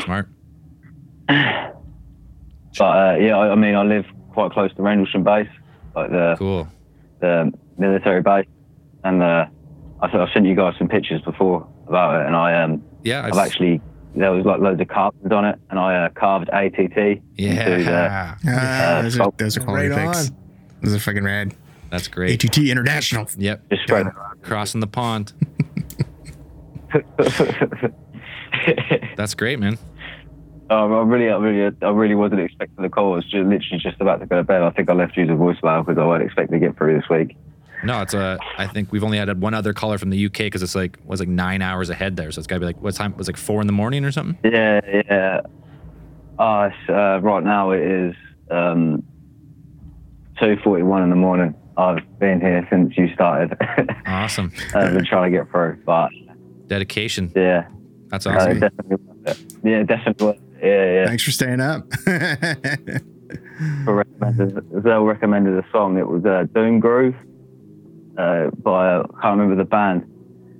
Smart. 0.00 0.28
But 2.78 2.84
uh, 2.84 3.16
yeah, 3.20 3.36
I, 3.36 3.50
I 3.50 3.54
mean, 3.54 3.74
I 3.74 3.82
live 3.82 4.06
quite 4.32 4.50
close 4.52 4.74
to 4.76 4.82
Rendlesham 4.82 5.22
Base, 5.24 5.46
like 5.94 6.10
the 6.10 6.34
Cool. 6.38 6.68
the 7.20 7.52
military 7.78 8.22
base, 8.22 8.46
and 9.04 9.22
uh, 9.22 9.46
I, 10.00 10.06
th- 10.08 10.28
I 10.28 10.32
sent 10.32 10.46
you 10.46 10.54
guys 10.54 10.74
some 10.78 10.88
pictures 10.88 11.20
before 11.22 11.66
about 11.88 12.20
it, 12.20 12.26
and 12.26 12.36
I 12.36 12.62
um 12.62 12.82
Yeah, 13.04 13.24
I've 13.24 13.36
actually 13.38 13.80
there 14.14 14.30
was 14.32 14.44
like 14.44 14.60
loads 14.60 14.80
of 14.80 14.88
carvings 14.88 15.32
on 15.32 15.44
it, 15.46 15.58
and 15.70 15.78
I 15.78 16.04
uh, 16.04 16.08
carved 16.10 16.48
ATT. 16.50 16.78
into 16.78 16.94
the- 16.98 17.22
Yeah. 17.36 18.36
Ah, 18.46 18.98
Uh, 18.98 19.02
those, 19.02 19.18
are, 19.20 19.32
those 19.38 19.56
are 19.56 19.60
quality 19.60 19.88
right 19.88 20.06
picks. 20.06 20.28
on. 20.30 20.36
Those 20.82 20.94
are 20.94 20.98
fucking 20.98 21.24
rad. 21.24 21.54
That's 21.90 22.08
great. 22.08 22.42
ATT 22.44 22.58
International. 22.58 23.26
Yep. 23.36 23.68
just 23.70 23.82
spread. 23.84 24.06
Crossing 24.42 24.80
the 24.80 24.86
pond. 24.86 25.32
That's 29.16 29.34
great, 29.34 29.58
man. 29.58 29.78
Um, 30.72 30.92
I 30.94 31.02
really, 31.02 31.28
I 31.28 31.36
really, 31.36 31.76
I 31.82 31.90
really 31.90 32.14
wasn't 32.14 32.40
expecting 32.40 32.82
the 32.82 32.88
call. 32.88 33.12
I 33.12 33.16
was 33.16 33.24
just, 33.24 33.34
literally 33.46 33.78
just 33.78 34.00
about 34.00 34.20
to 34.20 34.26
go 34.26 34.36
to 34.36 34.42
bed. 34.42 34.62
I 34.62 34.70
think 34.70 34.88
I 34.88 34.94
left 34.94 35.16
you 35.18 35.26
the 35.26 35.34
voicemail 35.34 35.84
because 35.84 36.00
I 36.00 36.04
wasn't 36.06 36.24
expecting 36.24 36.58
to 36.58 36.66
get 36.66 36.78
through 36.78 36.98
this 36.98 37.08
week. 37.10 37.36
No, 37.84 38.00
it's 38.00 38.14
a. 38.14 38.38
I 38.56 38.66
think 38.68 38.90
we've 38.90 39.04
only 39.04 39.18
had 39.18 39.40
one 39.40 39.54
other 39.54 39.72
caller 39.74 39.98
from 39.98 40.10
the 40.10 40.26
UK 40.26 40.38
because 40.38 40.62
it's 40.62 40.74
like 40.74 40.98
was 41.04 41.20
like 41.20 41.28
nine 41.28 41.62
hours 41.62 41.90
ahead 41.90 42.16
there, 42.16 42.30
so 42.30 42.38
it's 42.38 42.46
got 42.46 42.56
to 42.56 42.60
be 42.60 42.66
like 42.66 42.80
what 42.80 42.94
time? 42.94 43.10
It 43.12 43.18
was 43.18 43.26
like 43.26 43.36
four 43.36 43.60
in 43.60 43.66
the 43.66 43.72
morning 43.72 44.04
or 44.04 44.12
something. 44.12 44.38
Yeah, 44.50 44.80
yeah. 44.86 45.40
Uh, 46.38 46.70
uh, 46.88 47.20
right 47.20 47.42
now 47.42 47.72
it 47.72 47.82
is 47.82 48.14
um, 48.50 49.02
two 50.40 50.56
forty-one 50.62 51.02
in 51.02 51.10
the 51.10 51.16
morning. 51.16 51.54
I've 51.76 52.18
been 52.18 52.40
here 52.40 52.66
since 52.70 52.96
you 52.96 53.12
started. 53.14 53.58
Awesome. 54.06 54.52
I've 54.74 54.92
been 54.92 55.04
trying 55.04 55.32
to 55.32 55.38
get 55.38 55.50
through, 55.50 55.82
but 55.84 56.10
Dedication. 56.68 57.32
yeah, 57.34 57.66
That's 58.08 58.26
uh, 58.26 58.30
awesome. 58.30 58.60
definitely. 58.60 58.98
Yeah, 59.64 59.82
definitely. 59.84 60.38
Worth 60.62 60.70
it. 60.70 60.76
Yeah, 60.86 60.92
yeah. 61.00 61.06
Thanks 61.06 61.22
for 61.24 61.30
staying 61.32 61.60
up. 61.60 61.92
For 63.84 63.94
recommended, 63.94 64.82
Zell 64.82 65.04
recommended 65.04 65.58
a 65.64 65.64
song. 65.70 65.98
It 65.98 66.06
was 66.06 66.24
uh, 66.24 66.44
Doom 66.54 66.80
Groove 66.80 67.14
uh, 68.18 68.50
by 68.62 68.96
I 68.98 69.02
can't 69.20 69.38
remember 69.38 69.56
the 69.56 69.64
band. 69.64 70.04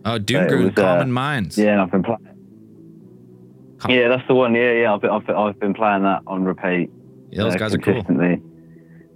Oh, 0.04 0.18
Doom 0.18 0.44
it 0.44 0.48
Groove, 0.48 0.64
was, 0.64 0.72
uh, 0.72 0.94
Common 0.94 1.12
Minds. 1.12 1.56
Yeah, 1.58 1.72
and 1.72 1.80
I've 1.80 1.90
been 1.90 2.02
playing. 2.02 2.18
Com- 3.78 3.90
Yeah, 3.90 4.08
that's 4.08 4.26
the 4.28 4.34
one. 4.34 4.54
Yeah, 4.54 4.72
yeah. 4.72 4.94
I've 4.94 5.00
been, 5.00 5.10
I've, 5.10 5.26
been- 5.26 5.36
I've 5.36 5.58
been 5.60 5.74
playing 5.74 6.02
that 6.02 6.22
on 6.26 6.44
repeat. 6.44 6.90
Yeah, 7.30 7.44
those 7.44 7.54
uh, 7.54 7.58
guys 7.58 7.74
are 7.74 7.78
cool. 7.78 7.94
consistently. 7.94 8.42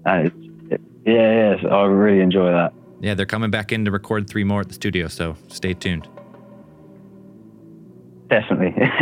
Uh, 0.06 0.28
it, 0.70 0.80
yeah, 1.04 1.52
yeah. 1.54 1.62
so 1.62 1.68
I 1.68 1.84
really 1.86 2.20
enjoy 2.20 2.50
that. 2.50 2.72
Yeah, 3.00 3.14
they're 3.14 3.26
coming 3.26 3.50
back 3.50 3.72
in 3.72 3.84
to 3.84 3.90
record 3.90 4.28
three 4.28 4.44
more 4.44 4.60
at 4.60 4.68
the 4.68 4.74
studio, 4.74 5.08
so 5.08 5.36
stay 5.48 5.74
tuned. 5.74 6.08
Definitely. 8.28 8.74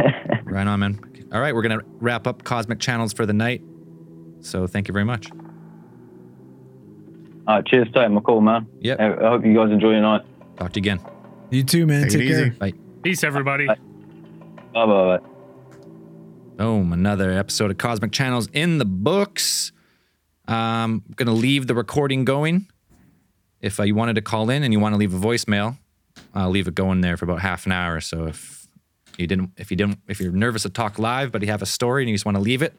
Right 0.44 0.66
on, 0.68 0.78
man. 0.80 1.00
All 1.34 1.40
right, 1.40 1.52
we're 1.52 1.62
gonna 1.62 1.80
wrap 1.98 2.28
up 2.28 2.44
Cosmic 2.44 2.78
Channels 2.78 3.12
for 3.12 3.26
the 3.26 3.32
night. 3.32 3.60
So 4.40 4.68
thank 4.68 4.86
you 4.86 4.92
very 4.92 5.04
much. 5.04 5.30
All 7.46 7.56
right, 7.56 7.66
cheers 7.66 7.88
for 7.88 7.94
taking 7.94 8.14
my 8.14 8.20
call, 8.20 8.40
man. 8.40 8.68
Yep. 8.80 9.00
I 9.00 9.14
I 9.14 9.28
hope 9.30 9.44
you 9.44 9.52
guys 9.52 9.72
enjoy 9.72 9.90
your 9.90 10.00
night. 10.00 10.22
Talk 10.56 10.72
to 10.72 10.80
you 10.80 10.82
again. 10.82 11.00
You 11.50 11.64
too, 11.64 11.86
man. 11.86 12.04
Take 12.04 12.12
Take, 12.12 12.20
it 12.20 12.28
care. 12.28 12.46
easy. 12.46 12.50
Bye. 12.50 12.72
Peace, 13.02 13.24
everybody. 13.24 13.66
Bye 13.66 13.76
bye. 14.72 15.18
Boom, 16.56 16.92
another 16.92 17.32
episode 17.32 17.72
of 17.72 17.78
Cosmic 17.78 18.12
Channels 18.12 18.48
in 18.52 18.78
the 18.78 18.84
books. 18.84 19.72
Um, 20.46 21.02
I'm 21.08 21.14
gonna 21.16 21.32
leave 21.32 21.66
the 21.66 21.74
recording 21.74 22.24
going. 22.24 22.68
If 23.60 23.80
uh, 23.80 23.82
you 23.82 23.96
wanted 23.96 24.14
to 24.14 24.22
call 24.22 24.50
in 24.50 24.62
and 24.62 24.72
you 24.72 24.78
want 24.78 24.92
to 24.92 24.98
leave 24.98 25.12
a 25.12 25.18
voicemail, 25.18 25.78
I'll 26.32 26.50
leave 26.50 26.68
it 26.68 26.76
going 26.76 27.00
there 27.00 27.16
for 27.16 27.24
about 27.24 27.40
half 27.40 27.66
an 27.66 27.72
hour. 27.72 28.00
So 28.00 28.26
if 28.26 28.63
you 29.18 29.26
didn't, 29.26 29.50
if 29.56 29.70
you 29.70 29.76
didn't, 29.76 29.98
if 30.08 30.20
you're 30.20 30.32
nervous 30.32 30.62
to 30.62 30.70
talk 30.70 30.98
live, 30.98 31.32
but 31.32 31.42
you 31.42 31.48
have 31.48 31.62
a 31.62 31.66
story 31.66 32.02
and 32.02 32.10
you 32.10 32.14
just 32.14 32.24
want 32.24 32.36
to 32.36 32.42
leave 32.42 32.62
it, 32.62 32.74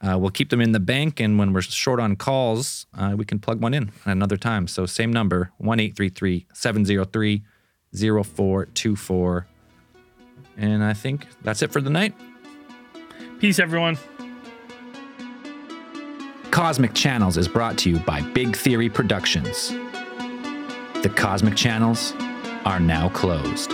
uh, 0.00 0.18
we'll 0.18 0.30
keep 0.30 0.50
them 0.50 0.60
in 0.60 0.72
the 0.72 0.80
bank. 0.80 1.20
And 1.20 1.38
when 1.38 1.52
we're 1.52 1.62
short 1.62 2.00
on 2.00 2.16
calls, 2.16 2.86
uh, 2.96 3.14
we 3.16 3.24
can 3.24 3.38
plug 3.38 3.62
one 3.62 3.74
in 3.74 3.90
at 4.04 4.12
another 4.12 4.36
time. 4.36 4.66
So 4.66 4.86
same 4.86 5.12
number 5.12 5.52
one 5.58 5.80
eight 5.80 5.96
three 5.96 6.08
three 6.08 6.46
seven 6.52 6.84
zero 6.84 7.04
three 7.04 7.42
zero 7.94 8.24
four 8.24 8.66
two 8.66 8.96
four. 8.96 9.46
And 10.56 10.82
I 10.84 10.92
think 10.92 11.26
that's 11.42 11.62
it 11.62 11.72
for 11.72 11.80
the 11.80 11.90
night. 11.90 12.14
Peace, 13.38 13.58
everyone. 13.58 13.96
Cosmic 16.50 16.92
Channels 16.94 17.38
is 17.38 17.48
brought 17.48 17.78
to 17.78 17.90
you 17.90 17.98
by 18.00 18.20
Big 18.20 18.54
Theory 18.54 18.90
Productions. 18.90 19.70
The 21.02 21.12
Cosmic 21.16 21.56
Channels 21.56 22.12
are 22.64 22.78
now 22.78 23.08
closed. 23.08 23.72